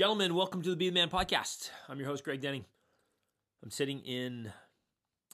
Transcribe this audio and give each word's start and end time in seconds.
Gentlemen, 0.00 0.34
welcome 0.34 0.62
to 0.62 0.70
the 0.70 0.76
Be 0.76 0.88
the 0.88 0.94
Man 0.94 1.10
podcast. 1.10 1.68
I'm 1.86 1.98
your 1.98 2.08
host, 2.08 2.24
Greg 2.24 2.40
Denning. 2.40 2.64
I'm 3.62 3.70
sitting 3.70 4.00
in 4.00 4.50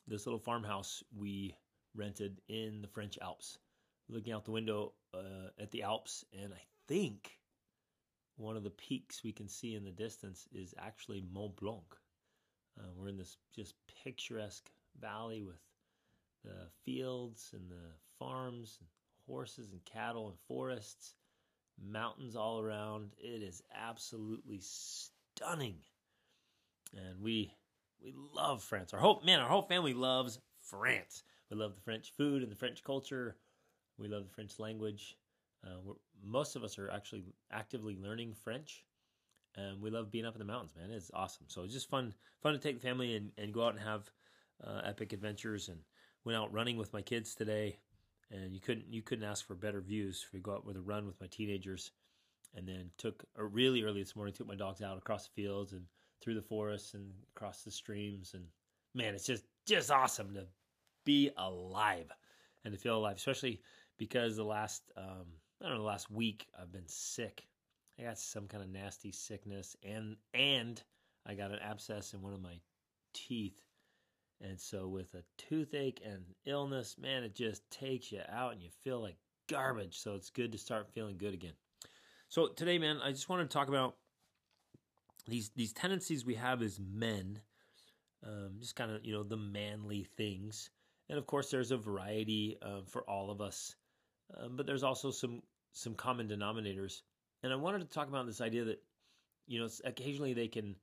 this 0.08 0.26
little 0.26 0.40
farmhouse 0.40 1.04
we 1.16 1.54
rented 1.94 2.40
in 2.48 2.82
the 2.82 2.88
French 2.88 3.16
Alps, 3.22 3.60
looking 4.08 4.32
out 4.32 4.44
the 4.44 4.50
window 4.50 4.92
uh, 5.14 5.50
at 5.60 5.70
the 5.70 5.84
Alps, 5.84 6.24
and 6.42 6.52
I 6.52 6.60
think 6.88 7.38
one 8.38 8.56
of 8.56 8.64
the 8.64 8.70
peaks 8.70 9.22
we 9.22 9.30
can 9.30 9.48
see 9.48 9.76
in 9.76 9.84
the 9.84 9.92
distance 9.92 10.48
is 10.52 10.74
actually 10.80 11.22
Mont 11.32 11.54
Blanc. 11.54 11.84
Uh, 12.76 12.88
we're 12.96 13.06
in 13.06 13.18
this 13.18 13.36
just 13.54 13.76
picturesque 14.02 14.68
valley 15.00 15.42
with 15.42 15.62
the 16.42 16.66
fields 16.84 17.52
and 17.52 17.70
the 17.70 17.92
farms, 18.18 18.78
and 18.80 18.88
horses 19.28 19.70
and 19.70 19.84
cattle 19.84 20.26
and 20.26 20.36
forests 20.48 21.14
mountains 21.82 22.36
all 22.36 22.60
around. 22.60 23.10
It 23.18 23.42
is 23.42 23.62
absolutely 23.74 24.60
stunning. 24.60 25.76
And 26.94 27.20
we 27.20 27.52
we 28.02 28.14
love 28.34 28.62
France. 28.62 28.92
Our 28.94 29.00
whole 29.00 29.22
man, 29.24 29.40
our 29.40 29.48
whole 29.48 29.62
family 29.62 29.94
loves 29.94 30.38
France. 30.60 31.22
We 31.50 31.56
love 31.56 31.74
the 31.74 31.80
French 31.80 32.12
food 32.16 32.42
and 32.42 32.50
the 32.50 32.56
French 32.56 32.82
culture. 32.82 33.36
We 33.98 34.08
love 34.08 34.24
the 34.24 34.34
French 34.34 34.58
language. 34.58 35.16
Uh, 35.64 35.94
most 36.24 36.56
of 36.56 36.62
us 36.64 36.78
are 36.78 36.90
actually 36.90 37.24
actively 37.50 37.96
learning 37.96 38.34
French, 38.34 38.84
and 39.56 39.80
we 39.80 39.90
love 39.90 40.10
being 40.10 40.26
up 40.26 40.34
in 40.34 40.38
the 40.38 40.44
mountains. 40.44 40.74
Man, 40.76 40.90
it's 40.90 41.10
awesome. 41.14 41.46
So 41.48 41.62
it's 41.62 41.72
just 41.72 41.88
fun, 41.88 42.12
fun 42.42 42.52
to 42.52 42.58
take 42.58 42.80
the 42.80 42.86
family 42.86 43.16
and, 43.16 43.30
and 43.38 43.52
go 43.52 43.64
out 43.66 43.74
and 43.74 43.82
have 43.82 44.10
uh, 44.62 44.82
epic 44.84 45.12
adventures. 45.12 45.68
And 45.68 45.78
went 46.26 46.36
out 46.36 46.52
running 46.52 46.76
with 46.76 46.92
my 46.92 47.00
kids 47.00 47.34
today 47.34 47.78
and 48.30 48.52
you 48.52 48.60
couldn't 48.60 48.92
you 48.92 49.02
couldn't 49.02 49.24
ask 49.24 49.46
for 49.46 49.54
better 49.54 49.80
views. 49.80 50.26
We 50.32 50.40
go 50.40 50.54
out 50.54 50.64
with 50.64 50.76
a 50.76 50.80
run 50.80 51.06
with 51.06 51.20
my 51.20 51.26
teenagers, 51.26 51.92
and 52.54 52.66
then 52.66 52.90
took 52.98 53.24
a 53.36 53.44
really 53.44 53.82
early 53.82 54.02
this 54.02 54.16
morning. 54.16 54.34
Took 54.34 54.48
my 54.48 54.56
dogs 54.56 54.82
out 54.82 54.98
across 54.98 55.26
the 55.26 55.42
fields 55.42 55.72
and 55.72 55.84
through 56.20 56.34
the 56.34 56.42
forests 56.42 56.94
and 56.94 57.12
across 57.34 57.62
the 57.62 57.70
streams, 57.70 58.34
and 58.34 58.44
man, 58.94 59.14
it's 59.14 59.26
just 59.26 59.44
just 59.66 59.90
awesome 59.90 60.34
to 60.34 60.46
be 61.04 61.30
alive 61.36 62.10
and 62.64 62.74
to 62.74 62.80
feel 62.80 62.98
alive, 62.98 63.16
especially 63.16 63.60
because 63.98 64.36
the 64.36 64.44
last 64.44 64.82
um, 64.96 65.26
I 65.60 65.66
don't 65.66 65.74
know 65.74 65.82
the 65.82 65.86
last 65.86 66.10
week 66.10 66.46
I've 66.60 66.72
been 66.72 66.88
sick. 66.88 67.46
I 67.98 68.02
got 68.02 68.18
some 68.18 68.46
kind 68.46 68.62
of 68.62 68.70
nasty 68.70 69.12
sickness, 69.12 69.76
and 69.82 70.16
and 70.34 70.82
I 71.26 71.34
got 71.34 71.52
an 71.52 71.60
abscess 71.60 72.12
in 72.12 72.22
one 72.22 72.34
of 72.34 72.42
my 72.42 72.60
teeth 73.14 73.60
and 74.40 74.60
so, 74.60 74.86
with 74.86 75.14
a 75.14 75.22
toothache 75.38 76.02
and 76.04 76.22
illness, 76.44 76.96
man, 76.98 77.24
it 77.24 77.34
just 77.34 77.68
takes 77.70 78.12
you 78.12 78.20
out 78.28 78.52
and 78.52 78.62
you 78.62 78.68
feel 78.82 79.00
like 79.00 79.16
garbage. 79.48 79.98
So, 79.98 80.14
it's 80.14 80.30
good 80.30 80.52
to 80.52 80.58
start 80.58 80.92
feeling 80.92 81.16
good 81.16 81.34
again. 81.34 81.54
So, 82.28 82.48
today, 82.48 82.78
man, 82.78 82.98
I 83.02 83.12
just 83.12 83.28
want 83.28 83.48
to 83.48 83.52
talk 83.52 83.68
about 83.68 83.96
these 85.26 85.50
these 85.56 85.72
tendencies 85.72 86.26
we 86.26 86.34
have 86.34 86.62
as 86.62 86.78
men, 86.78 87.40
um, 88.24 88.56
just 88.60 88.76
kind 88.76 88.90
of 88.90 89.04
you 89.04 89.14
know 89.14 89.22
the 89.22 89.38
manly 89.38 90.06
things, 90.16 90.70
and 91.08 91.18
of 91.18 91.26
course, 91.26 91.50
there's 91.50 91.70
a 91.70 91.78
variety 91.78 92.58
uh, 92.60 92.82
for 92.86 93.08
all 93.08 93.30
of 93.30 93.40
us, 93.40 93.74
um, 94.36 94.56
but 94.56 94.66
there's 94.66 94.82
also 94.82 95.10
some 95.10 95.42
some 95.72 95.94
common 95.94 96.28
denominators. 96.28 97.02
And 97.42 97.52
I 97.52 97.56
wanted 97.56 97.80
to 97.80 97.86
talk 97.86 98.08
about 98.08 98.26
this 98.26 98.40
idea 98.40 98.64
that 98.64 98.82
you 99.46 99.60
know 99.60 99.68
occasionally 99.84 100.34
they 100.34 100.48
can 100.48 100.76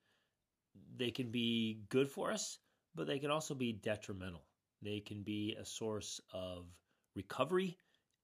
they 0.98 1.12
can 1.12 1.30
be 1.30 1.82
good 1.90 2.10
for 2.10 2.32
us 2.32 2.58
but 2.96 3.08
they 3.08 3.20
can 3.20 3.32
also 3.32 3.54
be 3.54 3.74
detrimental. 3.74 4.44
They 4.82 5.00
can 5.00 5.24
be 5.24 5.56
a 5.60 5.66
source 5.66 6.22
of 6.34 6.66
recovery 7.16 7.78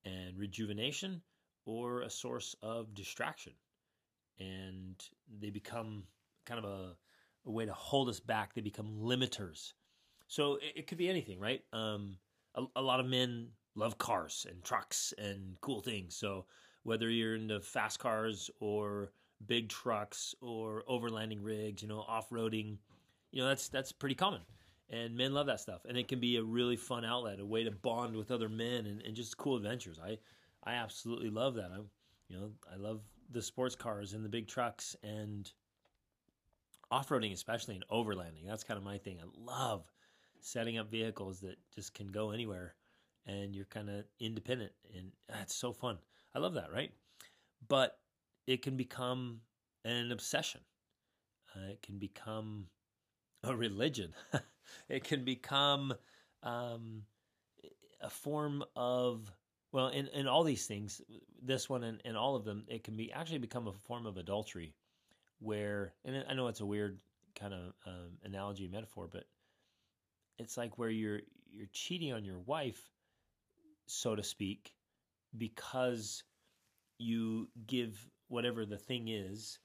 and 0.05 0.37
rejuvenation 0.37 1.21
or 1.65 2.01
a 2.01 2.09
source 2.09 2.55
of 2.61 2.93
distraction. 2.93 3.53
And 4.39 4.95
they 5.39 5.49
become 5.49 6.03
kind 6.45 6.63
of 6.63 6.69
a, 6.69 6.95
a 7.45 7.51
way 7.51 7.65
to 7.65 7.73
hold 7.73 8.09
us 8.09 8.19
back. 8.19 8.53
They 8.53 8.61
become 8.61 8.97
limiters. 9.01 9.73
So 10.27 10.55
it, 10.55 10.73
it 10.75 10.87
could 10.87 10.97
be 10.97 11.09
anything, 11.09 11.39
right? 11.39 11.61
Um, 11.73 12.17
a, 12.55 12.63
a 12.75 12.81
lot 12.81 12.99
of 12.99 13.05
men 13.05 13.49
love 13.75 13.97
cars 13.97 14.45
and 14.49 14.63
trucks 14.63 15.13
and 15.17 15.55
cool 15.61 15.81
things. 15.81 16.15
So 16.15 16.45
whether 16.83 17.09
you're 17.09 17.35
into 17.35 17.59
fast 17.59 17.99
cars 17.99 18.49
or 18.59 19.11
big 19.45 19.69
trucks 19.69 20.35
or 20.41 20.83
overlanding 20.89 21.39
rigs, 21.41 21.81
you 21.81 21.87
know, 21.87 22.03
off-roading, 22.07 22.77
you 23.31 23.41
know, 23.41 23.47
that's 23.47 23.69
that's 23.69 23.91
pretty 23.91 24.15
common 24.15 24.41
and 24.89 25.15
men 25.15 25.33
love 25.33 25.47
that 25.47 25.59
stuff. 25.59 25.81
And 25.87 25.97
it 25.97 26.07
can 26.07 26.19
be 26.19 26.37
a 26.37 26.43
really 26.43 26.75
fun 26.75 27.05
outlet 27.05 27.39
a 27.39 27.45
way 27.45 27.63
to 27.63 27.71
bond 27.71 28.15
with 28.15 28.31
other 28.31 28.49
men 28.49 28.85
and, 28.85 29.01
and 29.01 29.15
just 29.15 29.37
cool 29.37 29.55
adventures. 29.57 29.99
I 30.03 30.17
i 30.63 30.73
absolutely 30.73 31.29
love 31.29 31.55
that. 31.55 31.71
I'm 31.73 31.85
you 32.27 32.37
know 32.37 32.51
i 32.71 32.75
love 32.75 33.01
the 33.31 33.41
sports 33.41 33.75
cars 33.75 34.13
and 34.13 34.25
the 34.25 34.29
big 34.29 34.47
trucks 34.47 34.95
and 35.03 35.51
off-roading 36.91 37.33
especially 37.33 37.75
and 37.75 37.85
overlanding. 37.91 38.47
That's 38.47 38.63
kind 38.63 38.77
of 38.77 38.83
my 38.83 38.97
thing. 38.97 39.19
I 39.21 39.27
love 39.37 39.85
setting 40.41 40.77
up 40.77 40.89
vehicles 40.89 41.39
that 41.41 41.57
just 41.73 41.93
can 41.93 42.07
go 42.07 42.31
anywhere 42.31 42.75
and 43.27 43.55
you're 43.55 43.65
kind 43.65 43.89
of 43.89 44.05
independent 44.19 44.71
and 44.95 45.11
that's 45.27 45.53
so 45.53 45.71
fun. 45.71 45.99
I 46.33 46.39
love 46.39 46.55
that 46.55 46.73
right? 46.73 46.91
But 47.67 47.99
it 48.47 48.63
can 48.63 48.75
become 48.75 49.41
an 49.85 50.11
obsession. 50.11 50.61
Uh, 51.55 51.71
it 51.71 51.81
can 51.83 51.99
become 51.99 52.65
a 53.43 53.55
religion. 53.55 54.13
it 54.89 55.03
can 55.03 55.23
become 55.23 55.93
um, 56.43 57.03
a 58.01 58.09
form 58.09 58.63
of 58.75 59.31
well, 59.71 59.89
in, 59.89 60.07
in 60.07 60.27
all 60.27 60.43
these 60.43 60.65
things, 60.65 60.99
this 61.43 61.69
one 61.69 61.83
and, 61.83 62.01
and 62.03 62.17
all 62.17 62.35
of 62.35 62.43
them, 62.43 62.63
it 62.67 62.83
can 62.83 62.95
be 62.95 63.11
actually 63.11 63.37
become 63.37 63.67
a 63.67 63.73
form 63.73 64.07
of 64.07 64.17
adultery, 64.17 64.73
where 65.39 65.93
and 66.03 66.25
I 66.27 66.33
know 66.33 66.47
it's 66.47 66.61
a 66.61 66.65
weird 66.65 67.01
kind 67.39 67.53
of 67.53 67.73
um, 67.85 68.17
analogy 68.23 68.67
metaphor, 68.67 69.07
but 69.11 69.25
it's 70.39 70.57
like 70.57 70.77
where 70.77 70.89
you're 70.89 71.21
you're 71.51 71.69
cheating 71.71 72.13
on 72.13 72.25
your 72.25 72.39
wife, 72.39 72.81
so 73.85 74.15
to 74.15 74.23
speak, 74.23 74.73
because 75.37 76.23
you 76.97 77.47
give 77.67 78.09
whatever 78.27 78.65
the 78.65 78.77
thing 78.77 79.07
is 79.07 79.59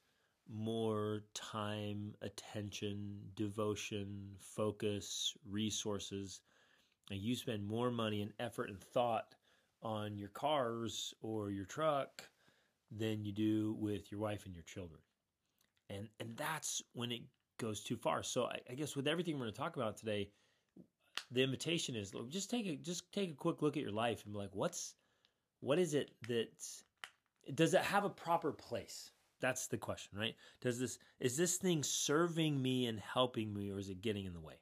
more 0.53 1.23
time, 1.35 2.15
attention, 2.23 3.19
devotion, 3.35 4.31
focus, 4.39 5.37
resources, 5.49 6.41
and 7.11 7.21
you 7.21 7.35
spend 7.35 7.67
more 7.67 7.91
money 7.91 8.23
and 8.23 8.33
effort 8.39 8.71
and 8.71 8.81
thought 8.81 9.35
on 9.83 10.17
your 10.17 10.31
cars 10.31 11.15
or 11.21 11.51
your 11.51 11.67
truck 11.67 12.29
than 12.91 13.25
you 13.25 13.33
do 13.33 13.77
with 13.79 14.11
your 14.11 14.21
wife 14.21 14.47
and 14.47 14.55
your 14.55 14.65
children. 14.65 15.01
And 15.91 16.09
and 16.21 16.37
that's 16.37 16.83
when 16.95 17.13
it 17.13 17.23
goes 17.59 17.83
too 17.83 17.97
far. 17.97 18.23
So 18.23 18.45
I, 18.45 18.59
I 18.71 18.75
guess 18.75 18.97
with 18.97 19.07
everything 19.07 19.35
we're 19.35 19.45
going 19.45 19.53
to 19.53 19.59
talk 19.59 19.77
about 19.77 19.97
today, 19.97 20.31
the 21.31 21.43
invitation 21.43 21.95
is 21.95 22.13
just 22.29 22.51
take 22.51 22.67
a 22.67 22.77
just 22.77 23.13
take 23.13 23.31
a 23.31 23.35
quick 23.35 23.63
look 23.63 23.77
at 23.77 23.83
your 23.83 23.93
life 23.93 24.25
and 24.25 24.33
be 24.33 24.39
like, 24.39 24.55
what's 24.55 24.95
what 25.61 25.79
is 25.79 25.95
it 25.95 26.11
that 26.29 26.49
does 27.55 27.75
it 27.75 27.83
have 27.83 28.05
a 28.05 28.11
proper 28.11 28.53
place? 28.53 29.11
That's 29.45 29.67
the 29.67 29.77
question, 29.77 30.19
right? 30.19 30.35
Does 30.63 30.79
this 30.79 30.99
is 31.21 31.37
this 31.37 31.59
thing 31.59 31.83
serving 31.83 32.63
me 32.63 32.87
and 32.87 32.99
helping 32.99 33.53
me, 33.53 33.71
or 33.71 33.79
is 33.79 33.91
it 33.91 34.01
getting 34.01 34.25
in 34.25 34.33
the 34.33 34.41
way? 34.41 34.55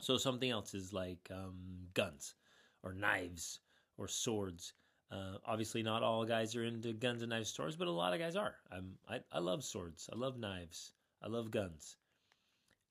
So 0.00 0.16
something 0.16 0.50
else 0.50 0.74
is 0.74 0.92
like 0.92 1.30
um, 1.30 1.54
guns, 1.94 2.34
or 2.82 2.92
knives, 2.92 3.60
or 3.98 4.08
swords. 4.08 4.72
Uh, 5.12 5.38
obviously, 5.44 5.84
not 5.84 6.02
all 6.02 6.24
guys 6.24 6.56
are 6.56 6.64
into 6.64 6.92
guns 6.92 7.22
and 7.22 7.30
knives 7.30 7.48
stores, 7.48 7.76
but 7.76 7.86
a 7.86 7.92
lot 7.92 8.12
of 8.12 8.18
guys 8.18 8.34
are. 8.34 8.56
I'm, 8.72 8.98
I 9.08 9.20
I 9.30 9.38
love 9.38 9.62
swords. 9.62 10.10
I 10.12 10.16
love 10.16 10.36
knives. 10.36 10.90
I 11.22 11.28
love 11.28 11.52
guns. 11.52 11.98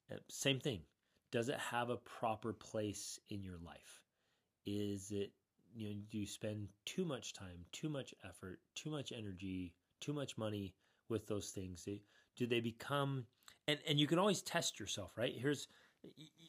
Uh, 0.10 0.20
same 0.30 0.62
thing. 0.62 0.80
Does 1.32 1.50
it 1.50 1.60
have 1.60 1.90
a 1.90 1.98
proper 1.98 2.54
place 2.54 3.20
in 3.28 3.44
your 3.44 3.58
life? 3.58 4.00
Is 4.66 5.12
it 5.12 5.34
you 5.76 5.90
know 5.90 5.96
do 6.10 6.18
you 6.18 6.26
spend 6.26 6.70
too 6.86 7.04
much 7.04 7.34
time, 7.34 7.66
too 7.74 7.90
much 7.90 8.16
effort, 8.24 8.62
too 8.74 8.90
much 8.90 9.12
energy? 9.12 9.74
Too 10.06 10.14
much 10.14 10.38
money 10.38 10.74
with 11.10 11.28
those 11.28 11.50
things? 11.50 11.88
Do 12.38 12.47
they 12.47 12.59
become 12.59 13.26
and 13.68 13.79
and 13.88 14.00
you 14.00 14.08
can 14.08 14.20
always 14.20 14.41
test 14.41 14.79
yourself, 14.79 15.18
right? 15.18 15.34
Here's 15.35 15.68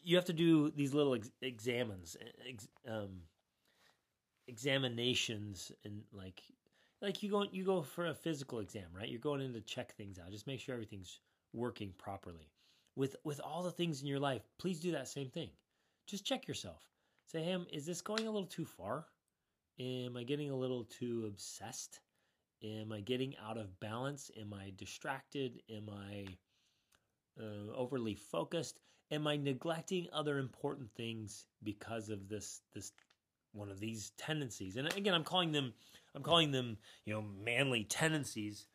you 0.03 0.17
have 0.17 0.27
to 0.27 0.33
do 0.33 0.71
these 0.71 0.93
little 0.93 1.15
ex- 1.15 1.31
examines, 1.41 2.17
ex, 2.47 2.69
um, 2.89 3.23
examinations, 4.49 5.73
and 5.85 6.03
like 6.13 6.43
like 7.03 7.23
you 7.23 7.31
go 7.31 7.45
you 7.51 7.65
go 7.65 7.83
for 7.83 8.07
a 8.07 8.15
physical 8.15 8.59
exam, 8.59 8.89
right? 8.95 9.09
You're 9.09 9.21
going 9.21 9.41
in 9.41 9.53
to 9.55 9.61
check 9.61 9.95
things 9.95 10.19
out. 10.19 10.31
Just 10.31 10.47
make 10.47 10.61
sure 10.61 10.75
everything's 10.75 11.21
working 11.53 11.93
properly. 11.99 12.51
With 12.97 13.17
with 13.25 13.41
all 13.41 13.63
the 13.63 13.71
things 13.71 14.01
in 14.01 14.07
your 14.07 14.21
life, 14.21 14.43
please 14.59 14.81
do 14.81 14.93
that 14.93 15.09
same 15.09 15.31
thing. 15.31 15.51
Just 16.07 16.25
check 16.25 16.47
yourself. 16.47 16.83
Say, 17.27 17.43
hey, 17.43 17.59
is 17.73 17.85
this 17.85 18.01
going 18.01 18.27
a 18.27 18.31
little 18.31 18.47
too 18.47 18.65
far? 18.65 19.07
Am 19.81 20.17
I 20.17 20.23
getting 20.23 20.51
a 20.51 20.57
little 20.57 20.85
too 20.85 21.25
obsessed? 21.27 22.01
Am 22.65 22.93
I 22.93 23.01
getting 23.01 23.35
out 23.47 23.59
of 23.59 23.79
balance? 23.81 24.31
Am 24.41 24.55
I 24.55 24.73
distracted? 24.77 25.63
Am 25.71 25.89
I 25.91 26.27
uh, 27.41 27.73
overly 27.77 28.15
focused? 28.15 28.81
Am 29.11 29.27
I 29.27 29.37
neglecting 29.37 30.09
other 30.13 30.39
important 30.39 30.91
things 30.97 31.47
because 31.63 32.09
of 32.11 32.29
this 32.29 32.63
this 32.75 32.93
one 33.53 33.71
of 33.71 33.81
these 33.81 34.13
tendencies? 34.19 34.77
And 34.77 34.93
again, 34.97 35.15
I'm 35.15 35.25
calling 35.25 35.53
them 35.53 35.75
I'm 36.15 36.23
calling 36.23 36.51
them 36.53 36.79
you 37.05 37.15
know 37.15 37.23
manly 37.23 37.85
tendencies. 37.85 38.67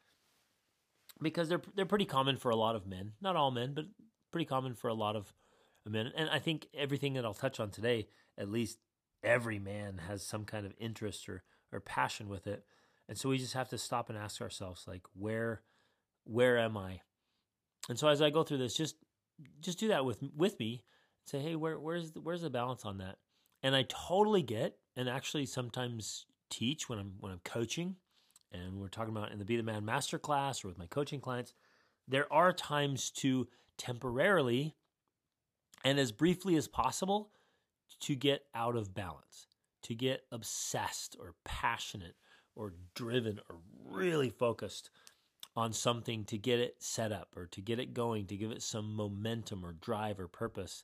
because 1.21 1.49
they're 1.49 1.61
they're 1.75 1.85
pretty 1.85 2.05
common 2.05 2.37
for 2.37 2.49
a 2.51 2.55
lot 2.55 2.75
of 2.75 2.87
men. 2.87 3.13
Not 3.21 3.35
all 3.35 3.51
men, 3.51 3.73
but 3.73 3.85
pretty 4.31 4.45
common 4.45 4.75
for 4.75 4.87
a 4.87 4.93
lot 4.93 5.15
of 5.15 5.33
men. 5.87 6.11
And 6.15 6.29
I 6.29 6.39
think 6.39 6.67
everything 6.73 7.13
that 7.13 7.25
I'll 7.25 7.33
touch 7.33 7.59
on 7.59 7.71
today, 7.71 8.07
at 8.37 8.49
least 8.49 8.79
every 9.23 9.59
man 9.59 9.99
has 10.07 10.25
some 10.25 10.45
kind 10.45 10.65
of 10.65 10.73
interest 10.79 11.29
or 11.29 11.43
or 11.71 11.79
passion 11.79 12.29
with 12.29 12.47
it. 12.47 12.65
And 13.11 13.17
so 13.17 13.27
we 13.27 13.37
just 13.37 13.55
have 13.55 13.67
to 13.71 13.77
stop 13.77 14.07
and 14.07 14.17
ask 14.17 14.39
ourselves 14.39 14.85
like 14.87 15.01
where 15.13 15.63
where 16.23 16.57
am 16.57 16.77
I? 16.77 17.01
And 17.89 17.99
so 17.99 18.07
as 18.07 18.21
I 18.21 18.29
go 18.29 18.43
through 18.43 18.59
this 18.59 18.73
just 18.73 18.95
just 19.59 19.79
do 19.79 19.89
that 19.89 20.05
with 20.05 20.23
with 20.33 20.57
me. 20.61 20.85
Say, 21.25 21.39
"Hey, 21.39 21.57
where 21.57 21.77
where's 21.77 22.11
the, 22.11 22.21
where's 22.21 22.41
the 22.41 22.49
balance 22.49 22.85
on 22.85 22.99
that?" 22.99 23.17
And 23.63 23.75
I 23.75 23.83
totally 23.89 24.43
get 24.43 24.77
and 24.95 25.09
actually 25.09 25.45
sometimes 25.45 26.25
teach 26.49 26.87
when 26.87 26.99
I'm 26.99 27.15
when 27.19 27.33
I'm 27.33 27.41
coaching 27.43 27.97
and 28.53 28.79
we're 28.79 28.87
talking 28.87 29.13
about 29.13 29.33
in 29.33 29.39
the 29.39 29.45
Be 29.45 29.57
the 29.57 29.63
Man 29.63 29.83
masterclass 29.83 30.63
or 30.63 30.69
with 30.69 30.77
my 30.77 30.87
coaching 30.87 31.19
clients, 31.19 31.53
there 32.07 32.31
are 32.31 32.53
times 32.53 33.11
to 33.17 33.49
temporarily 33.75 34.73
and 35.83 35.99
as 35.99 36.13
briefly 36.13 36.55
as 36.55 36.69
possible 36.69 37.31
to 37.99 38.15
get 38.15 38.45
out 38.55 38.77
of 38.77 38.93
balance, 38.93 39.47
to 39.81 39.95
get 39.95 40.23
obsessed 40.31 41.17
or 41.19 41.35
passionate 41.43 42.15
or 42.55 42.73
driven 42.95 43.39
or 43.49 43.57
really 43.89 44.29
focused 44.29 44.89
on 45.55 45.73
something 45.73 46.23
to 46.25 46.37
get 46.37 46.59
it 46.59 46.75
set 46.79 47.11
up 47.11 47.29
or 47.35 47.45
to 47.47 47.61
get 47.61 47.79
it 47.79 47.93
going, 47.93 48.25
to 48.27 48.37
give 48.37 48.51
it 48.51 48.61
some 48.61 48.95
momentum 48.95 49.65
or 49.65 49.73
drive 49.73 50.19
or 50.19 50.27
purpose. 50.27 50.83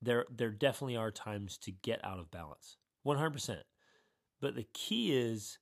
There, 0.00 0.26
there 0.34 0.50
definitely 0.50 0.96
are 0.96 1.10
times 1.10 1.58
to 1.58 1.70
get 1.70 2.04
out 2.04 2.18
of 2.18 2.30
balance, 2.30 2.76
100%. 3.06 3.58
But 4.40 4.56
the 4.56 4.66
key 4.74 5.12
is 5.12 5.58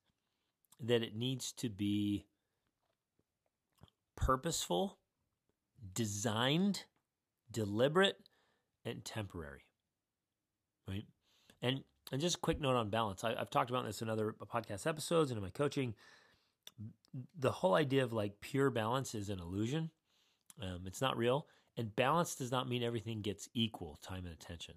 that 0.79 1.03
it 1.03 1.15
needs 1.15 1.51
to 1.53 1.69
be 1.69 2.25
purposeful, 4.15 4.97
designed, 5.93 6.85
deliberate, 7.51 8.17
and 8.83 9.05
temporary. 9.05 9.65
Right? 10.87 11.05
And 11.61 11.83
and 12.11 12.21
just 12.21 12.37
a 12.37 12.39
quick 12.39 12.59
note 12.59 12.75
on 12.75 12.89
balance. 12.89 13.23
I, 13.23 13.35
have 13.35 13.49
talked 13.49 13.69
about 13.69 13.85
this 13.85 14.01
in 14.01 14.09
other 14.09 14.35
podcast 14.53 14.85
episodes 14.85 15.31
and 15.31 15.37
in 15.37 15.43
my 15.43 15.49
coaching. 15.49 15.95
The 17.39 17.51
whole 17.51 17.75
idea 17.75 18.03
of 18.03 18.13
like 18.13 18.41
pure 18.41 18.69
balance 18.69 19.15
is 19.15 19.29
an 19.29 19.39
illusion. 19.39 19.89
Um, 20.61 20.81
it's 20.85 21.01
not 21.01 21.17
real. 21.17 21.47
And 21.77 21.95
balance 21.95 22.35
does 22.35 22.51
not 22.51 22.67
mean 22.67 22.83
everything 22.83 23.21
gets 23.21 23.49
equal 23.53 23.97
time 24.01 24.25
and 24.25 24.33
attention. 24.33 24.75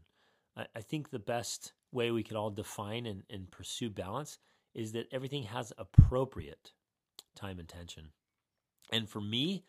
I, 0.57 0.67
I 0.77 0.81
think 0.81 1.11
the 1.11 1.19
best 1.19 1.73
way 1.93 2.11
we 2.11 2.23
could 2.23 2.37
all 2.37 2.51
define 2.51 3.07
and, 3.07 3.23
and 3.31 3.51
pursue 3.51 3.91
balance 3.91 4.39
is 4.75 4.93
that 4.93 5.09
everything 5.13 5.45
has 5.45 5.73
appropriate 5.79 6.73
time 7.35 7.59
and 7.59 7.69
attention. 7.69 8.11
And 8.93 9.09
for 9.09 9.21
me, 9.21 9.65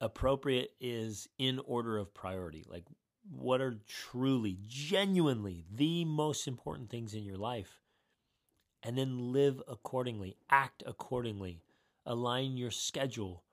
appropriate 0.00 0.70
is 0.80 1.28
in 1.38 1.60
order 1.64 1.98
of 1.98 2.14
priority. 2.14 2.64
Like, 2.68 2.84
what 3.30 3.60
are 3.60 3.78
truly, 3.86 4.58
genuinely 4.66 5.64
the 5.72 6.04
most 6.04 6.46
important 6.46 6.90
things 6.90 7.14
in 7.14 7.24
your 7.24 7.36
life? 7.36 7.80
And 8.82 8.98
then 8.98 9.32
live 9.32 9.62
accordingly, 9.66 10.36
act 10.50 10.82
accordingly, 10.86 11.62
align 12.04 12.56
your 12.56 12.70
schedule 12.70 13.44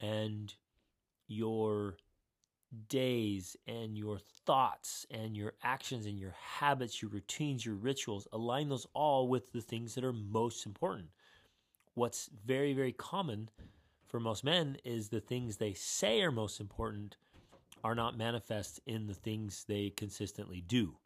and 0.00 0.52
your 1.28 1.98
days 2.88 3.56
and 3.66 3.96
your 3.96 4.18
thoughts 4.46 5.06
and 5.10 5.36
your 5.36 5.52
actions 5.62 6.06
and 6.06 6.18
your 6.18 6.34
habits, 6.58 7.00
your 7.00 7.10
routines, 7.10 7.64
your 7.64 7.74
rituals, 7.74 8.26
align 8.32 8.68
those 8.68 8.86
all 8.94 9.28
with 9.28 9.52
the 9.52 9.60
things 9.60 9.94
that 9.94 10.04
are 10.04 10.12
most 10.12 10.66
important. 10.66 11.08
What's 11.94 12.30
very, 12.44 12.72
very 12.72 12.92
common 12.92 13.50
for 14.06 14.18
most 14.18 14.42
men 14.42 14.78
is 14.84 15.08
the 15.08 15.20
things 15.20 15.56
they 15.56 15.74
say 15.74 16.22
are 16.22 16.32
most 16.32 16.60
important 16.60 17.16
are 17.84 17.94
not 17.94 18.16
manifest 18.16 18.80
in 18.86 19.06
the 19.06 19.14
things 19.14 19.64
they 19.66 19.90
consistently 19.90 20.62
do. 20.66 20.96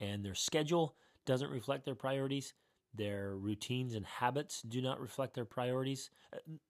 And 0.00 0.24
their 0.24 0.34
schedule 0.34 0.96
doesn't 1.26 1.50
reflect 1.50 1.84
their 1.84 1.94
priorities. 1.94 2.54
Their 2.94 3.34
routines 3.36 3.94
and 3.94 4.06
habits 4.06 4.62
do 4.62 4.80
not 4.80 5.00
reflect 5.00 5.34
their 5.34 5.44
priorities, 5.44 6.10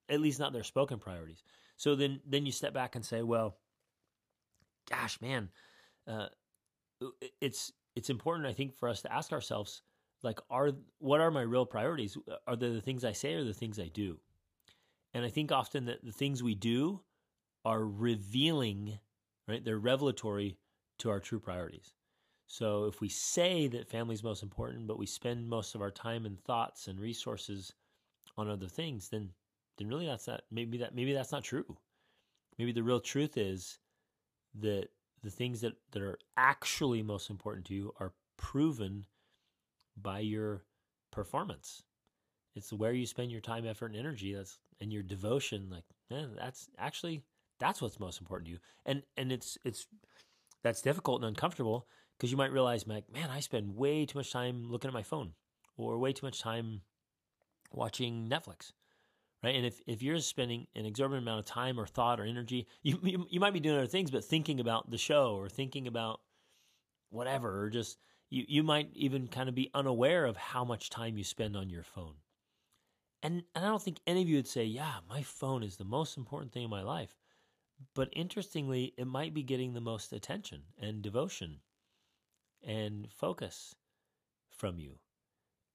at 0.09 0.21
least 0.21 0.41
not 0.41 0.53
their 0.53 0.65
spoken 0.65 0.99
priorities. 0.99 1.43
So 1.77 1.95
then, 1.95 2.21
then 2.27 2.47
you 2.47 2.53
step 2.53 2.73
back 2.73 2.97
and 2.97 3.05
say, 3.05 3.23
well, 3.23 3.59
gosh, 4.89 5.21
man, 5.21 5.51
uh, 6.06 6.29
it's 7.41 7.73
it's 7.97 8.11
important. 8.11 8.49
I 8.49 8.53
think 8.53 8.75
for 8.75 8.89
us 8.89 9.03
to 9.03 9.12
ask 9.12 9.33
ourselves, 9.33 9.83
like, 10.23 10.41
are 10.51 10.73
what 10.99 11.21
are 11.21 11.31
my 11.31 11.43
real 11.43 11.67
priorities? 11.67 12.17
Are 12.47 12.56
they 12.56 12.71
the 12.71 12.81
things 12.81 13.05
I 13.05 13.12
say 13.12 13.35
or 13.35 13.45
the 13.45 13.53
things 13.53 13.79
I 13.79 13.89
do? 13.89 14.19
And 15.12 15.25
I 15.25 15.29
think 15.29 15.53
often 15.53 15.85
that 15.87 16.05
the 16.05 16.12
things 16.12 16.43
we 16.43 16.55
do 16.55 17.01
are 17.65 17.85
revealing, 17.85 18.99
right? 19.49 19.64
They're 19.64 19.79
revelatory 19.79 20.58
to 20.99 21.11
our 21.11 21.20
true 21.20 21.41
priorities. 21.41 21.94
So 22.46 22.85
if 22.85 23.00
we 23.00 23.08
say 23.08 23.69
that 23.69 23.88
family 23.88 24.14
is 24.14 24.23
most 24.23 24.43
important, 24.43 24.87
but 24.87 24.99
we 24.99 25.06
spend 25.06 25.49
most 25.49 25.75
of 25.75 25.82
our 25.82 25.91
time 25.91 26.26
and 26.26 26.38
thoughts 26.44 26.88
and 26.88 27.00
resources 27.00 27.73
on 28.37 28.49
other 28.49 28.69
things, 28.69 29.08
then 29.08 29.31
then 29.76 29.88
really 29.88 30.06
that's 30.06 30.26
not 30.26 30.43
maybe 30.50 30.79
that 30.79 30.94
maybe 30.94 31.12
that's 31.12 31.32
not 31.32 31.43
true. 31.43 31.76
Maybe 32.58 32.73
the 32.73 32.82
real 32.82 33.00
truth 33.00 33.37
is 33.37 33.79
that 34.61 34.88
the 35.23 35.31
things 35.31 35.62
that, 35.62 35.73
that 35.93 36.02
are 36.02 36.19
actually 36.37 37.02
most 37.02 37.31
important 37.31 37.67
to 37.67 37.75
you 37.75 37.94
are 37.99 38.12
proven 38.37 39.06
by 39.96 40.20
your 40.20 40.64
performance. 41.11 41.82
It's 42.55 42.73
where 42.73 42.93
you 42.93 43.06
spend 43.06 43.32
your 43.32 43.41
time, 43.41 43.67
effort, 43.67 43.87
and 43.87 43.96
energy. 43.96 44.35
That's 44.35 44.58
and 44.81 44.93
your 44.93 45.02
devotion. 45.02 45.69
Like, 45.70 45.85
that's 46.37 46.69
actually 46.79 47.23
that's 47.59 47.81
what's 47.81 48.01
most 48.01 48.21
important 48.21 48.47
to 48.47 48.53
you. 48.53 48.59
And 48.87 49.03
and 49.17 49.33
it's 49.33 49.59
it's 49.65 49.87
that's 50.62 50.83
difficult 50.83 51.21
and 51.21 51.29
uncomfortable 51.29 51.87
because 52.17 52.31
you 52.31 52.37
might 52.37 52.53
realize, 52.53 52.87
like, 52.87 53.12
man, 53.12 53.31
I 53.31 53.41
spend 53.41 53.77
way 53.77 54.06
too 54.06 54.19
much 54.19 54.33
time 54.33 54.71
looking 54.71 54.89
at 54.89 54.95
my 54.95 55.03
phone 55.03 55.33
or 55.77 55.99
way 55.99 56.12
too 56.12 56.27
much 56.27 56.41
time 56.41 56.83
watching 57.73 58.29
Netflix 58.29 58.73
right? 59.45 59.55
And 59.55 59.67
if, 59.67 59.81
if 59.87 60.03
you're 60.03 60.19
spending 60.21 60.67
an 60.75 60.87
exorbitant 60.87 61.23
amount 61.23 61.41
of 61.41 61.45
time 61.45 61.79
or 61.79 61.87
thought 61.87 62.19
or 62.19 62.25
energy, 62.25 62.67
you, 62.83 62.99
you, 63.03 63.27
you 63.29 63.41
might 63.41 63.53
be 63.53 63.61
doing 63.61 63.77
other 63.77 63.87
things, 63.87 64.11
but 64.11 64.25
thinking 64.25 64.59
about 64.59 64.91
the 64.91 64.99
show 64.99 65.37
or 65.37 65.49
thinking 65.49 65.87
about 65.87 66.21
whatever, 67.11 67.62
or 67.62 67.69
just 67.69 67.99
you, 68.31 68.45
you 68.49 68.62
might 68.62 68.89
even 68.95 69.29
kind 69.29 69.49
of 69.49 69.55
be 69.55 69.71
unaware 69.75 70.25
of 70.25 70.37
how 70.37 70.65
much 70.65 70.89
time 70.89 71.19
you 71.19 71.25
spend 71.25 71.56
on 71.56 71.69
your 71.69 71.83
phone. 71.83 72.15
And, 73.23 73.43
and 73.55 73.65
I 73.65 73.69
don't 73.69 73.83
think 73.83 74.01
any 74.06 74.23
of 74.23 74.29
you 74.29 74.37
would 74.37 74.49
say, 74.49 74.65
yeah, 74.65 74.97
my 75.09 75.23
phone 75.23 75.62
is 75.62 75.77
the 75.77 75.85
most 75.85 76.17
important 76.17 76.53
thing 76.53 76.65
in 76.65 76.71
my 76.71 76.83
life. 76.83 77.15
But 77.94 78.08
interestingly, 78.13 78.94
it 78.96 79.06
might 79.06 79.34
be 79.34 79.43
getting 79.43 79.72
the 79.72 79.81
most 79.81 80.13
attention 80.13 80.63
and 80.81 81.03
devotion 81.03 81.60
and 82.63 83.08
focus 83.13 83.75
from 84.51 84.79
you. 84.79 84.99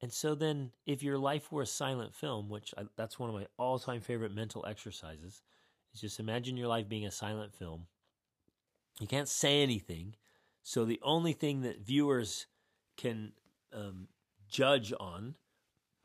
And 0.02 0.12
so 0.12 0.34
then, 0.34 0.72
if 0.86 1.04
your 1.04 1.18
life 1.18 1.52
were 1.52 1.64
a 1.64 1.68
silent 1.68 2.16
film, 2.16 2.50
which 2.50 2.74
I, 2.78 2.84
that's 2.96 3.20
one 3.20 3.30
of 3.30 3.36
my 3.36 3.48
all 3.58 3.80
time 3.80 4.02
favorite 4.02 4.34
mental 4.34 4.66
exercises, 4.66 5.42
is 5.94 6.02
just 6.02 6.20
imagine 6.20 6.58
your 6.58 6.70
life 6.70 6.88
being 6.88 7.06
a 7.06 7.12
silent 7.12 7.54
film. 7.54 7.88
You 9.00 9.08
can't 9.08 9.28
say 9.28 9.62
anything. 9.62 10.16
So 10.64 10.86
the 10.86 11.00
only 11.04 11.34
thing 11.34 11.62
that 11.62 11.82
viewers 11.82 12.48
can 12.98 13.34
um, 13.74 14.08
judge 14.48 14.94
on 15.00 15.36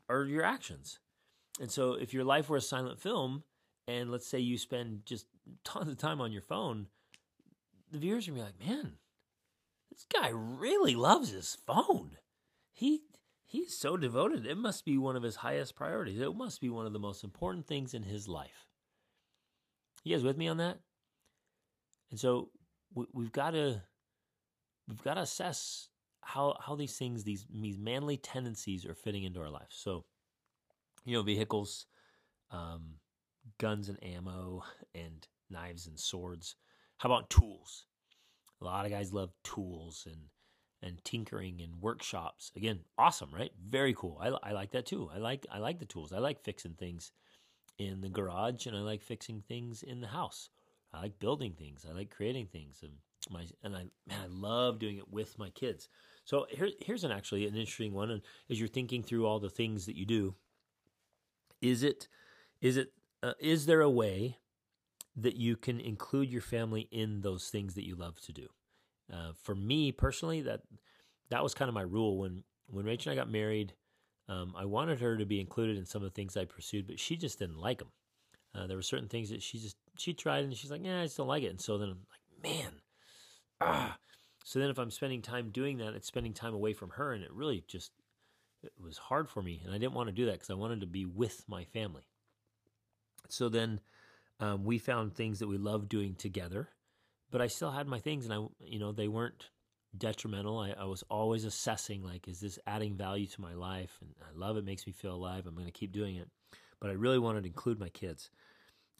are 0.09 0.25
your 0.25 0.43
actions. 0.43 0.99
And 1.59 1.71
so 1.71 1.93
if 1.93 2.13
your 2.13 2.23
life 2.23 2.49
were 2.49 2.57
a 2.57 2.61
silent 2.61 2.99
film, 2.99 3.43
and 3.87 4.11
let's 4.11 4.27
say 4.27 4.39
you 4.39 4.57
spend 4.57 5.05
just 5.05 5.25
tons 5.63 5.89
of 5.89 5.97
time 5.97 6.21
on 6.21 6.31
your 6.31 6.41
phone, 6.41 6.87
the 7.91 7.97
viewers 7.97 8.27
are 8.27 8.31
gonna 8.31 8.43
be 8.43 8.45
like, 8.45 8.67
man, 8.67 8.93
this 9.91 10.05
guy 10.11 10.29
really 10.29 10.95
loves 10.95 11.31
his 11.31 11.57
phone. 11.65 12.17
He 12.71 13.01
He's 13.47 13.77
so 13.77 13.95
devoted. 13.95 14.45
It 14.45 14.57
must 14.57 14.85
be 14.85 14.97
one 14.97 15.15
of 15.15 15.23
his 15.23 15.37
highest 15.37 15.75
priorities. 15.75 16.19
It 16.19 16.35
must 16.35 16.59
be 16.59 16.69
one 16.69 16.87
of 16.87 16.93
the 16.93 16.99
most 16.99 17.23
important 17.23 17.67
things 17.67 17.93
in 17.93 18.03
his 18.03 18.27
life. 18.27 18.67
You 20.03 20.15
guys 20.15 20.23
with 20.23 20.37
me 20.37 20.47
on 20.47 20.57
that? 20.57 20.79
And 22.09 22.19
so 22.19 22.49
we, 22.93 23.05
have 23.23 23.31
got 23.31 23.51
to 23.51 23.81
we've 24.87 25.03
got 25.03 25.15
to 25.15 25.21
assess 25.21 25.89
how 26.21 26.57
how 26.59 26.75
these 26.75 26.97
things 26.97 27.23
these 27.23 27.45
these 27.49 27.77
manly 27.77 28.17
tendencies 28.17 28.85
are 28.85 28.95
fitting 28.95 29.23
into 29.23 29.39
our 29.39 29.49
life. 29.49 29.69
So, 29.69 30.05
you 31.05 31.15
know, 31.15 31.21
vehicles, 31.21 31.85
um, 32.51 32.95
guns 33.57 33.89
and 33.89 34.03
ammo, 34.03 34.63
and 34.93 35.27
knives 35.49 35.87
and 35.87 35.99
swords. 35.99 36.55
How 36.97 37.09
about 37.09 37.29
tools? 37.29 37.85
A 38.61 38.65
lot 38.65 38.85
of 38.85 38.91
guys 38.91 39.13
love 39.13 39.31
tools 39.43 40.07
and 40.09 40.21
and 40.81 41.03
tinkering 41.03 41.61
and 41.61 41.81
workshops. 41.81 42.51
Again, 42.55 42.81
awesome, 42.97 43.29
right? 43.33 43.51
Very 43.65 43.93
cool. 43.95 44.19
I, 44.21 44.49
I 44.49 44.51
like 44.51 44.71
that 44.71 44.85
too. 44.85 45.09
I 45.13 45.17
like 45.17 45.45
I 45.51 45.57
like 45.59 45.79
the 45.79 45.85
tools. 45.85 46.13
I 46.13 46.19
like 46.19 46.43
fixing 46.43 46.73
things 46.73 47.11
in 47.77 48.01
the 48.01 48.09
garage, 48.09 48.67
and 48.67 48.75
I 48.75 48.81
like 48.81 49.01
fixing 49.01 49.41
things 49.41 49.83
in 49.83 49.99
the 50.01 50.07
house. 50.07 50.49
I 50.93 51.01
like 51.01 51.19
building 51.19 51.53
things. 51.53 51.85
I 51.89 51.93
like 51.93 52.15
creating 52.15 52.47
things, 52.47 52.81
and 52.83 52.93
my 53.29 53.45
and 53.63 53.75
I 53.75 53.87
man, 54.07 54.21
I 54.23 54.27
love 54.27 54.79
doing 54.79 54.97
it 54.97 55.11
with 55.11 55.37
my 55.39 55.49
kids. 55.49 55.89
So 56.23 56.45
here, 56.49 56.69
here's 56.79 57.03
an 57.03 57.11
actually 57.11 57.45
an 57.47 57.55
interesting 57.55 57.93
one. 57.93 58.11
And 58.11 58.21
as 58.49 58.59
you're 58.59 58.69
thinking 58.69 59.03
through 59.03 59.25
all 59.25 59.39
the 59.39 59.49
things 59.49 59.85
that 59.87 59.97
you 59.97 60.05
do, 60.05 60.35
is 61.61 61.83
it 61.83 62.07
is 62.61 62.77
it 62.77 62.91
uh, 63.23 63.33
is 63.39 63.65
there 63.65 63.81
a 63.81 63.89
way 63.89 64.37
that 65.15 65.35
you 65.35 65.55
can 65.55 65.79
include 65.79 66.31
your 66.31 66.41
family 66.41 66.87
in 66.91 67.21
those 67.21 67.49
things 67.49 67.75
that 67.75 67.85
you 67.85 67.95
love 67.95 68.19
to 68.21 68.33
do. 68.33 68.47
Uh, 69.11 69.31
for 69.41 69.55
me 69.55 69.91
personally, 69.91 70.41
that 70.41 70.61
that 71.29 71.43
was 71.43 71.53
kind 71.53 71.69
of 71.69 71.75
my 71.75 71.81
rule 71.81 72.17
when 72.17 72.43
when 72.67 72.85
Rachel 72.85 73.11
and 73.11 73.19
I 73.19 73.23
got 73.23 73.31
married. 73.31 73.73
Um, 74.27 74.55
I 74.57 74.65
wanted 74.65 74.99
her 75.01 75.17
to 75.17 75.25
be 75.25 75.39
included 75.39 75.77
in 75.77 75.85
some 75.85 76.01
of 76.01 76.09
the 76.09 76.15
things 76.15 76.35
I 76.35 76.45
pursued, 76.45 76.87
but 76.87 76.99
she 76.99 77.15
just 77.15 77.37
didn't 77.37 77.59
like 77.59 77.77
them. 77.77 77.91
Uh, 78.55 78.65
there 78.65 78.77
were 78.77 78.81
certain 78.81 79.07
things 79.07 79.29
that 79.29 79.41
she 79.43 79.59
just 79.59 79.77
she 79.97 80.13
tried 80.13 80.43
and 80.43 80.55
she's 80.55 80.71
like, 80.71 80.83
yeah, 80.83 81.01
I 81.01 81.03
just 81.03 81.17
don't 81.17 81.27
like 81.27 81.43
it. 81.43 81.51
And 81.51 81.61
so 81.61 81.77
then 81.77 81.89
I'm 81.89 81.99
like, 82.09 82.53
man, 82.53 82.71
ah. 83.61 83.97
So 84.43 84.59
then 84.59 84.69
if 84.69 84.77
I'm 84.77 84.91
spending 84.91 85.21
time 85.21 85.49
doing 85.49 85.77
that, 85.77 85.93
it's 85.93 86.07
spending 86.07 86.33
time 86.33 86.53
away 86.53 86.73
from 86.73 86.91
her, 86.91 87.13
and 87.13 87.23
it 87.23 87.31
really 87.33 87.63
just 87.67 87.91
it 88.63 88.73
was 88.83 88.97
hard 88.97 89.29
for 89.29 89.41
me, 89.41 89.61
and 89.63 89.73
I 89.73 89.77
didn't 89.77 89.93
want 89.93 90.07
to 90.07 90.13
do 90.13 90.25
that 90.25 90.33
because 90.33 90.49
I 90.49 90.55
wanted 90.55 90.81
to 90.81 90.87
be 90.87 91.05
with 91.05 91.43
my 91.47 91.63
family. 91.65 92.07
So 93.29 93.49
then 93.49 93.79
um, 94.39 94.63
we 94.63 94.77
found 94.77 95.13
things 95.13 95.39
that 95.39 95.47
we 95.47 95.57
loved 95.57 95.89
doing 95.89 96.15
together, 96.15 96.69
but 97.31 97.41
I 97.41 97.47
still 97.47 97.71
had 97.71 97.87
my 97.87 97.99
things, 97.99 98.25
and 98.25 98.33
I 98.33 98.45
you 98.59 98.79
know 98.79 98.91
they 98.91 99.07
weren't 99.07 99.49
detrimental. 99.97 100.59
I, 100.59 100.71
I 100.71 100.85
was 100.85 101.03
always 101.09 101.45
assessing 101.45 102.03
like, 102.03 102.27
is 102.27 102.39
this 102.39 102.59
adding 102.67 102.95
value 102.95 103.27
to 103.27 103.41
my 103.41 103.53
life? 103.53 103.97
And 104.01 104.11
I 104.21 104.37
love 104.37 104.57
it, 104.57 104.65
makes 104.65 104.85
me 104.85 104.93
feel 104.93 105.15
alive. 105.15 105.45
I'm 105.47 105.55
going 105.55 105.65
to 105.65 105.71
keep 105.71 105.91
doing 105.91 106.17
it, 106.17 106.29
but 106.79 106.89
I 106.89 106.93
really 106.93 107.19
wanted 107.19 107.41
to 107.41 107.47
include 107.49 107.79
my 107.79 107.89
kids, 107.89 108.29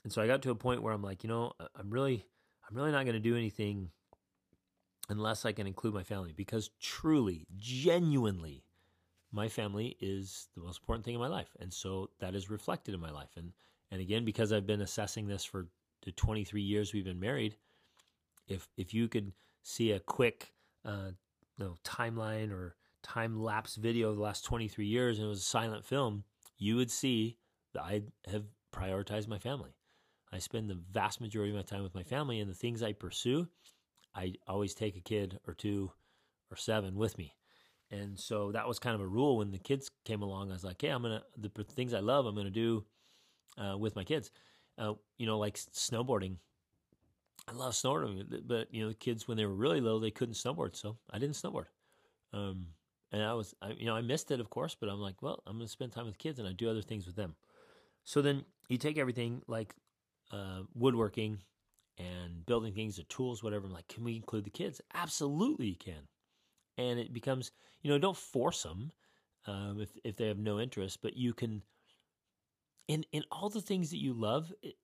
and 0.03 0.11
so 0.11 0.21
I 0.21 0.27
got 0.27 0.41
to 0.43 0.51
a 0.51 0.55
point 0.55 0.81
where 0.81 0.93
I'm 0.93 1.03
like, 1.03 1.23
you 1.23 1.29
know, 1.29 1.53
I'm 1.75 1.89
really 1.89 2.25
I'm 2.69 2.75
really 2.75 2.91
not 2.91 3.05
going 3.05 3.15
to 3.15 3.19
do 3.19 3.35
anything 3.35 3.89
unless 5.09 5.45
I 5.45 5.51
can 5.51 5.67
include 5.67 5.93
my 5.93 6.03
family 6.03 6.31
because 6.35 6.71
truly, 6.79 7.45
genuinely, 7.55 8.63
my 9.31 9.49
family 9.49 9.97
is 9.99 10.47
the 10.55 10.61
most 10.61 10.79
important 10.79 11.05
thing 11.05 11.15
in 11.15 11.19
my 11.19 11.27
life. 11.27 11.55
And 11.59 11.73
so 11.73 12.09
that 12.19 12.35
is 12.35 12.49
reflected 12.49 12.93
in 12.93 12.99
my 12.99 13.11
life. 13.11 13.31
And 13.35 13.51
and 13.95 14.01
again, 14.01 14.25
because 14.25 14.51
I've 14.51 14.67
been 14.67 14.81
assessing 14.81 15.25
this 15.25 15.45
for 15.45 15.67
the 16.03 16.11
23 16.11 16.61
years 16.61 16.93
we've 16.93 17.05
been 17.05 17.17
married, 17.17 17.55
if 18.45 18.67
if 18.75 18.93
you 18.93 19.07
could 19.07 19.31
see 19.63 19.91
a 19.91 20.01
quick 20.01 20.51
uh, 20.83 21.11
you 21.57 21.63
know, 21.63 21.75
timeline 21.85 22.51
or 22.51 22.75
time 23.03 23.41
lapse 23.41 23.75
video 23.75 24.09
of 24.09 24.17
the 24.17 24.21
last 24.21 24.43
23 24.43 24.85
years 24.85 25.17
and 25.17 25.27
it 25.27 25.29
was 25.29 25.39
a 25.39 25.45
silent 25.45 25.85
film, 25.85 26.25
you 26.57 26.75
would 26.75 26.91
see 26.91 27.37
that 27.73 27.83
I 27.83 28.01
have 28.29 28.43
prioritized 28.73 29.29
my 29.29 29.39
family. 29.39 29.77
I 30.33 30.39
spend 30.39 30.69
the 30.69 30.81
vast 30.91 31.21
majority 31.21 31.51
of 31.51 31.55
my 31.55 31.63
time 31.63 31.83
with 31.83 31.95
my 31.95 32.03
family 32.03 32.41
and 32.41 32.51
the 32.51 32.53
things 32.53 32.83
I 32.83 32.91
pursue, 32.91 33.47
I 34.13 34.33
always 34.45 34.73
take 34.73 34.97
a 34.97 35.01
kid 35.01 35.39
or 35.47 35.53
two 35.53 35.89
or 36.51 36.57
seven 36.57 36.95
with 36.95 37.17
me. 37.17 37.33
And 37.91 38.19
so 38.19 38.51
that 38.51 38.67
was 38.67 38.77
kind 38.77 38.95
of 38.95 38.99
a 38.99 39.07
rule 39.07 39.37
when 39.37 39.51
the 39.51 39.57
kids 39.57 39.89
came 40.03 40.21
along. 40.21 40.49
I 40.49 40.53
was 40.53 40.65
like, 40.65 40.81
hey, 40.81 40.89
I'm 40.89 41.03
going 41.03 41.21
to, 41.21 41.49
the 41.49 41.63
things 41.63 41.93
I 41.93 41.99
love, 41.99 42.25
I'm 42.25 42.35
going 42.35 42.43
to 42.43 42.51
do 42.51 42.83
uh, 43.57 43.77
with 43.77 43.95
my 43.95 44.03
kids. 44.03 44.31
Uh, 44.77 44.93
you 45.17 45.25
know, 45.25 45.39
like 45.39 45.55
snowboarding. 45.55 46.37
I 47.47 47.53
love 47.53 47.73
snowboarding, 47.73 48.41
but 48.47 48.73
you 48.73 48.81
know, 48.81 48.89
the 48.89 48.95
kids 48.95 49.27
when 49.27 49.37
they 49.37 49.45
were 49.45 49.53
really 49.53 49.79
little, 49.79 49.99
they 49.99 50.11
couldn't 50.11 50.35
snowboard, 50.35 50.75
so 50.75 50.97
I 51.11 51.19
didn't 51.19 51.35
snowboard. 51.35 51.65
Um, 52.33 52.67
and 53.11 53.23
I 53.23 53.33
was, 53.33 53.53
I, 53.61 53.71
you 53.71 53.85
know, 53.85 53.95
I 53.95 54.01
missed 54.01 54.31
it, 54.31 54.39
of 54.39 54.49
course, 54.49 54.75
but 54.77 54.89
I'm 54.89 54.99
like, 54.99 55.21
well, 55.21 55.41
I'm 55.45 55.57
going 55.57 55.67
to 55.67 55.71
spend 55.71 55.91
time 55.91 56.05
with 56.05 56.17
kids, 56.17 56.39
and 56.39 56.47
I 56.47 56.53
do 56.53 56.69
other 56.69 56.81
things 56.81 57.05
with 57.05 57.15
them. 57.15 57.35
So 58.03 58.21
then 58.21 58.43
you 58.67 58.77
take 58.77 58.97
everything 58.97 59.41
like 59.47 59.75
uh, 60.31 60.61
woodworking 60.73 61.39
and 61.97 62.45
building 62.45 62.73
things, 62.73 62.97
the 62.97 63.03
tools, 63.03 63.43
whatever. 63.43 63.67
I'm 63.67 63.73
like, 63.73 63.87
can 63.87 64.03
we 64.03 64.15
include 64.15 64.43
the 64.43 64.49
kids? 64.49 64.81
Absolutely, 64.93 65.67
you 65.67 65.75
can. 65.75 66.07
And 66.77 66.99
it 66.99 67.13
becomes, 67.13 67.51
you 67.81 67.91
know, 67.91 67.97
don't 67.97 68.17
force 68.17 68.63
them 68.63 68.91
um, 69.47 69.79
if 69.79 69.91
if 70.03 70.17
they 70.17 70.27
have 70.27 70.39
no 70.39 70.59
interest, 70.59 70.99
but 71.01 71.15
you 71.15 71.33
can 71.33 71.61
in 72.87 73.03
in 73.11 73.23
all 73.31 73.49
the 73.49 73.61
things 73.61 73.91
that 73.91 73.97
you 74.01 74.13
love, 74.13 74.53
it, 74.61 74.75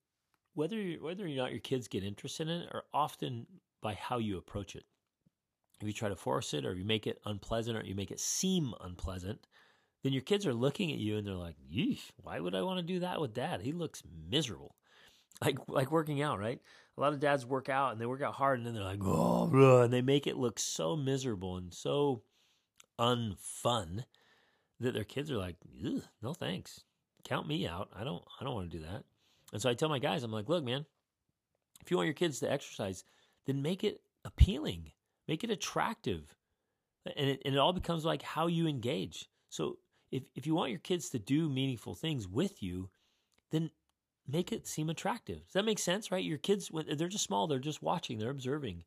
whether 0.53 0.93
whether 0.95 1.25
or 1.25 1.29
not 1.29 1.51
your 1.51 1.59
kids 1.61 1.87
get 1.87 2.03
interested 2.03 2.49
in 2.49 2.61
it, 2.63 2.69
are 2.73 2.85
often 2.93 3.47
by 3.81 3.93
how 3.93 4.17
you 4.17 4.37
approach 4.37 4.75
it. 4.75 4.85
If 5.81 5.87
you 5.87 5.93
try 5.93 6.09
to 6.09 6.15
force 6.15 6.53
it, 6.53 6.65
or 6.65 6.75
you 6.75 6.85
make 6.85 7.07
it 7.07 7.19
unpleasant, 7.25 7.77
or 7.77 7.83
you 7.83 7.95
make 7.95 8.11
it 8.11 8.19
seem 8.19 8.73
unpleasant, 8.81 9.47
then 10.03 10.13
your 10.13 10.21
kids 10.23 10.47
are 10.47 10.53
looking 10.53 10.91
at 10.91 10.99
you 10.99 11.17
and 11.17 11.27
they're 11.27 11.35
like, 11.35 11.57
"Yeesh, 11.59 12.11
why 12.17 12.39
would 12.39 12.55
I 12.55 12.63
want 12.63 12.79
to 12.79 12.93
do 12.93 12.99
that 13.01 13.21
with 13.21 13.33
dad? 13.33 13.61
He 13.61 13.73
looks 13.73 14.03
miserable." 14.05 14.77
Like 15.41 15.57
like 15.67 15.91
working 15.91 16.21
out, 16.21 16.39
right? 16.39 16.61
A 16.97 17.01
lot 17.01 17.13
of 17.13 17.19
dads 17.19 17.45
work 17.45 17.69
out 17.69 17.91
and 17.93 18.01
they 18.01 18.05
work 18.05 18.21
out 18.21 18.35
hard, 18.35 18.59
and 18.59 18.67
then 18.67 18.75
they're 18.75 18.83
like, 18.83 18.99
"Oh," 19.01 19.81
and 19.83 19.91
they 19.93 20.01
make 20.01 20.27
it 20.27 20.37
look 20.37 20.59
so 20.59 20.95
miserable 20.95 21.57
and 21.57 21.73
so 21.73 22.23
unfun 22.99 24.05
that 24.79 24.93
their 24.93 25.03
kids 25.05 25.31
are 25.31 25.37
like, 25.37 25.57
"No 26.21 26.33
thanks." 26.33 26.85
Count 27.23 27.47
me 27.47 27.67
out. 27.67 27.89
I 27.95 28.03
don't 28.03 28.23
I 28.39 28.43
don't 28.43 28.55
want 28.55 28.71
to 28.71 28.77
do 28.77 28.83
that. 28.83 29.03
And 29.53 29.61
so 29.61 29.69
I 29.69 29.73
tell 29.73 29.89
my 29.89 29.99
guys, 29.99 30.23
I'm 30.23 30.31
like, 30.31 30.49
look, 30.49 30.63
man, 30.63 30.85
if 31.81 31.91
you 31.91 31.97
want 31.97 32.07
your 32.07 32.13
kids 32.13 32.39
to 32.39 32.51
exercise, 32.51 33.03
then 33.45 33.61
make 33.61 33.83
it 33.83 34.01
appealing, 34.23 34.91
make 35.27 35.43
it 35.43 35.49
attractive. 35.49 36.35
And 37.17 37.29
it, 37.31 37.41
and 37.43 37.55
it 37.55 37.57
all 37.57 37.73
becomes 37.73 38.05
like 38.05 38.21
how 38.21 38.47
you 38.47 38.67
engage. 38.67 39.29
So 39.49 39.79
if, 40.11 40.23
if 40.35 40.45
you 40.45 40.55
want 40.55 40.69
your 40.69 40.79
kids 40.79 41.09
to 41.09 41.19
do 41.19 41.49
meaningful 41.49 41.95
things 41.95 42.27
with 42.27 42.61
you, 42.61 42.89
then 43.51 43.71
make 44.27 44.51
it 44.51 44.67
seem 44.67 44.89
attractive. 44.89 45.43
Does 45.45 45.53
that 45.53 45.65
make 45.65 45.79
sense, 45.79 46.11
right? 46.11 46.23
Your 46.23 46.37
kids, 46.37 46.71
they're 46.95 47.07
just 47.07 47.25
small, 47.25 47.47
they're 47.47 47.59
just 47.59 47.81
watching, 47.81 48.19
they're 48.19 48.29
observing, 48.29 48.83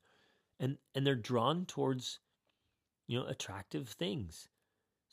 and 0.61 0.79
and 0.95 1.07
they're 1.07 1.17
drawn 1.17 1.67
towards, 1.67 2.21
you 3.07 3.19
know, 3.19 3.27
attractive 3.27 3.89
things. 3.89 4.49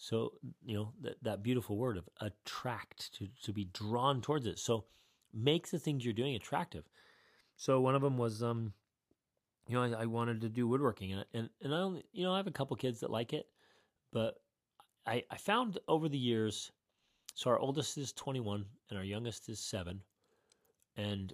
So, 0.02 0.34
you 0.66 0.76
know, 0.76 0.94
that, 1.02 1.24
that 1.24 1.44
beautiful 1.44 1.78
word 1.78 1.96
of 1.96 2.10
attract, 2.20 3.14
to, 3.20 3.28
to 3.44 3.54
be 3.54 3.66
drawn 3.66 4.20
towards 4.20 4.48
it. 4.48 4.58
So 4.58 4.86
make 5.32 5.70
the 5.70 5.78
things 5.78 6.04
you're 6.04 6.12
doing 6.16 6.34
attractive. 6.34 6.86
So 7.56 7.80
one 7.80 7.94
of 7.94 8.02
them 8.02 8.18
was, 8.18 8.42
um, 8.42 8.74
you 9.68 9.76
know, 9.76 9.84
I, 9.84 10.02
I 10.02 10.06
wanted 10.08 10.42
to 10.42 10.50
do 10.50 10.68
woodworking 10.68 11.14
and, 11.14 11.26
and, 11.36 11.50
and 11.62 11.76
I 11.76 11.78
only, 11.78 12.04
you 12.14 12.24
know, 12.24 12.34
I 12.34 12.38
have 12.38 12.48
a 12.48 12.52
couple 12.52 12.76
kids 12.78 13.00
that 13.02 13.12
like 13.12 13.32
it, 13.32 13.46
but 14.12 14.42
I, 15.06 15.24
I 15.30 15.38
found 15.38 15.78
over 15.88 16.10
the 16.10 16.18
years, 16.18 16.72
so 17.36 17.52
our 17.52 17.60
oldest 17.60 17.96
is 18.00 18.12
21 18.12 18.66
and 18.90 18.98
our 18.98 19.06
youngest 19.06 19.50
is 19.50 19.60
seven. 19.60 20.02
And 20.98 21.32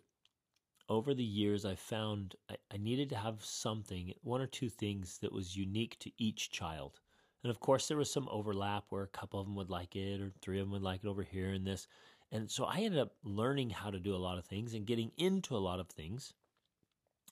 over 0.90 1.14
the 1.14 1.24
years, 1.24 1.64
I 1.64 1.76
found 1.76 2.36
I, 2.50 2.58
I 2.74 2.76
needed 2.76 3.08
to 3.12 3.18
have 3.18 3.46
something, 3.46 4.14
one 4.24 4.42
or 4.42 4.48
two 4.48 4.68
things 4.68 5.20
that 5.20 5.32
was 5.32 5.56
unique 5.56 5.98
to 6.00 6.12
each 6.18 6.52
child. 6.52 7.00
And 7.44 7.52
of 7.52 7.60
course, 7.60 7.88
there 7.88 7.98
was 7.98 8.12
some 8.12 8.28
overlap 8.32 8.86
where 8.90 9.04
a 9.04 9.08
couple 9.08 9.40
of 9.40 9.46
them 9.46 9.56
would 9.56 9.70
like 9.70 9.96
it, 9.96 10.22
or 10.22 10.32
three 10.42 10.60
of 10.60 10.66
them 10.66 10.74
would 10.74 10.82
like 10.82 11.04
it 11.04 11.08
over 11.08 11.24
here 11.24 11.50
and 11.50 11.66
this. 11.66 11.88
And 12.32 12.50
so 12.50 12.66
I 12.66 12.80
ended 12.80 13.00
up 13.00 13.14
learning 13.24 13.70
how 13.70 13.90
to 13.90 14.00
do 14.00 14.16
a 14.16 14.18
lot 14.18 14.38
of 14.38 14.46
things 14.46 14.74
and 14.74 14.86
getting 14.86 15.12
into 15.18 15.56
a 15.56 15.60
lot 15.60 15.80
of 15.80 15.88
things 15.88 16.34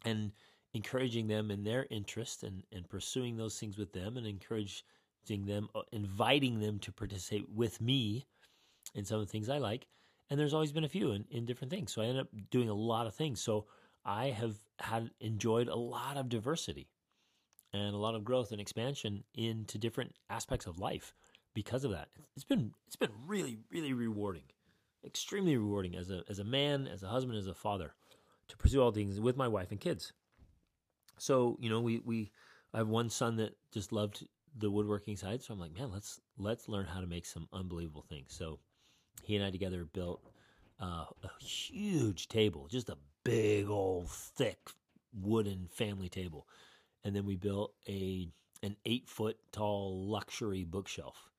and 0.05 0.31
encouraging 0.73 1.27
them 1.27 1.51
in 1.51 1.63
their 1.63 1.85
interest 1.89 2.43
and, 2.43 2.63
and 2.71 2.87
pursuing 2.87 3.35
those 3.35 3.59
things 3.59 3.77
with 3.77 3.91
them 3.91 4.15
and 4.15 4.25
encouraging 4.25 5.45
them, 5.45 5.67
uh, 5.75 5.81
inviting 5.91 6.59
them 6.59 6.79
to 6.79 6.91
participate 6.91 7.49
with 7.49 7.81
me 7.81 8.25
in 8.93 9.03
some 9.03 9.19
of 9.19 9.25
the 9.25 9.31
things 9.31 9.49
I 9.49 9.57
like. 9.57 9.87
And 10.29 10.39
there's 10.39 10.53
always 10.53 10.71
been 10.71 10.83
a 10.83 10.89
few 10.89 11.11
in, 11.11 11.25
in 11.29 11.45
different 11.45 11.71
things. 11.71 11.91
So 11.91 12.01
I 12.01 12.05
ended 12.05 12.21
up 12.21 12.29
doing 12.51 12.69
a 12.69 12.73
lot 12.73 13.07
of 13.07 13.15
things. 13.15 13.41
So 13.41 13.65
I 14.05 14.27
have 14.27 14.55
had 14.79 15.11
enjoyed 15.19 15.67
a 15.67 15.75
lot 15.75 16.17
of 16.17 16.29
diversity 16.29 16.87
and 17.75 17.93
a 17.93 17.97
lot 17.97 18.15
of 18.15 18.23
growth 18.23 18.51
and 18.51 18.61
expansion 18.61 19.23
into 19.33 19.77
different 19.77 20.13
aspects 20.29 20.65
of 20.65 20.79
life 20.79 21.13
because 21.53 21.83
of 21.83 21.91
that. 21.91 22.07
It's 22.35 22.45
been 22.45 22.71
it's 22.87 22.95
been 22.95 23.11
really 23.27 23.57
really 23.71 23.93
rewarding, 23.93 24.43
extremely 25.05 25.57
rewarding 25.57 25.95
as 25.95 26.09
a 26.09 26.23
as 26.29 26.39
a 26.39 26.43
man, 26.43 26.87
as 26.87 27.03
a 27.03 27.07
husband, 27.07 27.37
as 27.37 27.47
a 27.47 27.53
father, 27.53 27.93
to 28.47 28.57
pursue 28.57 28.81
all 28.81 28.91
things 28.91 29.19
with 29.19 29.37
my 29.37 29.47
wife 29.47 29.71
and 29.71 29.79
kids. 29.79 30.13
So 31.17 31.57
you 31.59 31.69
know 31.69 31.81
we 31.81 31.99
we 32.05 32.31
I 32.73 32.79
have 32.79 32.87
one 32.87 33.09
son 33.09 33.35
that 33.37 33.57
just 33.71 33.91
loved 33.91 34.25
the 34.57 34.71
woodworking 34.71 35.17
side, 35.17 35.43
so 35.43 35.53
I'm 35.53 35.59
like, 35.59 35.77
man, 35.77 35.91
let's 35.91 36.21
let's 36.37 36.69
learn 36.69 36.85
how 36.85 37.01
to 37.01 37.07
make 37.07 37.25
some 37.25 37.47
unbelievable 37.51 38.05
things. 38.07 38.33
So 38.33 38.59
he 39.23 39.35
and 39.35 39.45
I 39.45 39.51
together 39.51 39.85
built 39.85 40.21
uh, 40.81 41.05
a 41.23 41.43
huge 41.43 42.27
table, 42.27 42.67
just 42.69 42.89
a 42.89 42.97
big 43.23 43.69
old 43.69 44.09
thick 44.09 44.59
wooden 45.13 45.67
family 45.71 46.09
table 46.09 46.47
and 47.05 47.15
then 47.15 47.25
we 47.25 47.37
built 47.37 47.73
a 47.87 48.27
an 48.63 48.75
eight 48.85 49.07
foot 49.07 49.37
tall 49.53 50.05
luxury 50.07 50.65
bookshelf. 50.65 51.29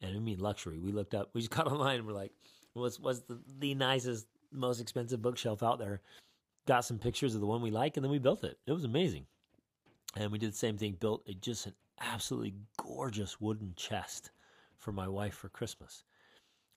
And 0.00 0.16
I 0.16 0.18
mean 0.18 0.40
luxury. 0.40 0.78
We 0.78 0.90
looked 0.90 1.14
up, 1.14 1.30
we 1.34 1.42
just 1.42 1.50
got 1.56 1.68
online 1.68 1.98
and 1.98 2.06
we're 2.06 2.14
like, 2.14 2.32
what's 2.72 2.98
what's 2.98 3.20
the, 3.20 3.38
the 3.60 3.74
nicest, 3.74 4.26
most 4.50 4.80
expensive 4.80 5.22
bookshelf 5.22 5.62
out 5.62 5.78
there? 5.78 6.00
Got 6.66 6.84
some 6.84 6.98
pictures 6.98 7.34
of 7.34 7.40
the 7.40 7.46
one 7.46 7.60
we 7.60 7.70
like, 7.70 7.96
and 7.96 8.04
then 8.04 8.10
we 8.10 8.18
built 8.18 8.42
it. 8.42 8.56
It 8.66 8.72
was 8.72 8.84
amazing. 8.84 9.26
And 10.16 10.30
we 10.30 10.38
did 10.38 10.52
the 10.52 10.56
same 10.56 10.78
thing, 10.78 10.96
built 10.98 11.22
a, 11.28 11.34
just 11.34 11.66
an 11.66 11.74
absolutely 12.00 12.54
gorgeous 12.76 13.40
wooden 13.40 13.74
chest 13.76 14.30
for 14.78 14.92
my 14.92 15.08
wife 15.08 15.34
for 15.34 15.48
Christmas. 15.48 16.04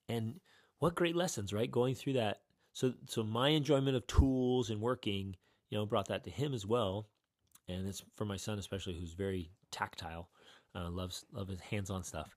And 0.10 0.40
what 0.80 0.96
great 0.96 1.16
lessons, 1.16 1.54
right? 1.54 1.72
Going 1.72 1.96
through 1.96 2.14
that. 2.14 2.42
So 2.74 2.94
so 3.08 3.24
my 3.24 3.50
enjoyment 3.50 3.96
of 3.96 4.06
tools 4.08 4.70
and 4.70 4.82
working, 4.82 5.36
you 5.70 5.78
know, 5.78 5.86
brought 5.86 6.10
that 6.10 6.26
to 6.26 6.30
him 6.30 6.54
as 6.54 6.66
well 6.66 7.08
and 7.68 7.88
it's 7.88 8.04
for 8.16 8.26
my 8.26 8.38
son 8.38 8.60
especially, 8.60 9.00
who's 9.00 9.14
very 9.14 9.52
tactile, 9.72 10.30
uh, 10.76 10.90
loves 10.90 11.26
loves 11.32 11.50
his 11.50 11.60
hands-on 11.62 12.04
stuff, 12.04 12.36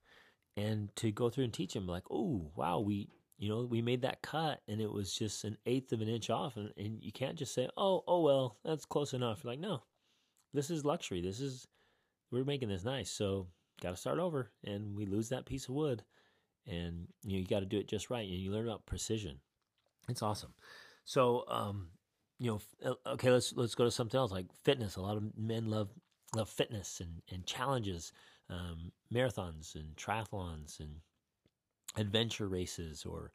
and 0.56 0.94
to 0.96 1.10
go 1.12 1.30
through 1.30 1.44
and 1.44 1.52
teach 1.52 1.74
him 1.74 1.86
like, 1.86 2.04
oh 2.10 2.50
wow, 2.56 2.80
we 2.80 3.08
you 3.38 3.48
know, 3.48 3.64
we 3.64 3.80
made 3.80 4.02
that 4.02 4.20
cut 4.20 4.60
and 4.66 4.80
it 4.80 4.92
was 4.92 5.14
just 5.14 5.44
an 5.44 5.56
eighth 5.64 5.92
of 5.92 6.00
an 6.00 6.08
inch 6.08 6.28
off. 6.28 6.56
And, 6.56 6.72
and 6.76 6.98
you 7.00 7.12
can't 7.12 7.38
just 7.38 7.54
say, 7.54 7.68
oh, 7.76 8.02
oh, 8.08 8.20
well, 8.20 8.58
that's 8.64 8.84
close 8.84 9.14
enough. 9.14 9.42
You're 9.42 9.52
like, 9.52 9.60
no, 9.60 9.84
this 10.52 10.70
is 10.70 10.84
luxury. 10.84 11.22
This 11.22 11.40
is, 11.40 11.66
we're 12.32 12.44
making 12.44 12.68
this 12.68 12.84
nice. 12.84 13.10
So 13.10 13.46
got 13.80 13.90
to 13.90 13.96
start 13.96 14.18
over. 14.18 14.50
And 14.64 14.96
we 14.96 15.06
lose 15.06 15.28
that 15.28 15.46
piece 15.46 15.68
of 15.68 15.76
wood. 15.76 16.02
And, 16.66 17.06
you 17.22 17.34
know, 17.34 17.38
you 17.38 17.46
got 17.46 17.60
to 17.60 17.66
do 17.66 17.78
it 17.78 17.88
just 17.88 18.10
right. 18.10 18.28
And 18.28 18.38
you 18.38 18.50
learn 18.50 18.66
about 18.66 18.86
precision. 18.86 19.38
It's 20.08 20.22
awesome. 20.22 20.52
So, 21.04 21.44
um, 21.48 21.90
you 22.38 22.50
know, 22.50 22.60
uh, 22.84 23.10
okay, 23.12 23.30
let's 23.30 23.52
let's 23.56 23.74
go 23.74 23.84
to 23.84 23.90
something 23.90 24.18
else 24.18 24.30
like 24.30 24.46
fitness. 24.64 24.96
A 24.96 25.00
lot 25.02 25.16
of 25.16 25.24
men 25.36 25.66
love 25.66 25.88
love 26.34 26.48
fitness 26.48 27.00
and 27.00 27.22
and 27.32 27.46
challenges, 27.46 28.12
um, 28.50 28.92
marathons 29.12 29.74
and 29.74 29.96
triathlons 29.96 30.80
and 30.80 30.96
adventure 31.96 32.48
races 32.48 33.04
or 33.04 33.32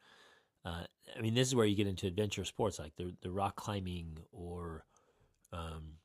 uh, 0.64 0.84
I 1.16 1.20
mean, 1.20 1.34
this 1.34 1.48
is 1.48 1.54
where 1.54 1.66
you 1.66 1.76
get 1.76 1.86
into 1.86 2.06
adventure 2.06 2.44
sports 2.44 2.78
like 2.78 2.96
the 2.96 3.14
the 3.20 3.30
rock 3.30 3.56
climbing 3.56 4.16
or, 4.32 4.84
um, 5.52 5.98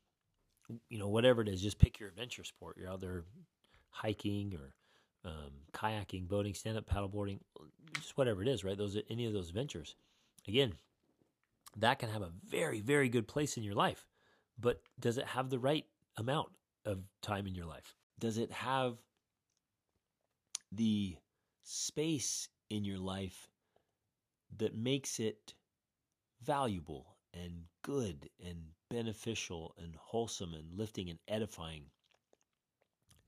you 0.88 0.98
know, 0.98 1.08
whatever 1.08 1.40
it 1.40 1.48
is. 1.48 1.62
Just 1.62 1.78
pick 1.78 1.98
your 1.98 2.10
adventure 2.10 2.44
sport. 2.44 2.76
You're 2.78 2.90
out 2.90 3.00
there 3.00 3.24
hiking 3.90 4.54
or 4.54 4.74
um, 5.30 5.52
kayaking, 5.72 6.28
boating, 6.28 6.54
stand 6.54 6.76
up 6.76 6.88
paddleboarding, 6.88 7.38
just 7.94 8.16
whatever 8.18 8.42
it 8.42 8.48
is. 8.48 8.62
Right? 8.62 8.76
Those 8.76 8.98
any 9.08 9.26
of 9.26 9.32
those 9.32 9.48
adventures. 9.48 9.96
Again, 10.46 10.74
that 11.76 11.98
can 11.98 12.10
have 12.10 12.22
a 12.22 12.32
very 12.48 12.80
very 12.80 13.08
good 13.08 13.28
place 13.28 13.56
in 13.56 13.62
your 13.62 13.74
life, 13.74 14.06
but 14.58 14.82
does 14.98 15.18
it 15.18 15.26
have 15.26 15.50
the 15.50 15.58
right 15.58 15.86
amount 16.16 16.50
of 16.84 17.04
time 17.22 17.46
in 17.46 17.54
your 17.54 17.66
life? 17.66 17.94
Does 18.18 18.38
it 18.38 18.52
have 18.52 18.98
the 20.72 21.16
space 21.62 22.48
in 22.68 22.84
your 22.84 22.98
life 22.98 23.48
that 24.56 24.74
makes 24.74 25.20
it 25.20 25.54
valuable 26.42 27.16
and 27.34 27.64
good 27.82 28.28
and 28.44 28.56
beneficial 28.90 29.74
and 29.78 29.94
wholesome 29.96 30.54
and 30.54 30.72
lifting 30.76 31.08
and 31.08 31.18
edifying? 31.28 31.84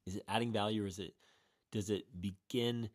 Is 0.07 0.17
it 0.17 0.25
adding 0.29 0.53
value 0.53 0.85
or 0.85 0.87
is 0.87 0.99
it 0.99 1.15
does 1.71 1.91
it 1.91 2.05
begin? 2.21 2.91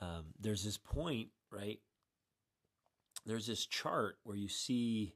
Um, 0.00 0.26
there's 0.38 0.62
this 0.62 0.76
point, 0.76 1.28
right? 1.50 1.80
There's 3.26 3.46
this 3.46 3.66
chart 3.66 4.16
where 4.22 4.36
you 4.36 4.48
see 4.48 5.14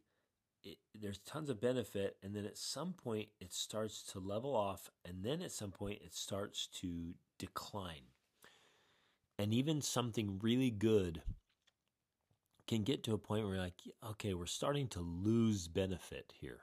it, 0.62 0.76
there's 1.00 1.18
tons 1.18 1.48
of 1.48 1.60
benefit, 1.60 2.16
and 2.22 2.34
then 2.34 2.44
at 2.44 2.58
some 2.58 2.92
point 2.92 3.28
it 3.40 3.54
starts 3.54 4.02
to 4.12 4.18
level 4.18 4.54
off, 4.54 4.90
and 5.08 5.24
then 5.24 5.40
at 5.40 5.52
some 5.52 5.70
point 5.70 6.00
it 6.04 6.12
starts 6.12 6.66
to 6.80 7.14
decline 7.38 8.02
and 9.40 9.54
even 9.54 9.80
something 9.80 10.38
really 10.42 10.70
good 10.70 11.22
can 12.68 12.82
get 12.82 13.02
to 13.02 13.14
a 13.14 13.18
point 13.18 13.42
where 13.42 13.54
you're 13.54 13.64
like, 13.64 13.80
okay, 14.10 14.34
we're 14.34 14.44
starting 14.44 14.86
to 14.86 15.00
lose 15.00 15.66
benefit 15.66 16.34
here. 16.38 16.60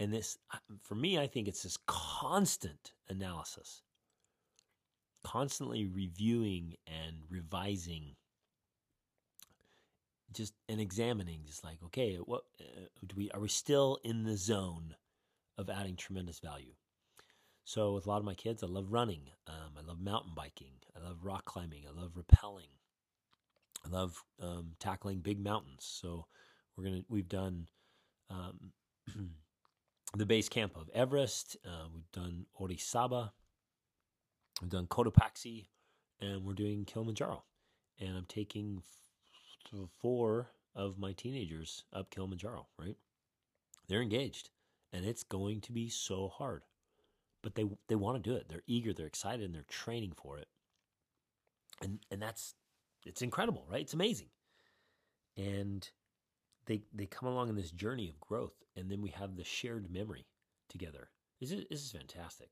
And 0.00 0.12
this, 0.12 0.36
for 0.82 0.96
me, 0.96 1.16
I 1.16 1.28
think 1.28 1.46
it's 1.46 1.62
this 1.62 1.78
constant 1.86 2.94
analysis, 3.08 3.82
constantly 5.22 5.86
reviewing 5.86 6.74
and 6.88 7.18
revising, 7.30 8.16
just 10.32 10.54
and 10.68 10.80
examining, 10.80 11.40
just 11.46 11.64
like, 11.64 11.78
okay, 11.84 12.16
what 12.16 12.42
uh, 12.60 12.86
do 13.06 13.14
we 13.16 13.30
are 13.30 13.40
we 13.40 13.48
still 13.48 13.98
in 14.04 14.24
the 14.24 14.36
zone 14.36 14.94
of 15.58 15.70
adding 15.70 15.96
tremendous 15.96 16.40
value? 16.40 16.72
So 17.64 17.94
with 17.94 18.06
a 18.06 18.08
lot 18.08 18.18
of 18.18 18.24
my 18.24 18.34
kids, 18.34 18.62
I 18.62 18.66
love 18.66 18.92
running. 18.92 19.30
Um, 19.46 19.76
I 19.78 19.82
love 19.86 20.00
mountain 20.00 20.32
biking. 20.34 20.74
I 20.96 21.06
love 21.06 21.18
rock 21.24 21.44
climbing. 21.44 21.84
I 21.88 21.98
love 21.98 22.12
rappelling. 22.14 22.72
I 23.84 23.88
love 23.88 24.22
um, 24.40 24.72
tackling 24.78 25.20
big 25.20 25.42
mountains. 25.42 25.84
So 25.84 26.26
we're 26.76 26.84
gonna 26.84 27.02
we've 27.08 27.28
done 27.28 27.68
um, 28.30 28.72
the 30.16 30.26
base 30.26 30.48
camp 30.48 30.76
of 30.76 30.90
Everest. 30.94 31.56
Uh, 31.64 31.86
we've 31.92 32.10
done 32.12 32.46
Orizaba. 32.60 33.30
We've 34.60 34.70
done 34.70 34.86
Cotopaxi, 34.86 35.66
and 36.20 36.44
we're 36.44 36.52
doing 36.52 36.84
Kilimanjaro. 36.84 37.42
And 38.00 38.16
I'm 38.16 38.26
taking 38.28 38.82
four 40.00 40.48
of 40.74 40.98
my 40.98 41.12
teenagers 41.12 41.84
up 41.92 42.10
Kilimanjaro. 42.10 42.66
Right, 42.78 42.96
they're 43.88 44.02
engaged, 44.02 44.50
and 44.92 45.04
it's 45.04 45.22
going 45.22 45.60
to 45.62 45.72
be 45.72 45.88
so 45.88 46.28
hard 46.28 46.62
but 47.42 47.54
they 47.54 47.64
they 47.88 47.96
want 47.96 48.22
to 48.22 48.30
do 48.30 48.36
it. 48.36 48.48
They're 48.48 48.62
eager, 48.66 48.92
they're 48.92 49.06
excited, 49.06 49.44
and 49.44 49.54
they're 49.54 49.62
training 49.68 50.12
for 50.16 50.38
it. 50.38 50.48
And 51.82 51.98
and 52.10 52.22
that's 52.22 52.54
it's 53.04 53.22
incredible, 53.22 53.66
right? 53.68 53.82
It's 53.82 53.94
amazing. 53.94 54.28
And 55.36 55.88
they 56.66 56.82
they 56.94 57.06
come 57.06 57.28
along 57.28 57.48
in 57.48 57.56
this 57.56 57.72
journey 57.72 58.08
of 58.08 58.20
growth, 58.20 58.54
and 58.76 58.90
then 58.90 59.02
we 59.02 59.10
have 59.10 59.36
the 59.36 59.44
shared 59.44 59.92
memory 59.92 60.26
together. 60.68 61.10
This 61.40 61.50
is 61.50 61.64
this 61.68 61.84
is 61.84 61.92
fantastic. 61.92 62.48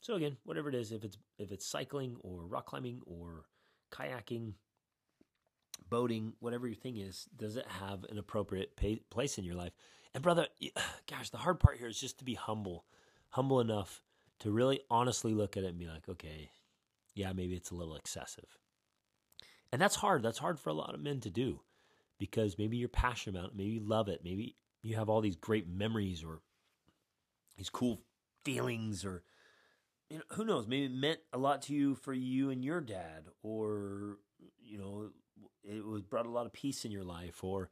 So 0.00 0.14
again, 0.14 0.36
whatever 0.44 0.68
it 0.68 0.74
is, 0.74 0.92
if 0.92 1.04
it's 1.04 1.18
if 1.38 1.52
it's 1.52 1.66
cycling 1.66 2.16
or 2.20 2.46
rock 2.46 2.66
climbing 2.66 3.00
or 3.06 3.44
kayaking, 3.92 4.54
boating, 5.88 6.34
whatever 6.40 6.66
your 6.66 6.76
thing 6.76 6.96
is, 6.96 7.26
does 7.36 7.56
it 7.56 7.66
have 7.80 8.04
an 8.04 8.18
appropriate 8.18 8.76
pay, 8.76 9.00
place 9.10 9.38
in 9.38 9.44
your 9.44 9.54
life? 9.54 9.72
And 10.14 10.22
brother, 10.22 10.46
gosh, 11.10 11.30
the 11.30 11.38
hard 11.38 11.60
part 11.60 11.78
here 11.78 11.88
is 11.88 12.00
just 12.00 12.18
to 12.18 12.24
be 12.24 12.34
humble, 12.34 12.84
humble 13.30 13.60
enough 13.60 14.02
to 14.40 14.50
really 14.50 14.80
honestly 14.90 15.34
look 15.34 15.56
at 15.56 15.64
it 15.64 15.68
and 15.68 15.78
be 15.78 15.86
like, 15.86 16.08
okay, 16.08 16.50
yeah, 17.14 17.32
maybe 17.32 17.54
it's 17.54 17.70
a 17.70 17.74
little 17.74 17.96
excessive. 17.96 18.58
And 19.72 19.80
that's 19.80 19.96
hard. 19.96 20.22
That's 20.22 20.38
hard 20.38 20.60
for 20.60 20.70
a 20.70 20.74
lot 20.74 20.94
of 20.94 21.00
men 21.00 21.20
to 21.20 21.30
do 21.30 21.60
because 22.18 22.58
maybe 22.58 22.76
you're 22.76 22.88
passionate 22.88 23.38
about 23.38 23.50
it, 23.50 23.56
maybe 23.56 23.70
you 23.70 23.80
love 23.80 24.08
it, 24.08 24.20
maybe 24.24 24.56
you 24.82 24.96
have 24.96 25.08
all 25.08 25.20
these 25.20 25.36
great 25.36 25.68
memories 25.68 26.22
or 26.22 26.40
these 27.56 27.70
cool 27.70 28.00
feelings 28.44 29.04
or 29.04 29.22
you 30.10 30.18
know, 30.18 30.24
who 30.32 30.44
knows, 30.44 30.66
maybe 30.66 30.84
it 30.84 30.92
meant 30.92 31.20
a 31.32 31.38
lot 31.38 31.62
to 31.62 31.74
you 31.74 31.94
for 31.94 32.12
you 32.12 32.50
and 32.50 32.64
your 32.64 32.80
dad 32.80 33.24
or 33.42 34.18
you 34.60 34.78
know, 34.78 35.10
it 35.62 35.84
was 35.84 36.02
brought 36.02 36.26
a 36.26 36.30
lot 36.30 36.46
of 36.46 36.52
peace 36.52 36.84
in 36.84 36.90
your 36.90 37.04
life 37.04 37.42
or 37.42 37.70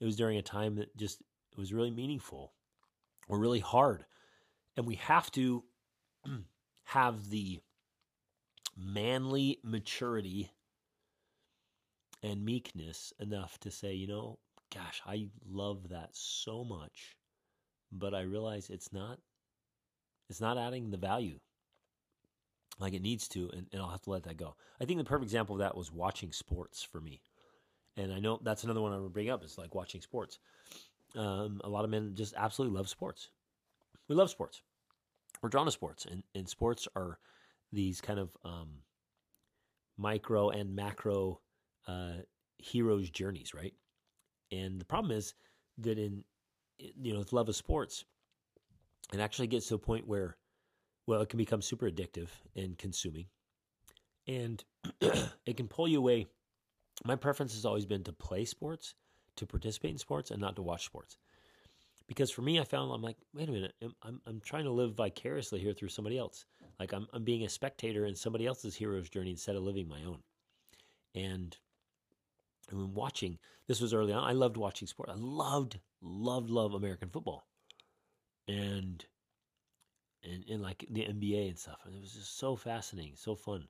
it 0.00 0.04
was 0.04 0.16
during 0.16 0.38
a 0.38 0.42
time 0.42 0.76
that 0.76 0.96
just 0.96 1.20
it 1.52 1.58
was 1.58 1.72
really 1.72 1.90
meaningful 1.90 2.52
or 3.28 3.38
really 3.38 3.60
hard. 3.60 4.04
And 4.76 4.86
we 4.86 4.96
have 4.96 5.30
to 5.32 5.64
have 6.84 7.30
the 7.30 7.60
manly 8.76 9.58
maturity 9.62 10.50
and 12.22 12.44
meekness 12.44 13.12
enough 13.20 13.58
to 13.60 13.70
say, 13.70 13.94
you 13.94 14.06
know, 14.06 14.38
gosh, 14.74 15.00
I 15.06 15.28
love 15.48 15.88
that 15.90 16.10
so 16.12 16.64
much, 16.64 17.16
but 17.92 18.14
I 18.14 18.22
realize 18.22 18.68
it's 18.68 18.92
not 18.92 19.18
it's 20.28 20.40
not 20.40 20.58
adding 20.58 20.90
the 20.90 20.96
value 20.96 21.38
like 22.78 22.94
it 22.94 23.02
needs 23.02 23.28
to, 23.28 23.50
and, 23.52 23.66
and 23.72 23.80
I'll 23.80 23.90
have 23.90 24.02
to 24.02 24.10
let 24.10 24.24
that 24.24 24.36
go. 24.36 24.56
I 24.80 24.84
think 24.84 24.98
the 24.98 25.04
perfect 25.04 25.24
example 25.24 25.56
of 25.56 25.60
that 25.60 25.76
was 25.76 25.92
watching 25.92 26.32
sports 26.32 26.82
for 26.82 27.00
me. 27.00 27.20
And 27.96 28.12
I 28.12 28.18
know 28.18 28.38
that's 28.42 28.64
another 28.64 28.82
one 28.82 28.92
I 28.92 28.98
would 28.98 29.12
bring 29.12 29.30
up 29.30 29.42
is 29.42 29.56
like 29.56 29.74
watching 29.74 30.02
sports. 30.02 30.38
Um, 31.14 31.60
a 31.64 31.68
lot 31.68 31.84
of 31.84 31.90
men 31.90 32.12
just 32.14 32.34
absolutely 32.36 32.76
love 32.76 32.88
sports. 32.88 33.30
We 34.08 34.14
love 34.14 34.30
sports 34.30 34.62
we're 35.42 35.48
drawn 35.48 35.66
to 35.66 35.72
sports, 35.72 36.06
and, 36.06 36.22
and 36.34 36.48
sports 36.48 36.88
are 36.96 37.18
these 37.72 38.00
kind 38.00 38.18
of 38.18 38.30
um, 38.44 38.68
micro 39.96 40.50
and 40.50 40.74
macro 40.74 41.40
uh, 41.86 42.18
heroes' 42.58 43.10
journeys, 43.10 43.54
right? 43.54 43.74
And 44.52 44.80
the 44.80 44.84
problem 44.84 45.16
is 45.16 45.34
that 45.78 45.98
in 45.98 46.24
you 46.78 47.12
know, 47.12 47.20
with 47.20 47.32
love 47.32 47.48
of 47.48 47.56
sports, 47.56 48.04
it 49.12 49.20
actually 49.20 49.46
gets 49.46 49.68
to 49.68 49.74
a 49.74 49.78
point 49.78 50.06
where, 50.06 50.36
well, 51.06 51.20
it 51.22 51.28
can 51.28 51.38
become 51.38 51.62
super 51.62 51.90
addictive 51.90 52.28
and 52.54 52.76
consuming, 52.78 53.26
and 54.26 54.64
it 55.00 55.56
can 55.56 55.68
pull 55.68 55.88
you 55.88 55.98
away. 55.98 56.26
My 57.04 57.16
preference 57.16 57.54
has 57.54 57.64
always 57.64 57.86
been 57.86 58.04
to 58.04 58.12
play 58.12 58.44
sports, 58.44 58.94
to 59.36 59.46
participate 59.46 59.92
in 59.92 59.98
sports, 59.98 60.30
and 60.30 60.40
not 60.40 60.56
to 60.56 60.62
watch 60.62 60.84
sports 60.84 61.16
because 62.06 62.30
for 62.30 62.42
me, 62.42 62.60
I 62.60 62.64
found 62.64 62.92
I'm 62.92 63.02
like, 63.02 63.16
wait 63.34 63.48
a 63.48 63.52
minute, 63.52 63.74
I'm 64.02 64.20
I'm 64.26 64.40
trying 64.40 64.64
to 64.64 64.70
live 64.70 64.94
vicariously 64.94 65.60
here 65.60 65.72
through 65.72 65.88
somebody 65.88 66.18
else. 66.18 66.46
Like 66.78 66.92
I'm 66.92 67.06
I'm 67.12 67.24
being 67.24 67.44
a 67.44 67.48
spectator 67.48 68.06
in 68.06 68.14
somebody 68.14 68.46
else's 68.46 68.76
hero's 68.76 69.08
journey 69.08 69.30
instead 69.30 69.56
of 69.56 69.62
living 69.62 69.88
my 69.88 70.02
own. 70.04 70.18
And 71.14 71.56
I'm 72.70 72.94
watching. 72.94 73.38
This 73.66 73.80
was 73.80 73.94
early 73.94 74.12
on. 74.12 74.22
I 74.22 74.32
loved 74.32 74.56
watching 74.56 74.86
sport. 74.86 75.08
I 75.10 75.16
loved 75.16 75.80
loved 76.00 76.50
love 76.50 76.74
American 76.74 77.08
football, 77.08 77.46
and 78.46 79.04
and 80.26 80.44
and 80.48 80.62
like 80.62 80.84
the 80.90 81.02
NBA 81.02 81.48
and 81.48 81.58
stuff. 81.58 81.78
And 81.84 81.94
it 81.94 82.00
was 82.00 82.12
just 82.12 82.38
so 82.38 82.56
fascinating, 82.56 83.14
so 83.16 83.34
fun. 83.34 83.66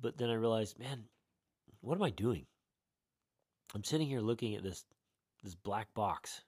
But 0.00 0.18
then 0.18 0.30
I 0.30 0.34
realized, 0.34 0.78
man, 0.78 1.04
what 1.80 1.96
am 1.96 2.02
I 2.02 2.10
doing? 2.10 2.46
I'm 3.74 3.84
sitting 3.84 4.06
here 4.06 4.20
looking 4.20 4.54
at 4.54 4.62
this 4.62 4.84
this 5.42 5.54
black 5.54 5.92
box 5.94 6.42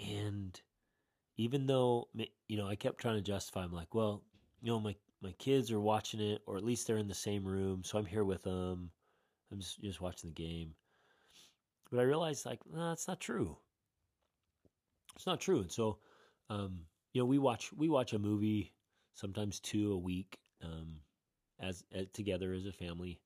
and 0.00 0.60
even 1.36 1.66
though 1.66 2.08
you 2.48 2.56
know, 2.56 2.66
I 2.66 2.76
kept 2.76 2.98
trying 2.98 3.16
to 3.16 3.22
justify. 3.22 3.62
I'm 3.62 3.72
like, 3.72 3.94
well, 3.94 4.22
you 4.60 4.70
know, 4.70 4.80
my 4.80 4.94
my 5.22 5.32
kids 5.32 5.70
are 5.70 5.80
watching 5.80 6.20
it, 6.20 6.42
or 6.46 6.56
at 6.56 6.64
least 6.64 6.86
they're 6.86 6.98
in 6.98 7.08
the 7.08 7.14
same 7.14 7.44
room, 7.44 7.82
so 7.84 7.98
I'm 7.98 8.06
here 8.06 8.24
with 8.24 8.42
them. 8.42 8.90
I'm 9.52 9.60
just 9.60 9.80
just 9.80 10.00
watching 10.00 10.30
the 10.30 10.42
game. 10.42 10.74
But 11.90 12.00
I 12.00 12.04
realized 12.04 12.46
like, 12.46 12.60
no, 12.72 12.90
that's 12.90 13.08
not 13.08 13.20
true. 13.20 13.56
It's 15.16 15.26
not 15.26 15.40
true. 15.40 15.60
And 15.60 15.72
so, 15.72 15.98
um, 16.48 16.80
you 17.12 17.22
know, 17.22 17.26
we 17.26 17.38
watch 17.38 17.72
we 17.72 17.88
watch 17.88 18.12
a 18.12 18.18
movie, 18.18 18.72
sometimes 19.14 19.60
two 19.60 19.92
a 19.92 19.98
week, 19.98 20.38
um, 20.62 20.96
as, 21.58 21.84
as 21.92 22.06
together 22.12 22.52
as 22.52 22.66
a 22.66 22.72
family. 22.72 23.20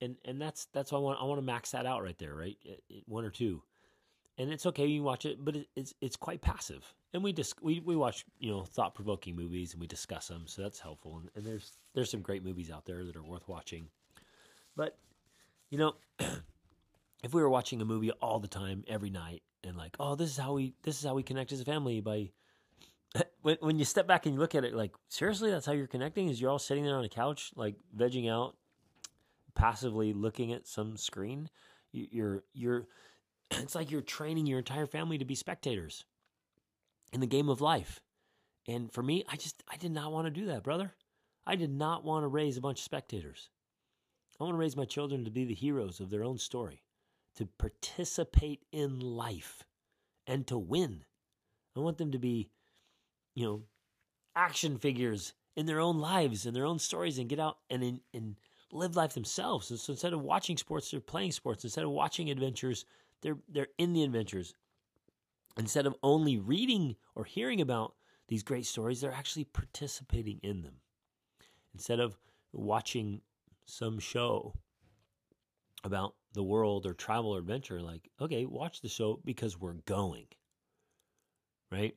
And 0.00 0.16
and 0.24 0.40
that's 0.40 0.66
that's 0.72 0.92
why 0.92 0.98
I 0.98 1.02
want 1.02 1.20
I 1.20 1.24
want 1.24 1.38
to 1.38 1.46
max 1.46 1.70
that 1.72 1.86
out 1.86 2.02
right 2.02 2.18
there, 2.18 2.34
right? 2.34 2.56
One 3.06 3.24
or 3.24 3.30
two 3.30 3.62
and 4.38 4.50
it's 4.50 4.66
okay 4.66 4.86
you 4.86 5.02
watch 5.02 5.24
it, 5.24 5.44
but 5.44 5.56
it's 5.76 5.94
it's 6.00 6.16
quite 6.16 6.40
passive. 6.40 6.94
And 7.12 7.22
we 7.22 7.32
just 7.32 7.62
we, 7.62 7.80
we 7.80 7.96
watch 7.96 8.24
you 8.38 8.50
know 8.50 8.64
thought 8.64 8.94
provoking 8.94 9.36
movies 9.36 9.72
and 9.72 9.80
we 9.80 9.86
discuss 9.86 10.28
them, 10.28 10.44
so 10.46 10.62
that's 10.62 10.80
helpful. 10.80 11.18
And, 11.18 11.30
and 11.34 11.44
there's 11.44 11.72
there's 11.94 12.10
some 12.10 12.22
great 12.22 12.44
movies 12.44 12.70
out 12.70 12.86
there 12.86 13.04
that 13.04 13.16
are 13.16 13.22
worth 13.22 13.48
watching. 13.48 13.88
But 14.76 14.96
you 15.70 15.78
know, 15.78 15.94
if 16.18 17.34
we 17.34 17.42
were 17.42 17.50
watching 17.50 17.80
a 17.82 17.84
movie 17.84 18.10
all 18.10 18.40
the 18.40 18.48
time, 18.48 18.84
every 18.88 19.10
night, 19.10 19.42
and 19.64 19.76
like, 19.76 19.96
oh, 20.00 20.14
this 20.14 20.30
is 20.30 20.38
how 20.38 20.54
we 20.54 20.74
this 20.82 20.98
is 20.98 21.04
how 21.04 21.14
we 21.14 21.22
connect 21.22 21.52
as 21.52 21.60
a 21.60 21.66
family 21.66 22.00
by 22.00 22.30
when 23.42 23.56
when 23.60 23.78
you 23.78 23.84
step 23.84 24.06
back 24.06 24.26
and 24.26 24.34
you 24.34 24.40
look 24.40 24.54
at 24.54 24.64
it, 24.64 24.74
like 24.74 24.92
seriously, 25.08 25.50
that's 25.50 25.66
how 25.66 25.72
you're 25.72 25.86
connecting. 25.86 26.28
Is 26.28 26.40
you're 26.40 26.50
all 26.50 26.58
sitting 26.58 26.84
there 26.84 26.96
on 26.96 27.04
a 27.04 27.08
couch, 27.08 27.52
like 27.54 27.76
vegging 27.96 28.30
out, 28.30 28.56
passively 29.54 30.12
looking 30.12 30.52
at 30.52 30.66
some 30.66 30.96
screen. 30.96 31.50
You, 31.92 32.06
you're 32.10 32.44
you're 32.54 32.86
it's 33.50 33.74
like 33.74 33.90
you're 33.90 34.00
training 34.00 34.46
your 34.46 34.58
entire 34.58 34.86
family 34.86 35.18
to 35.18 35.24
be 35.24 35.34
spectators 35.34 36.04
in 37.12 37.20
the 37.20 37.26
game 37.26 37.48
of 37.48 37.60
life. 37.60 38.00
And 38.66 38.92
for 38.92 39.02
me, 39.02 39.24
I 39.28 39.36
just 39.36 39.62
I 39.70 39.76
did 39.76 39.92
not 39.92 40.12
want 40.12 40.26
to 40.26 40.30
do 40.30 40.46
that, 40.46 40.62
brother. 40.62 40.94
I 41.46 41.56
did 41.56 41.72
not 41.72 42.04
want 42.04 42.22
to 42.22 42.28
raise 42.28 42.56
a 42.56 42.60
bunch 42.60 42.78
of 42.78 42.84
spectators. 42.84 43.50
I 44.40 44.44
want 44.44 44.54
to 44.54 44.58
raise 44.58 44.76
my 44.76 44.84
children 44.84 45.24
to 45.24 45.30
be 45.30 45.44
the 45.44 45.54
heroes 45.54 46.00
of 46.00 46.10
their 46.10 46.24
own 46.24 46.38
story, 46.38 46.82
to 47.36 47.46
participate 47.46 48.60
in 48.72 49.00
life 49.00 49.64
and 50.26 50.46
to 50.46 50.58
win. 50.58 51.04
I 51.76 51.80
want 51.80 51.98
them 51.98 52.12
to 52.12 52.18
be, 52.18 52.50
you 53.34 53.46
know, 53.46 53.62
action 54.34 54.78
figures 54.78 55.34
in 55.56 55.66
their 55.66 55.80
own 55.80 55.98
lives 55.98 56.46
and 56.46 56.56
their 56.56 56.66
own 56.66 56.78
stories 56.78 57.18
and 57.18 57.28
get 57.28 57.38
out 57.38 57.58
and 57.70 57.82
in, 57.82 58.00
and 58.14 58.36
live 58.72 58.96
life 58.96 59.14
themselves. 59.14 59.70
And 59.70 59.78
so 59.78 59.92
instead 59.92 60.12
of 60.12 60.22
watching 60.22 60.56
sports, 60.56 60.90
they're 60.90 61.00
playing 61.00 61.32
sports. 61.32 61.64
Instead 61.64 61.84
of 61.84 61.90
watching 61.90 62.30
adventures, 62.30 62.84
they're 63.20 63.38
they're 63.48 63.68
in 63.78 63.92
the 63.92 64.02
adventures. 64.02 64.54
Instead 65.58 65.86
of 65.86 65.94
only 66.02 66.38
reading 66.38 66.96
or 67.14 67.24
hearing 67.24 67.60
about 67.60 67.94
these 68.28 68.42
great 68.42 68.64
stories, 68.64 69.00
they're 69.00 69.12
actually 69.12 69.44
participating 69.44 70.40
in 70.42 70.62
them. 70.62 70.76
Instead 71.74 72.00
of 72.00 72.16
watching 72.52 73.20
some 73.66 73.98
show 73.98 74.54
about 75.84 76.14
the 76.32 76.42
world 76.42 76.86
or 76.86 76.94
travel 76.94 77.34
or 77.34 77.38
adventure, 77.38 77.82
like, 77.82 78.08
okay, 78.20 78.46
watch 78.46 78.80
the 78.80 78.88
show 78.88 79.20
because 79.24 79.58
we're 79.58 79.74
going. 79.84 80.26
Right? 81.70 81.94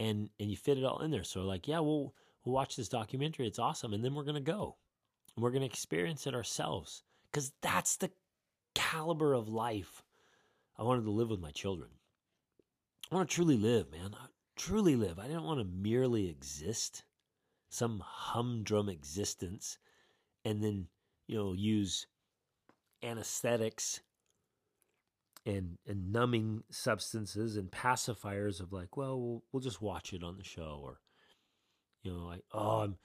And 0.00 0.30
and 0.40 0.50
you 0.50 0.56
fit 0.56 0.78
it 0.78 0.84
all 0.84 1.00
in 1.00 1.12
there. 1.12 1.22
So 1.22 1.42
like, 1.42 1.68
yeah, 1.68 1.78
we'll 1.78 2.12
we'll 2.44 2.54
watch 2.54 2.74
this 2.74 2.88
documentary. 2.88 3.46
It's 3.46 3.60
awesome. 3.60 3.94
And 3.94 4.04
then 4.04 4.14
we're 4.14 4.24
gonna 4.24 4.40
go. 4.40 4.76
And 5.36 5.44
we're 5.44 5.52
gonna 5.52 5.66
experience 5.66 6.26
it 6.26 6.34
ourselves. 6.34 7.04
Because 7.30 7.52
that's 7.60 7.96
the 7.96 8.10
caliber 8.74 9.34
of 9.34 9.48
life 9.48 10.02
I 10.76 10.82
wanted 10.82 11.04
to 11.04 11.10
live 11.10 11.28
with 11.28 11.40
my 11.40 11.50
children. 11.50 11.90
I 13.12 13.16
want 13.16 13.28
to 13.28 13.34
truly 13.34 13.56
live, 13.56 13.90
man. 13.92 14.14
I 14.14 14.26
truly 14.56 14.96
live. 14.96 15.18
I 15.18 15.26
didn't 15.26 15.44
want 15.44 15.58
to 15.58 15.64
merely 15.64 16.28
exist, 16.28 17.04
some 17.68 18.02
humdrum 18.04 18.88
existence, 18.88 19.78
and 20.44 20.62
then, 20.62 20.86
you 21.26 21.36
know, 21.36 21.52
use 21.52 22.06
anesthetics 23.02 24.00
and 25.46 25.78
and 25.86 26.12
numbing 26.12 26.62
substances 26.70 27.56
and 27.56 27.70
pacifiers 27.70 28.60
of 28.60 28.72
like, 28.72 28.96
well, 28.96 29.20
we'll, 29.20 29.42
we'll 29.52 29.60
just 29.60 29.82
watch 29.82 30.12
it 30.12 30.22
on 30.22 30.36
the 30.36 30.44
show, 30.44 30.80
or 30.82 31.00
you 32.02 32.12
know, 32.12 32.26
like, 32.26 32.44
oh, 32.52 32.80
I'm, 32.80 32.96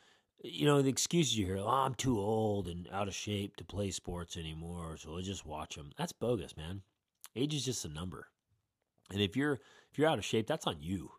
you 0.43 0.65
know, 0.65 0.81
the 0.81 0.89
excuses 0.89 1.37
you 1.37 1.45
hear, 1.45 1.57
oh, 1.57 1.67
I'm 1.67 1.95
too 1.95 2.19
old 2.19 2.67
and 2.67 2.87
out 2.91 3.07
of 3.07 3.15
shape 3.15 3.55
to 3.57 3.65
play 3.65 3.91
sports 3.91 4.37
anymore, 4.37 4.97
so 4.97 5.15
I'll 5.15 5.21
just 5.21 5.45
watch 5.45 5.75
them. 5.75 5.91
That's 5.97 6.13
bogus, 6.13 6.55
man. 6.55 6.81
Age 7.35 7.53
is 7.53 7.65
just 7.65 7.85
a 7.85 7.89
number. 7.89 8.27
And 9.11 9.21
if 9.21 9.35
you're 9.35 9.59
if 9.91 9.97
you're 9.97 10.09
out 10.09 10.17
of 10.17 10.25
shape, 10.25 10.47
that's 10.47 10.67
on 10.67 10.77
you. 10.81 11.11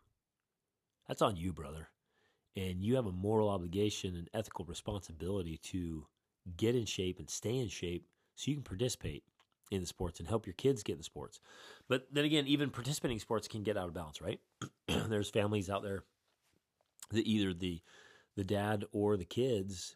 That's 1.07 1.21
on 1.21 1.37
you, 1.37 1.53
brother. 1.53 1.89
And 2.55 2.83
you 2.83 2.95
have 2.95 3.05
a 3.05 3.11
moral 3.11 3.49
obligation 3.49 4.15
and 4.15 4.29
ethical 4.33 4.65
responsibility 4.65 5.57
to 5.57 6.07
get 6.57 6.75
in 6.75 6.85
shape 6.85 7.19
and 7.19 7.29
stay 7.29 7.57
in 7.57 7.67
shape 7.69 8.07
so 8.35 8.49
you 8.49 8.57
can 8.57 8.63
participate 8.63 9.23
in 9.71 9.81
the 9.81 9.87
sports 9.87 10.19
and 10.19 10.27
help 10.27 10.45
your 10.45 10.53
kids 10.53 10.83
get 10.83 10.97
in 10.97 11.03
sports. 11.03 11.39
But 11.87 12.07
then 12.11 12.25
again, 12.25 12.47
even 12.47 12.69
participating 12.69 13.19
sports 13.19 13.47
can 13.47 13.63
get 13.63 13.77
out 13.77 13.87
of 13.87 13.93
balance, 13.93 14.21
right? 14.21 14.39
There's 14.87 15.29
families 15.29 15.69
out 15.69 15.83
there 15.83 16.03
that 17.11 17.25
either 17.25 17.53
the 17.53 17.81
the 18.35 18.43
dad 18.43 18.85
or 18.91 19.17
the 19.17 19.25
kids 19.25 19.95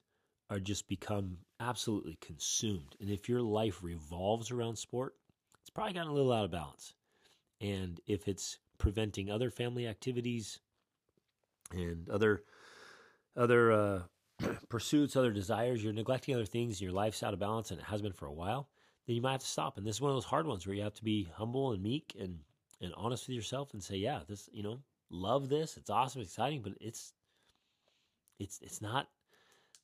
are 0.49 0.59
just 0.59 0.87
become 0.87 1.37
absolutely 1.59 2.17
consumed. 2.19 2.95
And 2.99 3.09
if 3.09 3.29
your 3.29 3.41
life 3.41 3.83
revolves 3.83 4.51
around 4.51 4.77
sport, 4.77 5.15
it's 5.61 5.69
probably 5.69 5.93
gotten 5.93 6.11
a 6.11 6.13
little 6.13 6.33
out 6.33 6.45
of 6.45 6.51
balance. 6.51 6.95
And 7.61 8.01
if 8.07 8.27
it's 8.27 8.57
preventing 8.79 9.29
other 9.29 9.51
family 9.51 9.87
activities 9.87 10.59
and 11.71 12.09
other 12.09 12.43
other 13.37 13.71
uh, 13.71 14.01
pursuits, 14.69 15.15
other 15.15 15.31
desires, 15.31 15.83
you're 15.83 15.93
neglecting 15.93 16.35
other 16.35 16.45
things, 16.45 16.81
your 16.81 16.91
life's 16.91 17.23
out 17.23 17.33
of 17.33 17.39
balance, 17.39 17.71
and 17.71 17.79
it 17.79 17.85
has 17.85 18.01
been 18.01 18.11
for 18.11 18.25
a 18.25 18.33
while, 18.33 18.67
then 19.05 19.15
you 19.15 19.21
might 19.21 19.33
have 19.33 19.41
to 19.41 19.47
stop. 19.47 19.77
And 19.77 19.85
this 19.85 19.95
is 19.95 20.01
one 20.01 20.11
of 20.11 20.15
those 20.15 20.25
hard 20.25 20.45
ones 20.45 20.65
where 20.65 20.75
you 20.75 20.83
have 20.83 20.93
to 20.95 21.03
be 21.03 21.27
humble 21.33 21.71
and 21.71 21.81
meek 21.81 22.15
and 22.19 22.39
and 22.81 22.93
honest 22.95 23.27
with 23.27 23.35
yourself 23.35 23.73
and 23.73 23.83
say, 23.83 23.95
yeah, 23.95 24.21
this, 24.27 24.49
you 24.51 24.63
know, 24.63 24.79
love 25.11 25.49
this. 25.49 25.77
It's 25.77 25.89
awesome, 25.89 26.21
exciting, 26.21 26.61
but 26.61 26.73
it's 26.81 27.13
it's 28.39 28.59
it's 28.61 28.81
not 28.81 29.07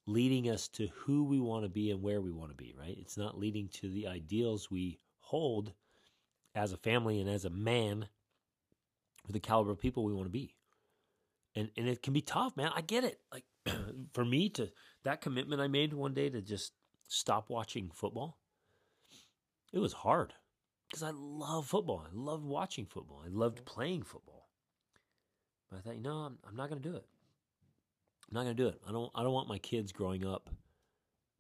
leading 0.05 0.49
us 0.49 0.67
to 0.69 0.87
who 0.95 1.25
we 1.25 1.39
want 1.39 1.63
to 1.63 1.69
be 1.69 1.91
and 1.91 2.01
where 2.01 2.21
we 2.21 2.31
want 2.31 2.49
to 2.49 2.55
be, 2.55 2.73
right? 2.79 2.97
It's 2.99 3.17
not 3.17 3.37
leading 3.37 3.67
to 3.73 3.89
the 3.89 4.07
ideals 4.07 4.71
we 4.71 4.99
hold 5.19 5.73
as 6.55 6.71
a 6.71 6.77
family 6.77 7.19
and 7.19 7.29
as 7.29 7.45
a 7.45 7.49
man 7.49 8.07
with 9.27 9.33
the 9.33 9.39
caliber 9.39 9.71
of 9.71 9.79
people 9.79 10.03
we 10.03 10.13
want 10.13 10.25
to 10.25 10.31
be. 10.31 10.55
And 11.55 11.69
and 11.77 11.87
it 11.87 12.01
can 12.01 12.13
be 12.13 12.21
tough, 12.21 12.55
man. 12.55 12.71
I 12.75 12.81
get 12.81 13.03
it. 13.03 13.19
Like 13.31 13.45
for 14.13 14.25
me 14.25 14.49
to 14.49 14.69
that 15.03 15.21
commitment 15.21 15.61
I 15.61 15.67
made 15.67 15.93
one 15.93 16.13
day 16.13 16.29
to 16.29 16.41
just 16.41 16.73
stop 17.07 17.49
watching 17.49 17.91
football, 17.93 18.37
it 19.73 19.79
was 19.79 19.93
hard 19.93 20.33
because 20.89 21.03
I 21.03 21.11
love 21.13 21.67
football. 21.67 22.03
I 22.05 22.09
loved 22.13 22.45
watching 22.45 22.85
football. 22.85 23.23
I 23.25 23.29
loved 23.29 23.57
mm-hmm. 23.57 23.73
playing 23.73 24.03
football. 24.03 24.49
But 25.69 25.77
I 25.77 25.81
thought, 25.81 25.95
you 25.95 26.01
know, 26.01 26.17
I'm, 26.17 26.37
I'm 26.47 26.55
not 26.55 26.69
going 26.69 26.81
to 26.81 26.89
do 26.89 26.95
it. 26.95 27.05
I'm 28.29 28.35
not 28.35 28.43
going 28.43 28.55
to 28.55 28.63
do 28.63 28.69
it. 28.69 28.79
I 28.87 28.91
don't 28.91 29.11
I 29.15 29.23
don't 29.23 29.33
want 29.33 29.47
my 29.47 29.57
kids 29.57 29.91
growing 29.91 30.25
up 30.25 30.49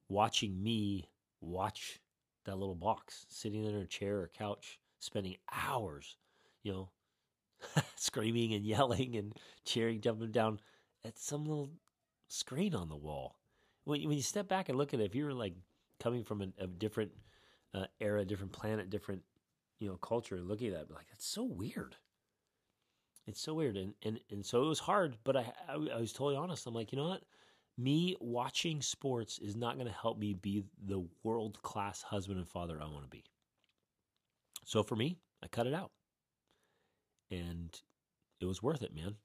watching 0.09 0.61
me 0.61 1.09
watch 1.41 1.99
that 2.45 2.57
little 2.57 2.75
box, 2.75 3.25
sitting 3.29 3.65
in 3.65 3.75
a 3.75 3.85
chair 3.85 4.19
or 4.19 4.31
couch, 4.37 4.79
spending 4.99 5.35
hours, 5.51 6.15
you 6.63 6.71
know, 6.71 6.89
screaming 7.95 8.53
and 8.53 8.65
yelling 8.65 9.15
and 9.15 9.33
cheering, 9.65 10.01
jumping 10.01 10.31
down 10.31 10.59
at 11.03 11.17
some 11.17 11.43
little 11.43 11.69
screen 12.29 12.73
on 12.73 12.89
the 12.89 12.95
wall. 12.95 13.37
When, 13.83 14.01
when 14.07 14.17
you 14.17 14.23
step 14.23 14.47
back 14.47 14.69
and 14.69 14.77
look 14.77 14.93
at 14.93 14.99
it, 14.99 15.05
if 15.05 15.15
you're 15.15 15.33
like 15.33 15.55
coming 15.99 16.23
from 16.23 16.41
a, 16.41 16.63
a 16.63 16.67
different 16.67 17.11
uh, 17.73 17.85
era, 17.99 18.25
different 18.25 18.51
planet, 18.51 18.89
different 18.89 19.21
you 19.79 19.87
know 19.87 19.97
culture, 19.97 20.35
and 20.35 20.47
looking 20.47 20.67
at 20.73 20.87
that, 20.87 20.93
like 20.93 21.07
that's 21.09 21.27
so 21.27 21.43
weird. 21.43 21.95
It's 23.25 23.41
so 23.41 23.53
weird, 23.53 23.77
and 23.77 23.93
and 24.03 24.19
and 24.29 24.45
so 24.45 24.63
it 24.63 24.67
was 24.67 24.79
hard. 24.79 25.17
But 25.23 25.37
I 25.37 25.53
I, 25.67 25.73
I 25.73 25.99
was 25.99 26.13
totally 26.13 26.35
honest. 26.35 26.67
I'm 26.67 26.73
like, 26.73 26.91
you 26.91 26.97
know 26.97 27.07
what? 27.09 27.23
me 27.77 28.15
watching 28.19 28.81
sports 28.81 29.37
is 29.39 29.55
not 29.55 29.75
going 29.75 29.87
to 29.87 29.93
help 29.93 30.17
me 30.17 30.33
be 30.33 30.63
the 30.85 31.05
world 31.23 31.61
class 31.61 32.01
husband 32.01 32.39
and 32.39 32.47
father 32.47 32.79
I 32.81 32.85
want 32.85 33.03
to 33.03 33.09
be. 33.09 33.23
So 34.65 34.83
for 34.83 34.95
me, 34.95 35.17
I 35.43 35.47
cut 35.47 35.67
it 35.67 35.73
out. 35.73 35.91
And 37.29 37.69
it 38.41 38.45
was 38.45 38.63
worth 38.63 38.81
it, 38.81 38.95
man. 38.95 39.15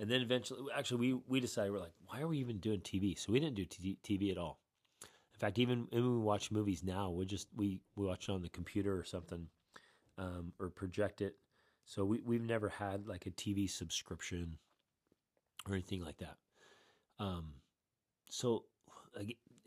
And 0.00 0.10
then 0.10 0.22
eventually, 0.22 0.60
actually, 0.74 1.12
we, 1.12 1.20
we 1.28 1.40
decided, 1.40 1.72
we're 1.72 1.78
like, 1.78 1.92
why 2.06 2.20
are 2.20 2.26
we 2.26 2.38
even 2.38 2.58
doing 2.58 2.80
TV? 2.80 3.18
So 3.18 3.32
we 3.32 3.38
didn't 3.38 3.56
do 3.56 3.94
TV 4.02 4.30
at 4.30 4.38
all. 4.38 4.58
Fact, 5.40 5.58
even 5.58 5.86
when 5.90 6.02
we 6.02 6.18
watch 6.18 6.50
movies 6.50 6.84
now, 6.84 7.10
we 7.10 7.24
just, 7.24 7.48
we, 7.56 7.80
we 7.96 8.06
watch 8.06 8.28
it 8.28 8.32
on 8.32 8.42
the 8.42 8.48
computer 8.50 8.96
or 8.96 9.04
something 9.04 9.46
um, 10.18 10.52
or 10.60 10.68
project 10.68 11.22
it. 11.22 11.36
So 11.86 12.04
we, 12.04 12.20
we've 12.20 12.44
never 12.44 12.68
had 12.68 13.06
like 13.06 13.26
a 13.26 13.30
TV 13.30 13.68
subscription 13.68 14.58
or 15.66 15.74
anything 15.74 16.04
like 16.04 16.18
that. 16.18 16.36
Um, 17.18 17.54
so 18.28 18.64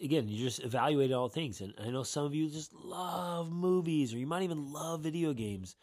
again, 0.01 0.27
you 0.27 0.43
just 0.43 0.63
evaluate 0.63 1.11
all 1.11 1.29
things. 1.29 1.61
And 1.61 1.73
I 1.83 1.89
know 1.89 2.03
some 2.03 2.25
of 2.25 2.35
you 2.35 2.49
just 2.49 2.73
love 2.73 3.51
movies, 3.51 4.13
or 4.13 4.17
you 4.17 4.27
might 4.27 4.43
even 4.43 4.71
love 4.71 5.01
video 5.01 5.33
games. 5.33 5.75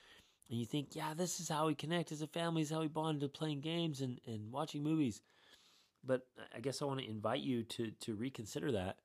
And 0.48 0.58
you 0.58 0.66
think, 0.66 0.94
yeah, 0.94 1.14
this 1.14 1.40
is 1.40 1.48
how 1.48 1.66
we 1.66 1.74
connect 1.74 2.12
as 2.12 2.22
a 2.22 2.26
family, 2.26 2.62
is 2.62 2.70
how 2.70 2.80
we 2.80 2.88
bond 2.88 3.20
to 3.20 3.28
playing 3.28 3.60
games 3.60 4.00
and, 4.00 4.20
and 4.26 4.50
watching 4.50 4.82
movies. 4.82 5.20
But 6.04 6.22
I 6.54 6.60
guess 6.60 6.80
I 6.80 6.86
want 6.86 7.00
to 7.00 7.08
invite 7.08 7.40
you 7.40 7.62
to 7.64 7.90
to 7.90 8.14
reconsider 8.14 8.72
that. 8.72 8.96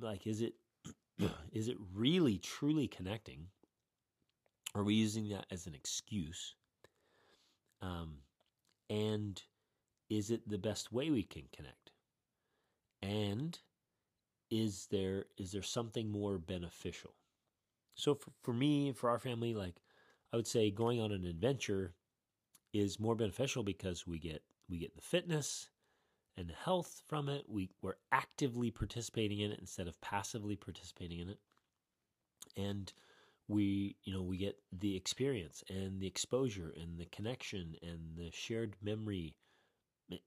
Like, 0.00 0.26
is 0.26 0.40
it 0.40 0.54
is 1.52 1.68
it 1.68 1.76
really 1.94 2.38
truly 2.38 2.88
connecting? 2.88 3.46
Are 4.74 4.84
we 4.84 4.94
using 4.94 5.28
that 5.28 5.46
as 5.50 5.66
an 5.66 5.74
excuse? 5.74 6.54
Um, 7.82 8.18
and 8.88 9.42
is 10.08 10.30
it 10.30 10.48
the 10.48 10.58
best 10.58 10.92
way 10.92 11.10
we 11.10 11.22
can 11.22 11.44
connect? 11.54 11.90
And 13.02 13.58
is 14.50 14.86
there 14.90 15.26
is 15.36 15.52
there 15.52 15.62
something 15.62 16.10
more 16.10 16.38
beneficial? 16.38 17.14
So 17.94 18.14
for, 18.14 18.30
for 18.42 18.52
me, 18.52 18.92
for 18.92 19.10
our 19.10 19.18
family, 19.18 19.54
like 19.54 19.76
I 20.32 20.36
would 20.36 20.46
say 20.46 20.70
going 20.70 21.00
on 21.00 21.12
an 21.12 21.26
adventure 21.26 21.94
is 22.72 23.00
more 23.00 23.14
beneficial 23.14 23.62
because 23.62 24.06
we 24.06 24.18
get 24.18 24.42
we 24.68 24.78
get 24.78 24.94
the 24.94 25.02
fitness 25.02 25.68
and 26.36 26.50
health 26.64 27.02
from 27.06 27.28
it. 27.28 27.44
We 27.48 27.70
we're 27.82 27.96
actively 28.10 28.70
participating 28.70 29.40
in 29.40 29.52
it 29.52 29.58
instead 29.60 29.88
of 29.88 30.00
passively 30.00 30.56
participating 30.56 31.20
in 31.20 31.28
it. 31.28 31.38
And 32.56 32.92
we 33.48 33.96
you 34.04 34.12
know 34.12 34.22
we 34.22 34.36
get 34.36 34.56
the 34.72 34.96
experience 34.96 35.62
and 35.68 36.00
the 36.00 36.06
exposure 36.06 36.72
and 36.80 36.98
the 36.98 37.06
connection 37.06 37.74
and 37.82 38.16
the 38.16 38.30
shared 38.32 38.76
memory. 38.82 39.36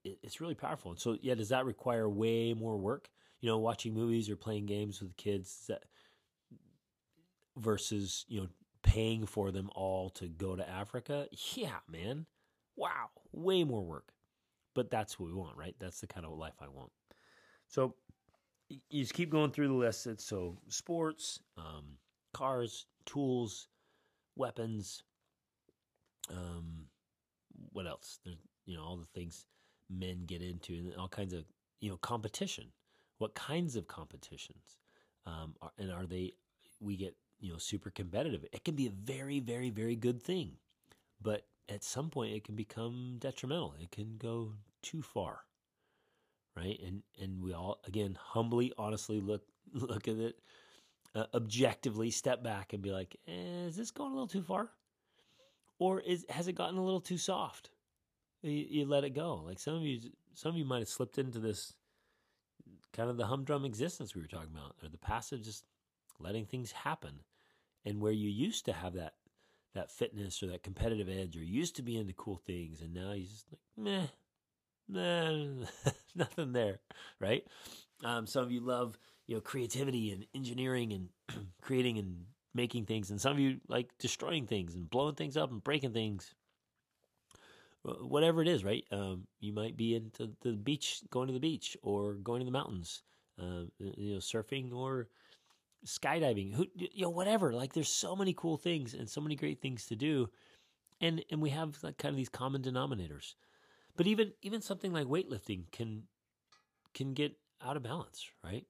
It's 0.04 0.41
really 0.41 0.56
powerful. 0.56 0.91
And 0.91 1.00
so 1.00 1.18
yeah 1.22 1.36
does 1.36 1.50
that 1.50 1.65
require 1.65 2.10
way 2.10 2.54
more 2.54 2.78
work? 2.78 3.10
You 3.41 3.50
know 3.50 3.58
watching 3.58 3.94
movies 3.94 4.30
or 4.30 4.36
playing 4.36 4.65
games 4.65 5.02
with 5.02 5.18
kids 5.18 5.65
that 5.68 5.84
versus 7.58 8.26
you 8.28 8.41
know 8.41 8.48
paying 8.84 9.26
for 9.26 9.52
them 9.52 9.70
all 9.76 10.10
to 10.12 10.28
go 10.28 10.56
to 10.56 10.70
africa? 10.70 11.28
Yeah 11.56 11.80
man. 11.89 12.26
Wow. 12.76 13.10
Way 13.32 13.63
more 13.63 13.84
work 13.84 14.14
but 14.76 14.92
that's 14.92 15.20
what 15.20 15.28
we 15.28 15.34
want 15.34 15.58
right 15.58 15.76
that's 15.80 16.00
the 16.00 16.08
kind 16.08 16.26
of 16.26 16.32
life 16.34 16.54
i 16.62 16.68
want 16.68 16.92
so 17.68 17.96
you 18.70 19.02
just 19.02 19.14
keep 19.14 19.32
going 19.32 19.52
through 19.52 19.68
the 19.68 19.74
list 19.74 20.08
so 20.20 20.58
sports 20.68 21.40
um, 21.58 21.98
cars 22.34 22.86
tools, 23.06 23.68
weapons, 24.36 25.04
um, 26.30 26.86
what 27.72 27.88
else? 27.88 28.20
There's 28.26 28.38
you 28.66 28.76
know 28.76 28.84
all 28.84 28.98
the 28.98 29.20
things 29.20 29.46
men 29.90 30.26
get 30.26 30.42
into, 30.42 30.74
and 30.74 30.96
all 30.98 31.08
kinds 31.08 31.34
of 31.34 31.46
you 31.80 31.90
know 31.90 31.98
competition. 31.98 32.66
What 33.20 33.36
kinds 33.36 33.76
of 33.76 33.88
competitions? 33.88 34.78
Um, 35.26 35.56
are, 35.62 35.72
and 35.78 35.92
are 35.92 36.06
they? 36.06 36.34
We 36.80 36.98
get 36.98 37.16
you 37.40 37.52
know 37.52 37.58
super 37.58 37.90
competitive. 37.90 38.46
It 38.52 38.66
can 38.66 38.76
be 38.76 38.88
a 38.88 38.92
very 38.92 39.40
very 39.40 39.70
very 39.70 39.96
good 39.96 40.22
thing, 40.22 40.54
but 41.22 41.46
at 41.69 41.84
some 41.84 42.10
point 42.10 42.34
it 42.34 42.43
can 42.43 42.56
become 42.56 43.17
detrimental. 43.19 43.75
It 43.82 43.91
can 43.91 44.17
go 44.17 44.54
too 44.82 45.01
far, 45.01 45.41
right? 46.56 46.80
And 46.86 47.04
and 47.21 47.41
we 47.41 47.54
all 47.54 47.80
again 47.88 48.17
humbly, 48.19 48.73
honestly 48.78 49.19
look 49.19 49.43
look 49.73 50.08
at 50.08 50.17
it 50.17 50.39
uh, 51.15 51.25
objectively 51.34 52.12
step 52.12 52.43
back 52.43 52.73
and 52.73 52.84
be 52.84 52.91
like, 52.91 53.15
eh, 53.28 53.67
is 53.67 53.75
this 53.75 53.91
going 53.91 54.12
a 54.12 54.13
little 54.13 54.28
too 54.28 54.43
far? 54.43 54.69
Or 55.80 55.99
is 56.01 56.25
has 56.30 56.47
it 56.47 56.54
gotten 56.54 56.78
a 56.78 56.84
little 56.84 57.01
too 57.01 57.17
soft? 57.17 57.69
You, 58.41 58.51
you 58.51 58.86
let 58.86 59.04
it 59.04 59.12
go. 59.12 59.41
Like 59.45 59.60
some 59.60 59.75
of 59.75 59.84
you, 59.84 59.99
some 60.34 60.51
of 60.51 60.58
you 60.58 60.65
might 60.65 60.80
have 60.80 60.89
slipped 60.89 61.17
into 61.17 61.39
this 61.39 61.73
kind 62.93 63.10
of 63.10 63.17
the 63.17 63.25
humdrum 63.25 63.65
existence 63.65 64.15
we 64.15 64.21
were 64.21 64.28
talking 64.28 64.54
about, 64.54 64.75
or 64.84 64.89
the 64.89 64.97
passive, 64.97 65.41
just 65.41 65.65
letting 66.19 66.45
things 66.45 66.71
happen. 66.71 67.21
And 67.84 68.01
where 68.01 68.12
you 68.12 68.30
used 68.30 68.65
to 68.65 68.73
have 68.73 68.93
that 68.93 69.13
that 69.76 69.92
fitness 69.92 70.42
or 70.42 70.48
that 70.48 70.64
competitive 70.64 71.08
edge, 71.08 71.38
or 71.38 71.44
used 71.44 71.76
to 71.76 71.84
be 71.84 71.98
into 71.98 72.14
cool 72.14 72.42
things, 72.46 72.82
and 72.82 72.94
now 72.94 73.12
you 73.12 73.26
just 73.26 73.46
like 73.52 73.62
meh, 73.78 74.08
nah, 74.90 75.66
nothing 76.16 76.52
there, 76.52 76.80
right? 77.20 77.46
Um, 78.04 78.28
some 78.28 78.44
of 78.44 78.52
you 78.52 78.62
love 78.62 78.98
you 79.28 79.36
know 79.36 79.42
creativity 79.42 80.12
and 80.12 80.26
engineering 80.34 80.94
and 80.94 81.10
creating 81.62 81.98
and 81.98 82.26
making 82.54 82.86
things 82.86 83.12
and 83.12 83.20
some 83.20 83.34
of 83.34 83.40
you 83.40 83.60
like 83.68 83.90
destroying 84.00 84.48
things 84.48 84.76
and 84.76 84.90
blowing 84.90 85.16
things 85.16 85.36
up 85.36 85.52
and 85.52 85.64
breaking 85.64 85.92
things 85.92 86.34
whatever 87.84 88.42
it 88.42 88.48
is 88.48 88.64
right 88.64 88.86
um, 88.92 89.28
you 89.40 89.54
might 89.54 89.76
be 89.76 89.96
into 89.96 90.32
the 90.42 90.54
beach 90.54 91.02
going 91.10 91.28
to 91.28 91.34
the 91.34 91.40
beach 91.40 91.76
or 91.84 92.14
going 92.16 92.40
to 92.40 92.46
the 92.46 92.52
mountains 92.52 93.04
uh, 93.40 93.64
you 93.80 94.14
know 94.14 94.20
surfing 94.20 94.74
or 94.74 95.08
skydiving 95.86 96.54
who 96.54 96.65
you 96.76 97.04
know 97.04 97.10
whatever 97.10 97.54
like 97.54 97.74
there's 97.74 97.89
so 97.89 98.15
many 98.15 98.34
cool 98.34 98.58
things 98.58 98.93
and 98.93 99.10
so 99.10 99.21
many 99.21 99.36
great 99.36 99.62
things 99.62 99.86
to 99.86 99.95
do 99.95 100.28
and 101.00 101.24
and 101.30 101.41
we 101.41 101.52
have 101.52 101.78
like 101.84 101.98
kind 101.98 102.12
of 102.12 102.17
these 102.17 102.30
common 102.30 102.62
denominators 102.62 103.36
but 103.95 104.08
even 104.08 104.32
even 104.41 104.62
something 104.62 104.91
like 104.91 105.06
weightlifting 105.06 105.71
can 105.71 106.04
can 106.93 107.13
get 107.13 107.38
out 107.63 107.78
of 107.78 107.84
balance 107.84 108.26
right 108.43 108.65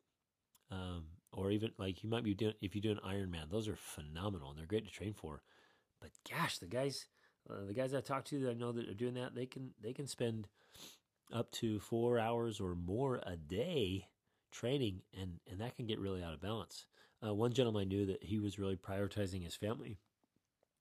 um, 0.71 1.05
or 1.31 1.51
even 1.51 1.71
like 1.77 2.03
you 2.03 2.09
might 2.09 2.23
be 2.23 2.33
doing 2.33 2.53
if 2.61 2.75
you 2.75 2.81
do 2.81 2.91
an 2.91 2.99
Ironman. 3.05 3.51
Those 3.51 3.67
are 3.67 3.75
phenomenal 3.75 4.49
and 4.49 4.59
they're 4.59 4.65
great 4.65 4.85
to 4.85 4.91
train 4.91 5.13
for. 5.13 5.41
But 6.01 6.11
gosh, 6.29 6.57
the 6.57 6.67
guys, 6.67 7.07
uh, 7.49 7.65
the 7.67 7.73
guys 7.73 7.93
I 7.93 8.01
talk 8.01 8.25
to 8.25 8.39
that 8.41 8.51
I 8.51 8.53
know 8.53 8.71
that 8.71 8.89
are 8.89 8.93
doing 8.93 9.15
that, 9.15 9.35
they 9.35 9.45
can 9.45 9.71
they 9.81 9.93
can 9.93 10.07
spend 10.07 10.47
up 11.33 11.51
to 11.51 11.79
four 11.79 12.19
hours 12.19 12.59
or 12.59 12.75
more 12.75 13.21
a 13.25 13.35
day 13.35 14.07
training, 14.51 15.01
and 15.19 15.39
and 15.49 15.59
that 15.59 15.75
can 15.75 15.87
get 15.87 15.99
really 15.99 16.23
out 16.23 16.33
of 16.33 16.41
balance. 16.41 16.85
Uh, 17.23 17.33
one 17.33 17.53
gentleman 17.53 17.81
I 17.81 17.85
knew 17.85 18.05
that 18.07 18.23
he 18.23 18.39
was 18.39 18.59
really 18.59 18.75
prioritizing 18.75 19.43
his 19.43 19.55
family. 19.55 19.97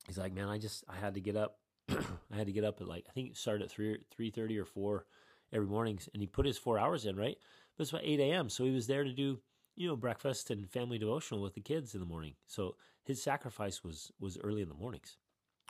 He's 0.07 0.19
like, 0.19 0.35
man, 0.35 0.49
I 0.49 0.59
just 0.59 0.85
I 0.89 0.97
had 0.97 1.15
to 1.15 1.21
get 1.21 1.37
up. 1.37 1.59
I 1.89 2.37
had 2.37 2.47
to 2.47 2.53
get 2.53 2.65
up 2.65 2.81
at 2.81 2.89
like 2.89 3.07
I 3.09 3.13
think 3.13 3.31
it 3.31 3.37
started 3.37 3.65
at 3.65 3.71
three 3.71 3.99
three 4.11 4.31
thirty 4.31 4.59
or 4.59 4.65
four 4.65 5.07
every 5.53 5.67
morning, 5.67 5.99
and 6.13 6.21
he 6.21 6.27
put 6.27 6.47
his 6.47 6.59
four 6.59 6.79
hours 6.79 7.07
in 7.07 7.17
right. 7.17 7.39
But 7.77 7.83
it's 7.83 7.91
about 7.91 8.05
eight 8.05 8.21
a.m. 8.21 8.49
So 8.49 8.65
he 8.65 8.71
was 8.71 8.87
there 8.87 9.05
to 9.05 9.13
do 9.13 9.39
you 9.77 9.89
know, 9.89 9.97
breakfast 9.97 10.51
and 10.51 10.71
family 10.71 10.99
devotional 10.99 11.43
with 11.43 11.55
the 11.55 11.61
kids 11.61 11.95
in 11.95 12.01
the 12.01 12.07
morning. 12.07 12.35
So 12.47 12.77
his 13.03 13.23
sacrifice 13.23 13.83
was 13.83 14.13
was 14.21 14.39
early 14.39 14.63
in 14.63 14.69
the 14.69 14.75
mornings, 14.75 15.17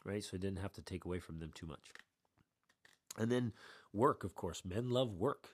right? 0.04 0.22
So 0.22 0.32
he 0.32 0.38
didn't 0.38 0.60
have 0.60 0.72
to 0.74 0.82
take 0.82 1.04
away 1.04 1.18
from 1.18 1.38
them 1.38 1.50
too 1.54 1.66
much. 1.66 1.92
And 3.16 3.30
then 3.30 3.52
work, 3.92 4.24
of 4.24 4.34
course. 4.34 4.62
Men 4.64 4.90
love 4.90 5.14
work. 5.14 5.50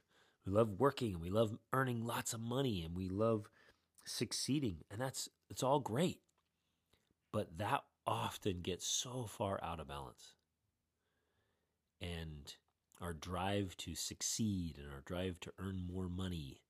We 0.46 0.52
love 0.52 0.80
working 0.80 1.12
and 1.12 1.22
we 1.22 1.30
love 1.30 1.58
earning 1.72 2.04
lots 2.04 2.32
of 2.32 2.40
money 2.40 2.82
and 2.82 2.96
we 2.96 3.08
love 3.08 3.50
succeeding. 4.04 4.78
And 4.90 5.00
that's 5.00 5.28
it's 5.48 5.62
all 5.62 5.80
great. 5.80 6.20
But 7.32 7.58
that 7.58 7.84
often 8.06 8.60
gets 8.60 8.86
so 8.86 9.26
far 9.28 9.60
out 9.62 9.80
of 9.80 9.88
balance. 9.88 10.34
And 12.00 12.52
our 13.00 13.12
drive 13.12 13.76
to 13.78 13.94
succeed 13.94 14.76
and 14.78 14.92
our 14.92 15.02
drive 15.04 15.38
to 15.40 15.52
earn 15.58 15.86
more 15.86 16.08
money 16.08 16.60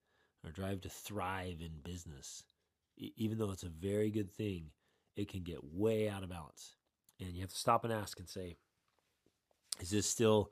our 0.44 0.50
drive 0.50 0.80
to 0.82 0.88
thrive 0.88 1.60
in 1.60 1.70
business, 1.82 2.44
even 2.96 3.38
though 3.38 3.50
it's 3.50 3.62
a 3.62 3.68
very 3.68 4.10
good 4.10 4.30
thing, 4.30 4.70
it 5.16 5.28
can 5.28 5.42
get 5.42 5.58
way 5.62 6.08
out 6.08 6.22
of 6.22 6.30
balance. 6.30 6.76
And 7.20 7.34
you 7.34 7.42
have 7.42 7.50
to 7.50 7.58
stop 7.58 7.84
and 7.84 7.92
ask 7.92 8.18
and 8.18 8.28
say, 8.28 8.56
is 9.80 9.90
this 9.90 10.06
still 10.06 10.50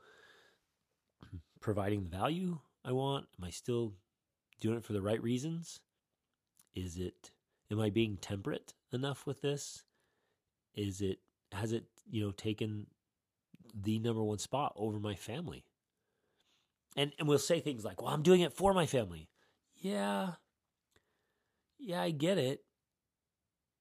providing 1.60 2.02
the 2.02 2.10
value 2.10 2.58
I 2.84 2.92
want? 2.92 3.26
Am 3.38 3.44
I 3.44 3.50
still 3.50 3.94
doing 4.60 4.76
it 4.76 4.84
for 4.84 4.92
the 4.92 5.02
right 5.02 5.22
reasons? 5.22 5.80
Is 6.78 6.98
it, 6.98 7.30
am 7.70 7.80
I 7.80 7.90
being 7.90 8.16
temperate 8.16 8.74
enough 8.92 9.26
with 9.26 9.40
this? 9.40 9.84
Is 10.74 11.00
it, 11.00 11.18
has 11.52 11.72
it, 11.72 11.84
you 12.10 12.22
know, 12.24 12.30
taken 12.30 12.86
the 13.74 13.98
number 13.98 14.22
one 14.22 14.38
spot 14.38 14.72
over 14.76 14.98
my 14.98 15.14
family? 15.14 15.64
And, 16.96 17.12
and 17.18 17.28
we'll 17.28 17.38
say 17.38 17.60
things 17.60 17.84
like, 17.84 18.02
well, 18.02 18.12
I'm 18.12 18.22
doing 18.22 18.40
it 18.40 18.52
for 18.52 18.72
my 18.74 18.86
family 18.86 19.28
yeah, 19.80 20.32
yeah, 21.78 22.02
I 22.02 22.10
get 22.10 22.38
it. 22.38 22.62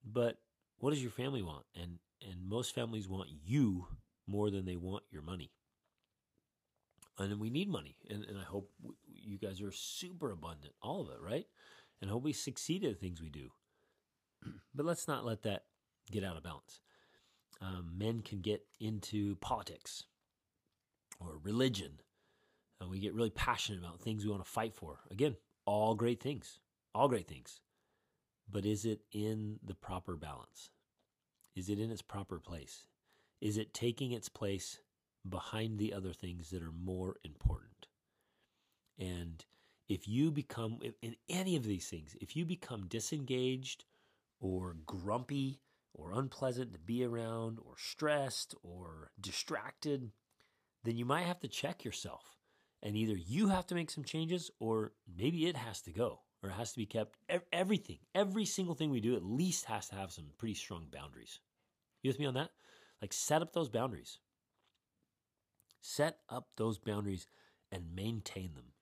But 0.05 0.37
what 0.79 0.91
does 0.91 1.01
your 1.01 1.11
family 1.11 1.41
want? 1.41 1.65
And 1.75 1.99
and 2.21 2.47
most 2.47 2.73
families 2.73 3.07
want 3.07 3.29
you 3.45 3.87
more 4.27 4.49
than 4.49 4.65
they 4.65 4.75
want 4.75 5.03
your 5.11 5.21
money. 5.21 5.51
And 7.19 7.39
we 7.39 7.49
need 7.49 7.67
money. 7.67 7.95
And, 8.09 8.23
and 8.25 8.37
I 8.37 8.43
hope 8.43 8.69
you 9.07 9.37
guys 9.39 9.61
are 9.61 9.71
super 9.71 10.31
abundant, 10.31 10.73
all 10.81 11.01
of 11.01 11.09
it, 11.09 11.19
right? 11.19 11.47
And 12.01 12.11
hope 12.11 12.23
we 12.23 12.33
succeed 12.33 12.83
at 12.83 12.91
the 12.91 12.99
things 12.99 13.21
we 13.21 13.29
do. 13.29 13.49
but 14.75 14.85
let's 14.85 15.07
not 15.07 15.25
let 15.25 15.43
that 15.43 15.63
get 16.11 16.23
out 16.23 16.37
of 16.37 16.43
balance. 16.43 16.81
Um, 17.61 17.93
men 17.97 18.21
can 18.21 18.41
get 18.41 18.63
into 18.79 19.35
politics 19.37 20.03
or 21.19 21.39
religion. 21.43 21.99
And 22.79 22.89
we 22.89 22.99
get 22.99 23.15
really 23.15 23.31
passionate 23.31 23.79
about 23.79 24.01
things 24.01 24.23
we 24.23 24.31
want 24.31 24.45
to 24.45 24.49
fight 24.49 24.75
for. 24.75 24.99
Again, 25.09 25.35
all 25.65 25.95
great 25.95 26.21
things, 26.21 26.59
all 26.93 27.07
great 27.07 27.27
things. 27.27 27.59
But 28.49 28.65
is 28.65 28.85
it 28.85 29.01
in 29.11 29.59
the 29.63 29.73
proper 29.73 30.15
balance? 30.15 30.69
Is 31.55 31.69
it 31.69 31.79
in 31.79 31.91
its 31.91 32.03
proper 32.03 32.39
place? 32.39 32.87
Is 33.41 33.57
it 33.57 33.73
taking 33.73 34.11
its 34.11 34.29
place 34.29 34.79
behind 35.27 35.79
the 35.79 35.93
other 35.93 36.13
things 36.13 36.51
that 36.51 36.61
are 36.61 36.71
more 36.71 37.15
important? 37.23 37.87
And 38.99 39.43
if 39.87 40.07
you 40.07 40.31
become, 40.31 40.79
in 41.01 41.15
any 41.29 41.55
of 41.55 41.63
these 41.63 41.87
things, 41.87 42.15
if 42.21 42.35
you 42.35 42.45
become 42.45 42.87
disengaged 42.87 43.85
or 44.39 44.75
grumpy 44.85 45.59
or 45.93 46.11
unpleasant 46.11 46.73
to 46.73 46.79
be 46.79 47.03
around 47.03 47.59
or 47.65 47.75
stressed 47.77 48.53
or 48.63 49.11
distracted, 49.19 50.11
then 50.83 50.97
you 50.97 51.05
might 51.05 51.25
have 51.25 51.39
to 51.39 51.47
check 51.47 51.83
yourself 51.83 52.35
and 52.83 52.95
either 52.95 53.15
you 53.15 53.47
have 53.47 53.65
to 53.67 53.75
make 53.75 53.89
some 53.89 54.03
changes 54.03 54.51
or 54.59 54.93
maybe 55.17 55.47
it 55.47 55.57
has 55.57 55.81
to 55.81 55.91
go 55.91 56.19
or 56.43 56.49
it 56.49 56.53
has 56.53 56.71
to 56.71 56.77
be 56.77 56.85
kept. 56.85 57.17
Everything, 57.51 57.97
every 58.13 58.45
single 58.45 58.75
thing 58.75 58.91
we 58.91 59.01
do, 59.01 59.15
at 59.15 59.23
least 59.23 59.65
has 59.65 59.87
to 59.89 59.95
have 59.95 60.11
some 60.11 60.25
pretty 60.37 60.53
strong 60.53 60.87
boundaries. 60.91 61.39
You 62.03 62.09
with 62.09 62.19
me 62.19 62.27
on 62.27 62.35
that? 62.35 62.51
Like 63.01 63.13
set 63.13 63.41
up 63.41 63.53
those 63.53 63.69
boundaries. 63.69 64.19
Set 65.81 66.19
up 66.29 66.49
those 66.57 66.77
boundaries 66.77 67.27
and 67.71 67.95
maintain 67.95 68.53
them. 68.53 68.73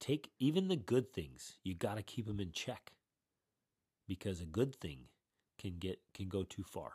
Take 0.00 0.30
even 0.38 0.68
the 0.68 0.76
good 0.76 1.12
things, 1.12 1.58
you 1.62 1.74
got 1.74 1.96
to 1.96 2.02
keep 2.02 2.26
them 2.26 2.40
in 2.40 2.52
check. 2.52 2.92
Because 4.08 4.40
a 4.40 4.46
good 4.46 4.74
thing 4.74 5.04
can 5.58 5.78
get 5.78 6.00
can 6.14 6.28
go 6.28 6.42
too 6.42 6.64
far 6.64 6.94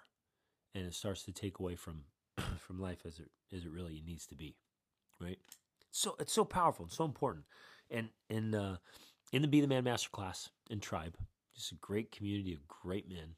and 0.73 0.85
it 0.85 0.93
starts 0.93 1.23
to 1.23 1.31
take 1.31 1.59
away 1.59 1.75
from 1.75 2.01
from 2.57 2.79
life 2.79 3.05
as 3.05 3.19
it 3.19 3.29
as 3.55 3.63
it 3.63 3.71
really 3.71 4.03
needs 4.05 4.25
to 4.25 4.35
be 4.35 4.57
right? 5.21 5.37
So 5.91 6.15
it's 6.19 6.33
so 6.33 6.43
powerful 6.43 6.85
it's 6.85 6.97
so 6.97 7.05
important. 7.05 7.45
And 7.89 8.09
in 8.29 8.53
uh 8.53 8.77
in 9.31 9.41
the 9.41 9.47
be 9.47 9.61
the 9.61 9.67
man 9.67 9.83
masterclass 9.85 10.49
and 10.69 10.81
tribe 10.81 11.15
just 11.55 11.71
a 11.71 11.75
great 11.75 12.11
community 12.11 12.53
of 12.53 12.67
great 12.67 13.07
men. 13.07 13.35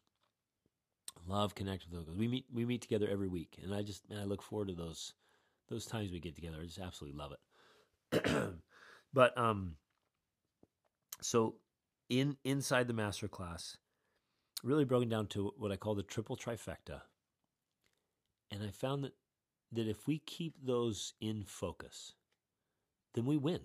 Love 1.27 1.55
connecting 1.55 1.89
with 1.91 2.07
those 2.07 2.15
we 2.15 2.27
meet 2.27 2.45
we 2.51 2.65
meet 2.65 2.81
together 2.81 3.07
every 3.11 3.27
week 3.27 3.59
and 3.61 3.73
i 3.73 3.81
just 3.81 4.09
man 4.09 4.19
i 4.19 4.23
look 4.23 4.41
forward 4.41 4.69
to 4.69 4.73
those 4.73 5.13
those 5.69 5.85
times 5.85 6.11
we 6.11 6.19
get 6.19 6.35
together. 6.35 6.57
I 6.61 6.65
just 6.65 6.79
absolutely 6.79 7.19
love 7.19 7.33
it 7.33 8.25
but 9.13 9.37
um 9.37 9.75
so 11.21 11.55
in 12.09 12.37
inside 12.43 12.87
the 12.87 12.93
master 12.93 13.27
class 13.27 13.77
really 14.63 14.85
broken 14.85 15.09
down 15.09 15.27
to 15.27 15.53
what 15.57 15.71
i 15.71 15.75
call 15.75 15.95
the 15.95 16.03
triple 16.03 16.37
trifecta 16.37 17.01
and 18.51 18.63
i 18.63 18.69
found 18.69 19.03
that 19.03 19.13
that 19.71 19.87
if 19.87 20.07
we 20.07 20.19
keep 20.19 20.55
those 20.63 21.13
in 21.19 21.43
focus 21.43 22.13
then 23.17 23.25
we 23.25 23.35
win. 23.35 23.61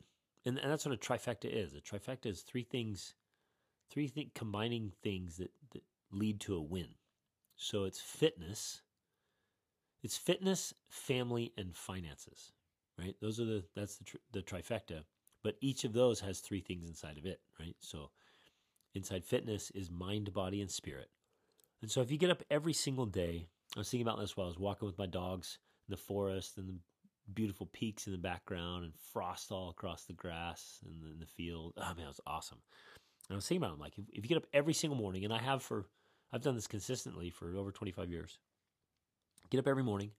And, 0.46 0.58
and 0.58 0.72
that's 0.72 0.86
what 0.86 0.94
a 0.94 0.98
trifecta 0.98 1.44
is. 1.44 1.74
A 1.74 1.80
trifecta 1.80 2.26
is 2.26 2.40
three 2.40 2.64
things 2.64 3.14
three 3.90 4.08
th- 4.08 4.32
combining 4.34 4.90
things 5.02 5.36
that, 5.36 5.50
that 5.72 5.82
lead 6.10 6.40
to 6.40 6.54
a 6.54 6.62
win. 6.62 6.88
So 7.54 7.84
it's 7.84 8.00
fitness 8.00 8.80
it's 10.02 10.16
fitness 10.16 10.74
family 10.88 11.52
and 11.56 11.76
finances 11.76 12.52
right? 12.98 13.14
Those 13.20 13.38
are 13.38 13.44
the 13.44 13.64
that's 13.76 13.98
the, 13.98 14.04
the 14.32 14.42
trifecta 14.42 15.04
but 15.42 15.56
each 15.60 15.84
of 15.84 15.92
those 15.92 16.20
has 16.20 16.40
three 16.40 16.60
things 16.60 16.84
inside 16.84 17.18
of 17.18 17.26
it 17.26 17.40
right 17.58 17.76
so 17.80 18.10
inside 18.94 19.24
fitness 19.24 19.70
is 19.70 19.90
mind, 19.90 20.32
body, 20.32 20.60
and 20.60 20.70
spirit. 20.70 21.08
And 21.80 21.90
so 21.90 22.00
if 22.00 22.10
you 22.10 22.18
get 22.18 22.30
up 22.30 22.42
every 22.50 22.72
single 22.72 23.06
day, 23.06 23.48
I 23.74 23.80
was 23.80 23.90
thinking 23.90 24.06
about 24.06 24.20
this 24.20 24.36
while 24.36 24.46
I 24.46 24.48
was 24.48 24.58
walking 24.58 24.86
with 24.86 24.98
my 24.98 25.06
dogs 25.06 25.58
in 25.88 25.92
the 25.92 26.00
forest 26.00 26.58
and 26.58 26.68
the 26.68 26.74
beautiful 27.34 27.66
peaks 27.72 28.06
in 28.06 28.12
the 28.12 28.18
background 28.18 28.84
and 28.84 28.92
frost 29.12 29.50
all 29.50 29.70
across 29.70 30.04
the 30.04 30.12
grass 30.12 30.80
and 30.84 31.12
in 31.12 31.18
the 31.18 31.26
field. 31.26 31.72
Oh 31.76 31.94
man, 31.96 32.04
it 32.04 32.08
was 32.08 32.20
awesome. 32.26 32.58
And 33.28 33.34
I 33.34 33.36
was 33.36 33.46
thinking 33.46 33.64
about 33.64 33.76
it, 33.76 33.80
like 33.80 33.98
if, 33.98 34.04
if 34.10 34.24
you 34.24 34.28
get 34.28 34.36
up 34.36 34.46
every 34.52 34.74
single 34.74 34.98
morning, 34.98 35.24
and 35.24 35.32
I 35.32 35.38
have 35.38 35.62
for 35.62 35.86
I've 36.32 36.42
done 36.42 36.54
this 36.54 36.66
consistently 36.66 37.30
for 37.30 37.56
over 37.56 37.70
25 37.70 38.10
years. 38.10 38.38
Get 39.50 39.58
up 39.58 39.68
every 39.68 39.82
morning 39.82 40.12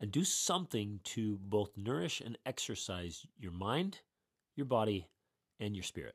and 0.00 0.10
do 0.10 0.24
something 0.24 1.00
to 1.04 1.38
both 1.42 1.76
nourish 1.76 2.22
and 2.22 2.38
exercise 2.46 3.26
your 3.38 3.52
mind, 3.52 4.00
your 4.56 4.66
body, 4.66 5.08
and 5.62 5.76
your 5.76 5.84
spirit. 5.84 6.14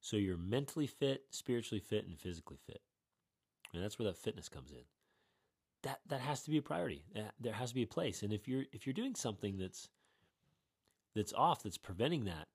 So 0.00 0.16
you're 0.16 0.36
mentally 0.36 0.86
fit, 0.86 1.24
spiritually 1.30 1.80
fit, 1.80 2.06
and 2.06 2.18
physically 2.18 2.58
fit. 2.66 2.80
And 3.74 3.82
that's 3.82 3.98
where 3.98 4.06
that 4.06 4.16
fitness 4.16 4.48
comes 4.48 4.70
in. 4.70 4.84
That 5.82 6.00
that 6.08 6.20
has 6.20 6.42
to 6.42 6.50
be 6.50 6.58
a 6.58 6.62
priority. 6.62 7.04
There 7.40 7.52
has 7.52 7.70
to 7.70 7.74
be 7.74 7.82
a 7.82 7.88
place. 7.88 8.22
And 8.22 8.32
if 8.32 8.46
you're 8.46 8.64
if 8.72 8.86
you're 8.86 8.94
doing 8.94 9.14
something 9.14 9.58
that's 9.58 9.88
that's 11.14 11.32
off, 11.32 11.62
that's 11.62 11.78
preventing 11.78 12.24
that, 12.24 12.48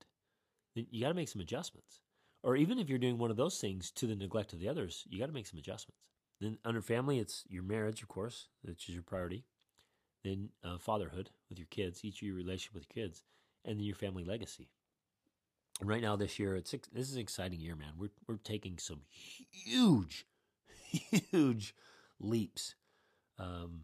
then 0.75 0.87
you 0.89 1.01
got 1.01 1.09
to 1.09 1.13
make 1.13 1.29
some 1.29 1.41
adjustments. 1.41 2.01
Or 2.43 2.55
even 2.55 2.79
if 2.79 2.87
you're 2.87 2.99
doing 2.99 3.17
one 3.17 3.31
of 3.31 3.37
those 3.37 3.59
things 3.59 3.91
to 3.91 4.07
the 4.07 4.15
neglect 4.15 4.53
of 4.53 4.59
the 4.59 4.69
others, 4.69 5.03
you 5.09 5.19
got 5.19 5.27
to 5.27 5.33
make 5.33 5.47
some 5.47 5.59
adjustments. 5.59 6.01
Then 6.39 6.57
under 6.63 6.81
family, 6.81 7.19
it's 7.19 7.43
your 7.49 7.63
marriage, 7.63 8.01
of 8.01 8.07
course, 8.07 8.47
which 8.61 8.87
is 8.87 8.95
your 8.95 9.03
priority. 9.03 9.43
Then 10.23 10.49
uh, 10.63 10.77
fatherhood 10.77 11.31
with 11.49 11.57
your 11.57 11.67
kids, 11.69 12.05
each 12.05 12.21
of 12.21 12.27
your 12.27 12.35
relationship 12.35 12.75
with 12.75 12.85
your 12.89 13.05
kids, 13.05 13.23
and 13.65 13.77
then 13.77 13.85
your 13.85 13.95
family 13.95 14.23
legacy 14.23 14.69
right 15.81 16.01
now 16.01 16.15
this 16.15 16.39
year 16.39 16.55
it's 16.55 16.71
this 16.71 17.09
is 17.09 17.15
an 17.15 17.21
exciting 17.21 17.59
year 17.59 17.75
man. 17.75 17.93
We're 17.97 18.11
we're 18.27 18.37
taking 18.37 18.77
some 18.77 19.01
huge 19.51 20.25
huge 21.31 21.75
leaps. 22.19 22.75
Um, 23.39 23.81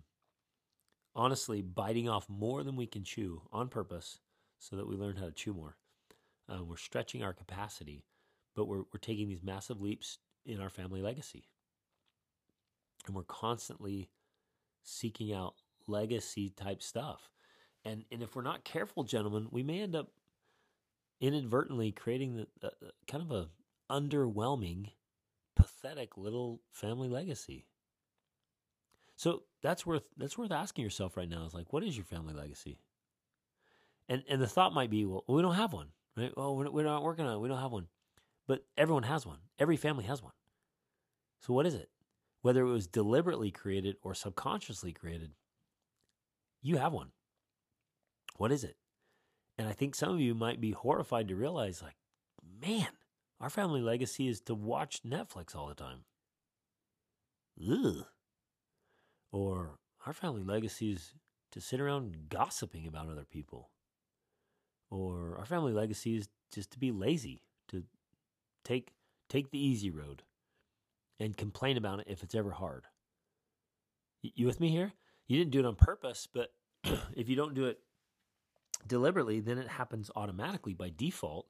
honestly 1.16 1.62
biting 1.62 2.10
off 2.10 2.28
more 2.28 2.64
than 2.64 2.76
we 2.76 2.88
can 2.88 3.04
chew 3.04 3.44
on 3.52 3.68
purpose 3.68 4.20
so 4.58 4.76
that 4.76 4.88
we 4.88 4.96
learn 4.96 5.16
how 5.16 5.26
to 5.26 5.32
chew 5.32 5.54
more. 5.54 5.78
Uh, 6.50 6.64
we're 6.64 6.76
stretching 6.76 7.24
our 7.24 7.34
capacity 7.34 8.04
but 8.56 8.68
we're, 8.68 8.84
we're 8.94 9.00
taking 9.02 9.28
these 9.28 9.44
massive 9.44 9.82
leaps 9.82 10.20
in 10.46 10.60
our 10.60 10.70
family 10.70 11.02
legacy. 11.02 11.50
And 13.06 13.16
we're 13.16 13.24
constantly 13.24 14.10
seeking 14.84 15.34
out 15.34 15.56
legacy 15.88 16.50
type 16.50 16.82
stuff. 16.82 17.30
And 17.86 18.06
and 18.12 18.22
if 18.22 18.36
we're 18.36 18.44
not 18.44 18.64
careful 18.64 19.04
gentlemen 19.04 19.48
we 19.52 19.64
may 19.64 19.82
end 19.82 19.96
up 19.96 20.10
inadvertently 21.22 21.92
creating 21.92 22.46
the, 22.62 22.68
uh, 22.68 22.90
kind 23.08 23.24
of 23.24 23.32
a 23.32 23.50
underwhelming, 23.92 24.90
pathetic 25.56 26.18
little 26.18 26.62
family 26.72 27.08
legacy. 27.08 27.66
So 29.16 29.44
that's 29.62 29.86
worth 29.86 30.10
that's 30.18 30.38
worth 30.38 30.52
asking 30.52 30.84
yourself 30.84 31.16
right 31.16 31.30
now. 31.30 31.46
Is 31.46 31.54
like, 31.54 31.72
what 31.72 31.84
is 31.84 31.96
your 31.96 32.06
family 32.06 32.34
legacy? 32.34 32.80
And 34.10 34.24
and 34.30 34.42
the 34.42 34.48
thought 34.48 34.74
might 34.74 34.90
be, 34.90 35.06
well, 35.06 35.24
we 35.28 35.42
don't 35.42 35.56
have 35.56 35.74
one, 35.74 35.90
right? 36.18 36.36
Well, 36.36 36.56
we're, 36.56 36.70
we're 36.70 36.84
not 36.84 37.04
working 37.04 37.26
on 37.26 37.34
it. 37.36 37.40
We 37.40 37.48
don't 37.48 37.62
have 37.62 37.72
one, 37.72 37.88
but 38.48 38.66
everyone 38.78 39.04
has 39.04 39.26
one. 39.26 39.40
Every 39.60 39.78
family 39.78 40.04
has 40.06 40.22
one. 40.22 40.34
So 41.42 41.54
what 41.54 41.66
is 41.66 41.76
it? 41.76 41.90
Whether 42.42 42.62
it 42.62 42.72
was 42.72 42.88
deliberately 42.88 43.52
created 43.52 43.96
or 44.02 44.14
subconsciously 44.14 44.92
created, 44.92 45.32
you 46.62 46.78
have 46.78 46.92
one. 46.92 47.12
What 48.38 48.52
is 48.52 48.64
it? 48.64 48.76
And 49.58 49.68
I 49.68 49.74
think 49.74 49.96
some 49.96 50.14
of 50.14 50.20
you 50.20 50.34
might 50.34 50.60
be 50.60 50.72
horrified 50.72 51.28
to 51.28 51.36
realize, 51.36 51.82
like, 51.82 51.96
man, 52.62 52.88
our 53.40 53.50
family 53.50 53.82
legacy 53.82 54.28
is 54.28 54.42
to 54.42 54.56
watch 54.56 55.04
Netflix 55.04 55.56
all 55.56 55.68
the 55.68 55.76
time. 55.76 56.06
Ugh. 57.62 58.06
Or 59.32 59.80
our 60.06 60.14
family 60.14 60.44
legacy 60.44 60.92
is 60.94 61.14
to 61.52 61.62
sit 61.62 61.80
around 61.80 62.30
gossiping 62.30 62.88
about 62.88 63.10
other 63.10 63.26
people. 63.26 63.70
Or 64.90 65.36
our 65.38 65.46
family 65.46 65.74
legacy 65.74 66.16
is 66.16 66.30
just 66.54 66.72
to 66.72 66.80
be 66.80 66.92
lazy, 66.92 67.44
to 67.70 67.84
take 68.64 68.94
take 69.30 69.50
the 69.50 69.64
easy 69.64 69.90
road 69.90 70.24
and 71.20 71.36
complain 71.36 71.78
about 71.78 72.00
it 72.00 72.08
if 72.08 72.22
it's 72.22 72.36
ever 72.36 72.52
hard. 72.52 72.86
You 74.22 74.46
with 74.46 74.60
me 74.60 74.70
here? 74.70 74.94
You 75.28 75.38
didn't 75.38 75.52
do 75.52 75.60
it 75.60 75.66
on 75.66 75.76
purpose, 75.76 76.28
but 76.32 76.54
if 77.16 77.30
you 77.30 77.36
don't 77.36 77.56
do 77.56 77.66
it 77.66 77.80
deliberately, 78.88 79.40
then 79.40 79.58
it 79.58 79.68
happens 79.68 80.12
automatically 80.16 80.74
by 80.74 80.92
default. 80.96 81.48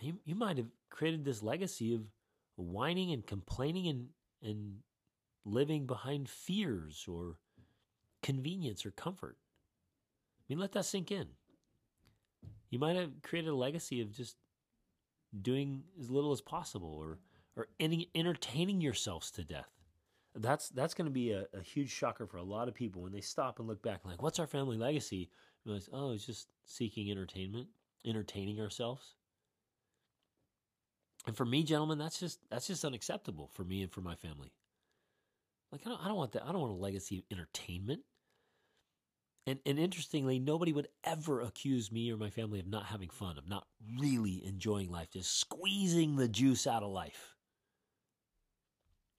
You, 0.00 0.18
you 0.24 0.34
might 0.34 0.58
have 0.58 0.68
created 0.90 1.24
this 1.24 1.42
legacy 1.42 1.94
of 1.94 2.02
whining 2.56 3.12
and 3.12 3.26
complaining 3.26 3.88
and, 3.88 4.08
and 4.42 4.76
living 5.44 5.86
behind 5.86 6.28
fears 6.28 7.06
or 7.08 7.36
convenience 8.22 8.84
or 8.84 8.90
comfort. 8.90 9.36
I 10.40 10.42
mean, 10.48 10.58
let 10.58 10.72
that 10.72 10.84
sink 10.84 11.10
in. 11.10 11.28
You 12.70 12.78
might 12.78 12.96
have 12.96 13.10
created 13.22 13.50
a 13.50 13.54
legacy 13.54 14.00
of 14.00 14.12
just 14.12 14.36
doing 15.40 15.82
as 16.00 16.10
little 16.10 16.32
as 16.32 16.40
possible 16.40 16.94
or, 16.98 17.18
or 17.56 17.68
entertaining 18.14 18.80
yourselves 18.80 19.30
to 19.32 19.44
death. 19.44 19.68
That's 20.34 20.70
that's 20.70 20.94
going 20.94 21.04
to 21.04 21.12
be 21.12 21.32
a, 21.32 21.44
a 21.52 21.60
huge 21.60 21.90
shocker 21.90 22.26
for 22.26 22.38
a 22.38 22.42
lot 22.42 22.66
of 22.66 22.74
people 22.74 23.02
when 23.02 23.12
they 23.12 23.20
stop 23.20 23.58
and 23.58 23.68
look 23.68 23.82
back, 23.82 24.00
like, 24.04 24.22
"What's 24.22 24.38
our 24.38 24.46
family 24.46 24.78
legacy?" 24.78 25.28
Realize, 25.64 25.88
oh, 25.92 26.12
it's 26.12 26.26
just 26.26 26.48
seeking 26.64 27.10
entertainment, 27.10 27.68
entertaining 28.04 28.60
ourselves. 28.60 29.14
And 31.26 31.36
for 31.36 31.44
me, 31.44 31.62
gentlemen, 31.62 31.98
that's 31.98 32.18
just 32.18 32.40
that's 32.50 32.66
just 32.66 32.84
unacceptable 32.84 33.48
for 33.52 33.64
me 33.64 33.82
and 33.82 33.92
for 33.92 34.00
my 34.00 34.16
family. 34.16 34.52
Like 35.70 35.82
I 35.86 35.90
don't, 35.90 36.04
I 36.04 36.08
don't 36.08 36.16
want 36.16 36.32
that. 36.32 36.44
I 36.44 36.52
don't 36.52 36.60
want 36.60 36.72
a 36.72 36.76
legacy 36.76 37.18
of 37.18 37.24
entertainment. 37.30 38.02
And 39.46 39.60
and 39.64 39.78
interestingly, 39.78 40.38
nobody 40.38 40.72
would 40.72 40.88
ever 41.04 41.40
accuse 41.40 41.92
me 41.92 42.12
or 42.12 42.16
my 42.16 42.30
family 42.30 42.58
of 42.60 42.66
not 42.66 42.86
having 42.86 43.08
fun, 43.08 43.38
of 43.38 43.48
not 43.48 43.66
really 43.98 44.44
enjoying 44.44 44.90
life, 44.90 45.10
just 45.12 45.38
squeezing 45.38 46.16
the 46.16 46.28
juice 46.28 46.66
out 46.66 46.82
of 46.82 46.90
life. 46.90 47.36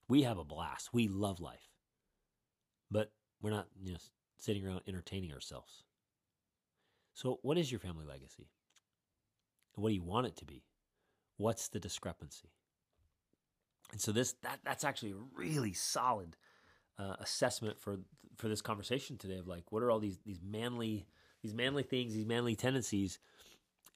We 0.08 0.22
have 0.22 0.38
a 0.38 0.44
blast. 0.44 0.90
We 0.92 1.08
love 1.08 1.40
life. 1.40 1.68
But 2.90 3.12
we're 3.40 3.50
not 3.50 3.66
you 3.82 3.92
know, 3.92 3.98
sitting 4.38 4.66
around 4.66 4.82
entertaining 4.86 5.32
ourselves. 5.32 5.84
So, 7.14 7.38
what 7.42 7.58
is 7.58 7.70
your 7.70 7.80
family 7.80 8.04
legacy? 8.04 8.48
What 9.74 9.88
do 9.88 9.94
you 9.94 10.02
want 10.02 10.26
it 10.26 10.36
to 10.36 10.44
be? 10.44 10.64
What's 11.36 11.68
the 11.68 11.80
discrepancy? 11.80 12.50
And 13.92 14.00
so 14.00 14.12
this 14.12 14.34
that 14.42 14.60
that's 14.64 14.84
actually 14.84 15.12
a 15.12 15.16
really 15.36 15.72
solid 15.72 16.36
uh, 16.98 17.16
assessment 17.20 17.78
for 17.78 17.98
for 18.36 18.48
this 18.48 18.60
conversation 18.60 19.16
today 19.16 19.38
of 19.38 19.46
like 19.46 19.70
what 19.70 19.82
are 19.82 19.90
all 19.90 20.00
these 20.00 20.18
these 20.24 20.40
manly 20.42 21.06
these 21.42 21.54
manly 21.54 21.82
things 21.82 22.14
these 22.14 22.26
manly 22.26 22.56
tendencies 22.56 23.18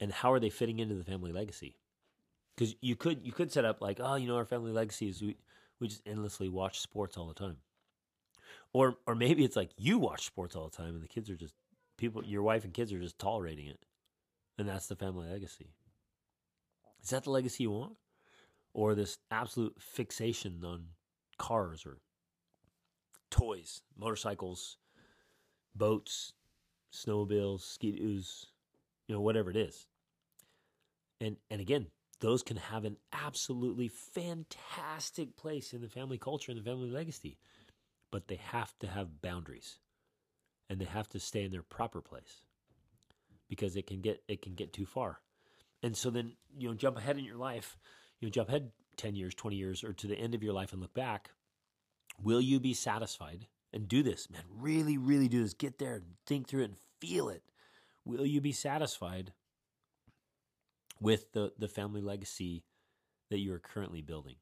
and 0.00 0.12
how 0.12 0.32
are 0.32 0.38
they 0.38 0.50
fitting 0.50 0.78
into 0.78 0.94
the 0.94 1.04
family 1.04 1.32
legacy 1.32 1.76
because 2.54 2.76
you 2.80 2.94
could 2.94 3.24
you 3.24 3.32
could 3.32 3.50
set 3.50 3.64
up 3.64 3.80
like 3.80 3.98
oh 4.00 4.14
you 4.14 4.28
know 4.28 4.36
our 4.36 4.44
family 4.44 4.72
legacy 4.72 5.08
is 5.08 5.20
we 5.22 5.36
we 5.80 5.88
just 5.88 6.02
endlessly 6.06 6.48
watch 6.48 6.80
sports 6.80 7.16
all 7.16 7.28
the 7.28 7.34
time, 7.34 7.56
or 8.72 8.96
or 9.06 9.14
maybe 9.14 9.44
it's 9.44 9.56
like 9.56 9.70
you 9.76 9.98
watch 9.98 10.26
sports 10.26 10.56
all 10.56 10.68
the 10.68 10.76
time 10.76 10.94
and 10.94 11.02
the 11.02 11.08
kids 11.08 11.30
are 11.30 11.36
just 11.36 11.54
people 11.98 12.24
your 12.24 12.42
wife 12.42 12.64
and 12.64 12.72
kids 12.72 12.92
are 12.92 12.98
just 12.98 13.18
tolerating 13.18 13.66
it, 13.66 13.84
and 14.56 14.66
that's 14.66 14.86
the 14.86 14.96
family 14.96 15.28
legacy. 15.28 15.74
Is 17.02 17.10
that 17.10 17.24
the 17.24 17.30
legacy 17.30 17.64
you 17.64 17.70
want, 17.70 17.96
or 18.72 18.94
this 18.94 19.18
absolute 19.30 19.74
fixation 19.78 20.64
on 20.64 20.86
cars 21.38 21.84
or 21.84 21.98
toys, 23.30 23.82
motorcycles, 23.96 24.78
boats, 25.74 26.32
snowmobiles, 26.92 27.60
ski-doos, 27.60 28.46
you 29.06 29.14
know, 29.14 29.20
whatever 29.20 29.50
it 29.50 29.56
is. 29.56 29.86
And 31.20 31.36
and 31.50 31.60
again, 31.60 31.88
those 32.20 32.42
can 32.42 32.56
have 32.56 32.84
an 32.84 32.96
absolutely 33.12 33.88
fantastic 33.88 35.36
place 35.36 35.72
in 35.72 35.80
the 35.80 35.88
family 35.88 36.18
culture 36.18 36.50
and 36.50 36.60
the 36.60 36.64
family 36.64 36.90
legacy, 36.90 37.38
but 38.10 38.28
they 38.28 38.36
have 38.36 38.76
to 38.80 38.86
have 38.86 39.20
boundaries, 39.22 39.78
and 40.68 40.80
they 40.80 40.84
have 40.84 41.08
to 41.08 41.20
stay 41.20 41.44
in 41.44 41.50
their 41.50 41.62
proper 41.62 42.00
place, 42.00 42.42
because 43.48 43.76
it 43.76 43.86
can 43.86 44.00
get 44.00 44.22
it 44.28 44.42
can 44.42 44.54
get 44.54 44.72
too 44.72 44.86
far, 44.86 45.20
and 45.82 45.96
so 45.96 46.10
then 46.10 46.32
you 46.56 46.68
know 46.68 46.74
jump 46.74 46.96
ahead 46.96 47.18
in 47.18 47.24
your 47.24 47.36
life, 47.36 47.78
you 48.20 48.26
know 48.26 48.30
jump 48.30 48.48
ahead 48.48 48.70
ten 48.96 49.14
years, 49.14 49.34
twenty 49.34 49.56
years, 49.56 49.84
or 49.84 49.92
to 49.92 50.06
the 50.06 50.18
end 50.18 50.34
of 50.34 50.42
your 50.42 50.52
life 50.52 50.72
and 50.72 50.80
look 50.80 50.94
back. 50.94 51.30
Will 52.22 52.40
you 52.40 52.60
be 52.60 52.74
satisfied? 52.74 53.46
And 53.70 53.86
do 53.86 54.02
this, 54.02 54.30
man. 54.30 54.44
Really, 54.50 54.96
really 54.96 55.28
do 55.28 55.42
this. 55.42 55.52
Get 55.52 55.78
there 55.78 55.96
and 55.96 56.04
think 56.24 56.48
through 56.48 56.62
it 56.62 56.70
and 56.70 56.78
feel 57.02 57.28
it. 57.28 57.42
Will 58.06 58.24
you 58.24 58.40
be 58.40 58.52
satisfied 58.52 59.34
with 61.00 61.32
the, 61.32 61.52
the 61.58 61.68
family 61.68 62.00
legacy 62.00 62.64
that 63.30 63.38
you 63.38 63.52
are 63.52 63.58
currently 63.58 64.02
building 64.02 64.36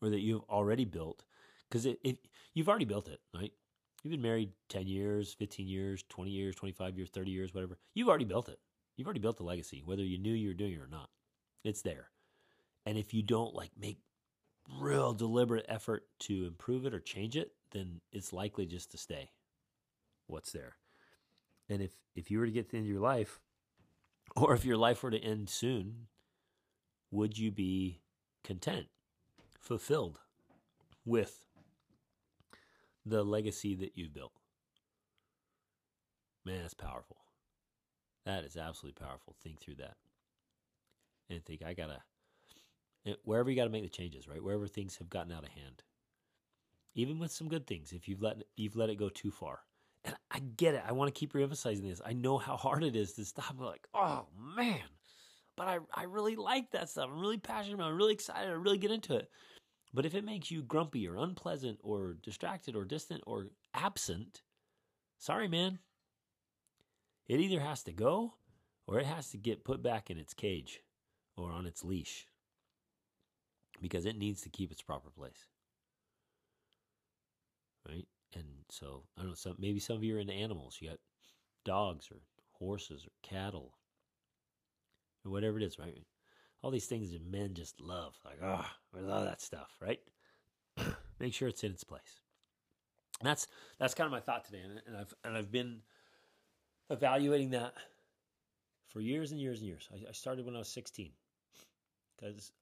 or 0.00 0.10
that 0.10 0.20
you've 0.20 0.44
already 0.48 0.84
built. 0.84 1.24
Because 1.68 1.86
it, 1.86 1.98
it, 2.02 2.18
you've 2.52 2.68
already 2.68 2.84
built 2.84 3.08
it, 3.08 3.20
right? 3.34 3.52
You've 4.04 4.10
been 4.12 4.22
married 4.22 4.52
10 4.68 4.86
years, 4.86 5.32
15 5.32 5.66
years, 5.66 6.04
20 6.10 6.30
years, 6.30 6.54
25 6.54 6.98
years, 6.98 7.08
30 7.08 7.30
years, 7.30 7.54
whatever. 7.54 7.78
You've 7.94 8.08
already 8.08 8.26
built 8.26 8.50
it. 8.50 8.58
You've 8.96 9.06
already 9.06 9.20
built 9.20 9.38
the 9.38 9.44
legacy, 9.44 9.82
whether 9.82 10.02
you 10.04 10.18
knew 10.18 10.34
you 10.34 10.48
were 10.48 10.54
doing 10.54 10.74
it 10.74 10.80
or 10.80 10.86
not. 10.86 11.08
It's 11.64 11.80
there. 11.80 12.10
And 12.84 12.98
if 12.98 13.14
you 13.14 13.22
don't 13.22 13.54
like 13.54 13.70
make 13.80 13.98
real 14.78 15.14
deliberate 15.14 15.64
effort 15.70 16.04
to 16.20 16.46
improve 16.46 16.84
it 16.84 16.92
or 16.92 17.00
change 17.00 17.34
it, 17.34 17.52
then 17.70 18.02
it's 18.12 18.30
likely 18.30 18.66
just 18.66 18.90
to 18.92 18.98
stay 18.98 19.30
what's 20.26 20.52
there. 20.52 20.76
And 21.70 21.80
if 21.80 21.92
if 22.14 22.30
you 22.30 22.38
were 22.38 22.46
to 22.46 22.52
get 22.52 22.66
to 22.66 22.72
the 22.72 22.76
end 22.76 22.86
of 22.86 22.92
your 22.92 23.00
life 23.00 23.40
or 24.36 24.52
if 24.52 24.66
your 24.66 24.76
life 24.76 25.02
were 25.02 25.10
to 25.10 25.18
end 25.18 25.48
soon, 25.48 26.08
would 27.10 27.38
you 27.38 27.50
be 27.50 28.02
content, 28.42 28.88
fulfilled 29.58 30.20
with 31.06 31.46
the 33.06 33.22
legacy 33.22 33.74
that 33.76 33.92
you've 33.96 34.14
built? 34.14 34.32
Man, 36.44 36.62
that's 36.62 36.74
powerful. 36.74 37.18
That 38.26 38.44
is 38.44 38.56
absolutely 38.56 39.04
powerful. 39.04 39.34
Think 39.42 39.60
through 39.60 39.76
that. 39.76 39.96
And 41.30 41.44
think, 41.44 41.62
I 41.62 41.74
gotta, 41.74 42.00
wherever 43.24 43.50
you 43.50 43.56
gotta 43.56 43.70
make 43.70 43.82
the 43.82 43.88
changes, 43.88 44.28
right? 44.28 44.42
Wherever 44.42 44.66
things 44.66 44.96
have 44.96 45.10
gotten 45.10 45.32
out 45.32 45.44
of 45.44 45.50
hand. 45.50 45.82
Even 46.94 47.18
with 47.18 47.32
some 47.32 47.48
good 47.48 47.66
things, 47.66 47.92
if 47.92 48.08
you've 48.08 48.22
let, 48.22 48.36
you've 48.56 48.76
let 48.76 48.90
it 48.90 48.96
go 48.96 49.08
too 49.08 49.30
far 49.30 49.60
and 50.04 50.14
I 50.30 50.38
get 50.38 50.74
it. 50.74 50.82
I 50.86 50.92
want 50.92 51.12
to 51.12 51.18
keep 51.18 51.32
reemphasizing 51.32 51.88
this. 51.88 52.00
I 52.04 52.12
know 52.12 52.38
how 52.38 52.56
hard 52.56 52.84
it 52.84 52.94
is 52.94 53.14
to 53.14 53.24
stop. 53.24 53.54
Like, 53.58 53.86
oh 53.94 54.26
man, 54.56 54.80
but 55.56 55.68
I, 55.68 55.78
I 55.94 56.04
really 56.04 56.36
like 56.36 56.70
that 56.72 56.90
stuff. 56.90 57.08
I'm 57.10 57.20
really 57.20 57.38
passionate 57.38 57.74
about. 57.74 57.86
It. 57.86 57.90
I'm 57.92 57.96
really 57.96 58.12
excited. 58.12 58.48
I 58.48 58.52
really 58.52 58.78
get 58.78 58.90
into 58.90 59.16
it. 59.16 59.30
But 59.94 60.04
if 60.04 60.14
it 60.14 60.24
makes 60.24 60.50
you 60.50 60.62
grumpy 60.62 61.08
or 61.08 61.16
unpleasant 61.16 61.78
or 61.82 62.16
distracted 62.22 62.76
or 62.76 62.84
distant 62.84 63.22
or 63.26 63.46
absent, 63.72 64.42
sorry, 65.18 65.48
man. 65.48 65.78
It 67.26 67.40
either 67.40 67.60
has 67.60 67.82
to 67.84 67.92
go 67.92 68.34
or 68.86 68.98
it 68.98 69.06
has 69.06 69.30
to 69.30 69.38
get 69.38 69.64
put 69.64 69.82
back 69.82 70.10
in 70.10 70.18
its 70.18 70.34
cage 70.34 70.80
or 71.38 71.50
on 71.50 71.64
its 71.64 71.82
leash 71.82 72.26
because 73.80 74.04
it 74.04 74.18
needs 74.18 74.42
to 74.42 74.50
keep 74.50 74.70
its 74.70 74.82
proper 74.82 75.08
place. 75.08 75.46
Right? 77.88 78.06
and 78.34 78.44
so 78.68 79.02
I 79.16 79.20
don't 79.20 79.30
know. 79.30 79.34
Some 79.34 79.56
maybe 79.58 79.80
some 79.80 79.96
of 79.96 80.04
you 80.04 80.16
are 80.16 80.20
into 80.20 80.32
animals. 80.32 80.78
You 80.80 80.90
got 80.90 80.98
dogs 81.64 82.08
or 82.10 82.18
horses 82.52 83.04
or 83.04 83.10
cattle 83.22 83.74
or 85.24 85.30
whatever 85.30 85.58
it 85.58 85.64
is, 85.64 85.78
right? 85.78 85.96
All 86.64 86.70
these 86.70 86.86
things 86.86 87.12
that 87.12 87.30
men 87.30 87.52
just 87.52 87.78
love, 87.78 88.14
like 88.24 88.38
ah, 88.42 88.74
we 88.94 89.02
love 89.02 89.26
that 89.26 89.42
stuff, 89.42 89.76
right? 89.82 90.00
Make 91.20 91.34
sure 91.34 91.46
it's 91.46 91.62
in 91.62 91.72
its 91.72 91.84
place. 91.84 92.22
And 93.20 93.28
that's 93.28 93.48
that's 93.78 93.92
kind 93.92 94.06
of 94.06 94.12
my 94.12 94.20
thought 94.20 94.46
today, 94.46 94.62
and, 94.64 94.80
and 94.86 94.96
I've 94.96 95.12
and 95.24 95.36
I've 95.36 95.52
been 95.52 95.82
evaluating 96.88 97.50
that 97.50 97.74
for 98.86 99.00
years 99.00 99.30
and 99.30 99.38
years 99.38 99.58
and 99.58 99.68
years. 99.68 99.86
I, 99.92 100.08
I 100.08 100.12
started 100.12 100.46
when 100.46 100.56
I 100.56 100.60
was 100.60 100.68
16 100.68 101.10
because 102.16 102.52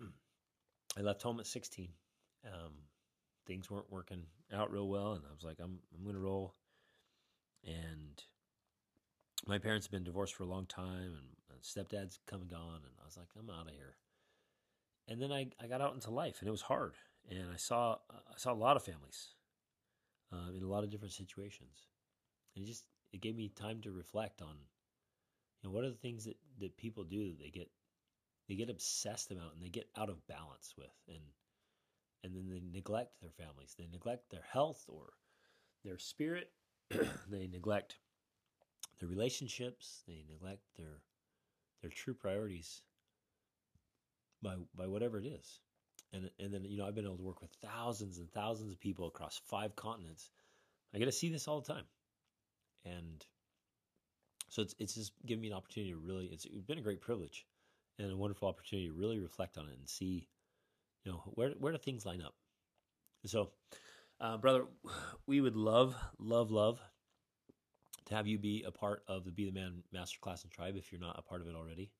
I 0.98 1.02
left 1.02 1.22
home 1.22 1.38
at 1.38 1.46
16. 1.46 1.90
Um, 2.44 2.72
things 3.46 3.70
weren't 3.70 3.90
working 3.92 4.24
out 4.52 4.72
real 4.72 4.88
well, 4.88 5.12
and 5.12 5.22
I 5.24 5.32
was 5.32 5.44
like, 5.44 5.58
I'm 5.62 5.78
I'm 5.96 6.04
gonna 6.04 6.18
roll. 6.18 6.54
And 7.64 8.20
my 9.46 9.58
parents 9.58 9.86
have 9.86 9.92
been 9.92 10.02
divorced 10.02 10.34
for 10.34 10.42
a 10.42 10.48
long 10.48 10.66
time, 10.66 11.14
and 11.16 11.37
stepdad's 11.62 12.18
come 12.26 12.42
and 12.42 12.50
gone, 12.50 12.80
and 12.84 12.94
I 13.00 13.04
was 13.04 13.16
like, 13.16 13.28
I'm 13.38 13.50
out 13.50 13.68
of 13.68 13.74
here. 13.74 13.96
And 15.08 15.20
then 15.20 15.32
I, 15.32 15.48
I 15.62 15.66
got 15.66 15.80
out 15.80 15.94
into 15.94 16.10
life, 16.10 16.36
and 16.40 16.48
it 16.48 16.52
was 16.52 16.62
hard, 16.62 16.94
and 17.30 17.50
I 17.52 17.56
saw 17.56 17.96
I 18.10 18.36
saw 18.36 18.52
a 18.52 18.54
lot 18.54 18.76
of 18.76 18.82
families 18.82 19.28
uh, 20.32 20.50
in 20.54 20.62
a 20.62 20.68
lot 20.68 20.84
of 20.84 20.90
different 20.90 21.14
situations, 21.14 21.86
and 22.54 22.64
it 22.64 22.68
just 22.68 22.84
it 23.12 23.20
gave 23.20 23.36
me 23.36 23.48
time 23.48 23.80
to 23.82 23.90
reflect 23.90 24.42
on, 24.42 24.56
you 25.62 25.68
know, 25.68 25.74
what 25.74 25.84
are 25.84 25.90
the 25.90 25.96
things 25.96 26.24
that 26.26 26.36
that 26.60 26.76
people 26.76 27.04
do 27.04 27.28
that 27.28 27.38
they 27.40 27.50
get 27.50 27.70
they 28.48 28.54
get 28.54 28.70
obsessed 28.70 29.30
about 29.30 29.54
and 29.54 29.62
they 29.62 29.68
get 29.68 29.88
out 29.96 30.10
of 30.10 30.26
balance 30.26 30.74
with, 30.76 30.94
and 31.08 31.22
and 32.24 32.34
then 32.34 32.48
they 32.50 32.62
neglect 32.72 33.20
their 33.20 33.30
families. 33.30 33.74
They 33.78 33.88
neglect 33.90 34.30
their 34.30 34.44
health 34.50 34.84
or 34.88 35.12
their 35.84 35.98
spirit. 35.98 36.50
they 36.90 37.46
neglect 37.46 37.96
their 38.98 39.08
relationships. 39.08 40.02
They 40.06 40.24
neglect 40.28 40.62
their 40.76 41.02
their 41.82 41.90
true 41.90 42.14
priorities 42.14 42.82
by 44.42 44.54
by 44.74 44.86
whatever 44.86 45.18
it 45.18 45.26
is. 45.26 45.60
And 46.12 46.30
and 46.38 46.52
then 46.52 46.64
you 46.64 46.78
know 46.78 46.86
I've 46.86 46.94
been 46.94 47.04
able 47.04 47.16
to 47.16 47.22
work 47.22 47.40
with 47.40 47.50
thousands 47.62 48.18
and 48.18 48.30
thousands 48.32 48.72
of 48.72 48.80
people 48.80 49.06
across 49.06 49.40
five 49.46 49.76
continents. 49.76 50.30
I 50.94 50.98
get 50.98 51.04
to 51.04 51.12
see 51.12 51.28
this 51.28 51.46
all 51.46 51.60
the 51.60 51.72
time, 51.72 51.84
and 52.84 53.24
so 54.48 54.62
it's 54.62 54.74
it's 54.78 54.94
just 54.94 55.12
given 55.26 55.42
me 55.42 55.48
an 55.48 55.54
opportunity 55.54 55.92
to 55.92 55.98
really. 55.98 56.26
It's, 56.26 56.46
been 56.46 56.78
a 56.78 56.82
great 56.82 57.00
privilege 57.00 57.46
and 57.98 58.10
a 58.10 58.16
wonderful 58.16 58.48
opportunity 58.48 58.88
to 58.88 58.94
really 58.94 59.18
reflect 59.18 59.58
on 59.58 59.68
it 59.68 59.76
and 59.78 59.88
see 59.88 60.28
you 61.04 61.12
know, 61.12 61.22
where 61.34 61.50
where 61.58 61.72
do 61.72 61.78
things 61.78 62.04
line 62.04 62.22
up? 62.22 62.34
So, 63.26 63.50
uh, 64.20 64.36
brother, 64.36 64.64
we 65.26 65.40
would 65.40 65.56
love, 65.56 65.96
love, 66.18 66.50
love 66.50 66.80
to 68.08 68.14
have 68.14 68.26
you 68.26 68.38
be 68.38 68.64
a 68.66 68.70
part 68.70 69.02
of 69.06 69.24
the 69.24 69.30
Be 69.30 69.44
the 69.44 69.52
Man 69.52 69.82
Masterclass 69.94 70.42
and 70.42 70.50
Tribe 70.50 70.76
if 70.76 70.90
you're 70.90 71.00
not 71.00 71.18
a 71.18 71.22
part 71.22 71.40
of 71.40 71.46
it 71.46 71.54
already. 71.54 71.90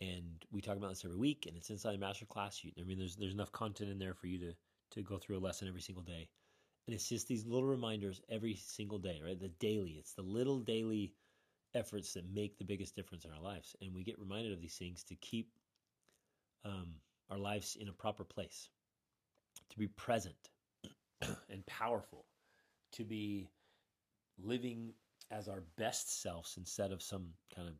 And 0.00 0.44
we 0.50 0.60
talk 0.60 0.76
about 0.76 0.90
this 0.90 1.04
every 1.04 1.16
week, 1.16 1.46
and 1.46 1.56
it's 1.56 1.70
inside 1.70 1.98
the 1.98 2.04
masterclass. 2.04 2.62
You, 2.62 2.72
I 2.78 2.84
mean, 2.84 2.98
there's 2.98 3.16
there's 3.16 3.32
enough 3.32 3.52
content 3.52 3.90
in 3.90 3.98
there 3.98 4.14
for 4.14 4.26
you 4.26 4.38
to 4.38 4.52
to 4.92 5.02
go 5.02 5.18
through 5.18 5.38
a 5.38 5.40
lesson 5.40 5.68
every 5.68 5.80
single 5.80 6.02
day. 6.04 6.28
And 6.86 6.94
it's 6.94 7.08
just 7.08 7.26
these 7.26 7.46
little 7.46 7.68
reminders 7.68 8.20
every 8.28 8.54
single 8.54 8.98
day, 8.98 9.20
right? 9.24 9.38
The 9.38 9.48
daily, 9.48 9.92
it's 9.98 10.12
the 10.12 10.22
little 10.22 10.60
daily 10.60 11.14
efforts 11.74 12.14
that 12.14 12.32
make 12.32 12.58
the 12.58 12.64
biggest 12.64 12.94
difference 12.94 13.24
in 13.24 13.32
our 13.32 13.40
lives. 13.40 13.74
And 13.82 13.94
we 13.94 14.04
get 14.04 14.18
reminded 14.20 14.52
of 14.52 14.60
these 14.60 14.76
things 14.76 15.02
to 15.04 15.16
keep 15.16 15.50
um, 16.64 16.94
our 17.28 17.38
lives 17.38 17.76
in 17.80 17.88
a 17.88 17.92
proper 17.92 18.22
place, 18.22 18.68
to 19.70 19.78
be 19.78 19.88
present 19.88 20.50
and 21.50 21.66
powerful, 21.66 22.26
to 22.92 23.04
be 23.04 23.48
living 24.38 24.92
as 25.30 25.48
our 25.48 25.62
best 25.76 26.22
selves 26.22 26.54
instead 26.56 26.92
of 26.92 27.02
some 27.02 27.28
kind 27.54 27.68
of 27.68 27.74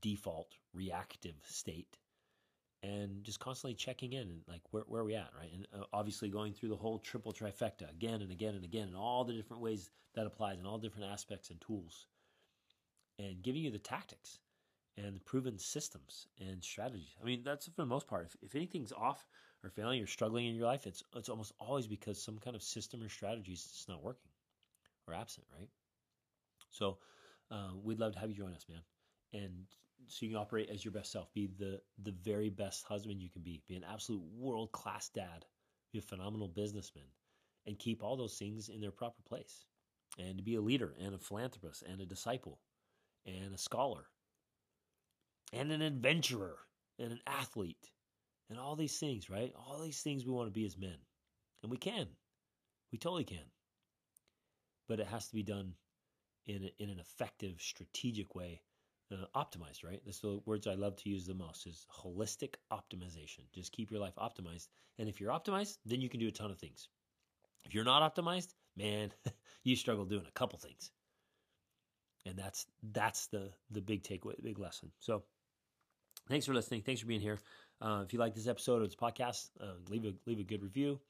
default 0.00 0.54
reactive 0.72 1.34
state 1.44 1.98
and 2.82 3.24
just 3.24 3.40
constantly 3.40 3.74
checking 3.74 4.12
in 4.12 4.22
and 4.22 4.40
like 4.46 4.62
where, 4.70 4.84
where 4.86 5.02
are 5.02 5.04
we 5.04 5.14
at 5.14 5.30
right 5.36 5.50
and 5.52 5.66
uh, 5.74 5.84
obviously 5.92 6.28
going 6.28 6.52
through 6.52 6.68
the 6.68 6.76
whole 6.76 6.98
triple 6.98 7.32
trifecta 7.32 7.90
again 7.90 8.22
and 8.22 8.30
again 8.30 8.54
and 8.54 8.64
again 8.64 8.86
and 8.86 8.96
all 8.96 9.24
the 9.24 9.32
different 9.32 9.62
ways 9.62 9.90
that 10.14 10.26
applies 10.26 10.58
and 10.58 10.66
all 10.66 10.78
different 10.78 11.10
aspects 11.10 11.50
and 11.50 11.60
tools 11.60 12.06
and 13.18 13.42
giving 13.42 13.62
you 13.62 13.70
the 13.70 13.78
tactics 13.78 14.38
and 14.96 15.16
the 15.16 15.20
proven 15.20 15.58
systems 15.58 16.26
and 16.40 16.62
strategies. 16.62 17.16
I 17.20 17.24
mean, 17.24 17.42
that's 17.44 17.66
for 17.66 17.82
the 17.82 17.86
most 17.86 18.06
part. 18.06 18.26
If, 18.26 18.36
if 18.42 18.54
anything's 18.54 18.92
off 18.92 19.26
or 19.62 19.70
failing 19.70 20.02
or 20.02 20.06
struggling 20.06 20.46
in 20.46 20.54
your 20.54 20.66
life, 20.66 20.86
it's 20.86 21.02
it's 21.16 21.28
almost 21.28 21.52
always 21.60 21.86
because 21.86 22.20
some 22.20 22.38
kind 22.38 22.56
of 22.56 22.62
system 22.62 23.02
or 23.02 23.08
strategy 23.08 23.52
is 23.52 23.64
just 23.64 23.88
not 23.88 24.02
working 24.02 24.30
or 25.06 25.14
absent, 25.14 25.46
right? 25.58 25.68
So 26.70 26.98
uh, 27.50 27.70
we'd 27.82 27.98
love 27.98 28.12
to 28.14 28.18
have 28.18 28.30
you 28.30 28.36
join 28.36 28.52
us, 28.52 28.66
man. 28.68 28.82
And 29.32 29.64
so 30.06 30.24
you 30.24 30.32
can 30.32 30.40
operate 30.40 30.70
as 30.70 30.84
your 30.84 30.92
best 30.92 31.12
self. 31.12 31.32
Be 31.34 31.48
the 31.58 31.80
the 32.02 32.14
very 32.22 32.50
best 32.50 32.84
husband 32.84 33.20
you 33.20 33.30
can 33.30 33.42
be. 33.42 33.62
Be 33.68 33.76
an 33.76 33.84
absolute 33.90 34.22
world 34.36 34.72
class 34.72 35.10
dad. 35.10 35.44
Be 35.92 35.98
a 35.98 36.02
phenomenal 36.02 36.48
businessman, 36.48 37.10
and 37.66 37.78
keep 37.78 38.02
all 38.02 38.16
those 38.16 38.38
things 38.38 38.68
in 38.68 38.80
their 38.80 38.90
proper 38.90 39.22
place. 39.26 39.64
And 40.18 40.38
to 40.38 40.42
be 40.42 40.56
a 40.56 40.60
leader 40.60 40.94
and 41.00 41.14
a 41.14 41.18
philanthropist 41.18 41.82
and 41.82 42.00
a 42.00 42.06
disciple 42.06 42.58
and 43.26 43.54
a 43.54 43.58
scholar 43.58 44.06
and 45.52 45.70
an 45.70 45.82
adventurer 45.82 46.56
and 46.98 47.12
an 47.12 47.20
athlete 47.26 47.90
and 48.50 48.58
all 48.58 48.76
these 48.76 48.98
things, 48.98 49.28
right? 49.30 49.52
All 49.56 49.82
these 49.82 50.00
things 50.00 50.24
we 50.24 50.32
want 50.32 50.48
to 50.48 50.52
be 50.52 50.66
as 50.66 50.78
men. 50.78 50.96
And 51.62 51.70
we 51.70 51.76
can. 51.76 52.06
We 52.90 52.98
totally 52.98 53.24
can. 53.24 53.44
But 54.88 55.00
it 55.00 55.06
has 55.06 55.28
to 55.28 55.34
be 55.34 55.42
done 55.42 55.74
in, 56.48 56.64
a, 56.64 56.82
in 56.82 56.90
an 56.90 56.98
effective, 56.98 57.60
strategic 57.60 58.34
way, 58.34 58.62
uh, 59.12 59.26
optimized, 59.36 59.84
right? 59.84 60.00
That's 60.04 60.20
the 60.20 60.40
words 60.44 60.66
I 60.66 60.74
love 60.74 60.96
to 60.96 61.08
use 61.08 61.26
the 61.26 61.34
most 61.34 61.66
is 61.66 61.86
holistic 61.94 62.54
optimization. 62.72 63.40
Just 63.54 63.72
keep 63.72 63.90
your 63.90 64.00
life 64.00 64.16
optimized. 64.18 64.68
And 64.98 65.08
if 65.08 65.20
you're 65.20 65.32
optimized, 65.32 65.78
then 65.86 66.00
you 66.00 66.08
can 66.08 66.20
do 66.20 66.28
a 66.28 66.32
ton 66.32 66.50
of 66.50 66.58
things. 66.58 66.88
If 67.64 67.74
you're 67.74 67.84
not 67.84 68.14
optimized, 68.14 68.54
man, 68.76 69.12
you 69.62 69.76
struggle 69.76 70.04
doing 70.04 70.24
a 70.26 70.32
couple 70.32 70.58
things. 70.58 70.90
And 72.26 72.36
that's 72.36 72.66
that's 72.92 73.28
the 73.28 73.50
the 73.70 73.80
big 73.80 74.02
takeaway, 74.02 74.36
the 74.36 74.42
big 74.42 74.58
lesson. 74.58 74.90
So 74.98 75.22
thanks 76.28 76.44
for 76.44 76.52
listening. 76.52 76.82
Thanks 76.82 77.00
for 77.00 77.06
being 77.06 77.20
here. 77.20 77.38
Uh, 77.80 78.02
if 78.04 78.12
you 78.12 78.18
like 78.18 78.34
this 78.34 78.48
episode 78.48 78.82
of 78.82 78.88
this 78.88 78.96
podcast, 78.96 79.48
uh, 79.60 79.74
leave 79.88 80.04
a 80.04 80.12
leave 80.26 80.40
a 80.40 80.42
good 80.42 80.62
review 80.62 81.00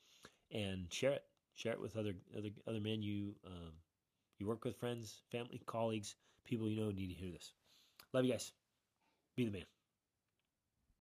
and 0.52 0.92
share 0.92 1.12
it. 1.12 1.24
Share 1.54 1.72
it 1.72 1.80
with 1.80 1.96
other 1.96 2.14
other 2.36 2.50
other 2.68 2.80
men 2.80 3.02
you 3.02 3.34
um, 3.46 3.72
you 4.40 4.46
work 4.46 4.64
with, 4.64 4.76
friends, 4.76 5.22
family, 5.30 5.60
colleagues, 5.66 6.14
people 6.44 6.68
you 6.68 6.80
know 6.80 6.90
need 6.90 7.08
to 7.08 7.14
hear 7.14 7.32
this. 7.32 7.52
Love 8.12 8.24
you 8.24 8.32
guys. 8.32 8.52
Be 9.36 9.44
the 9.44 9.50
man. 9.50 9.77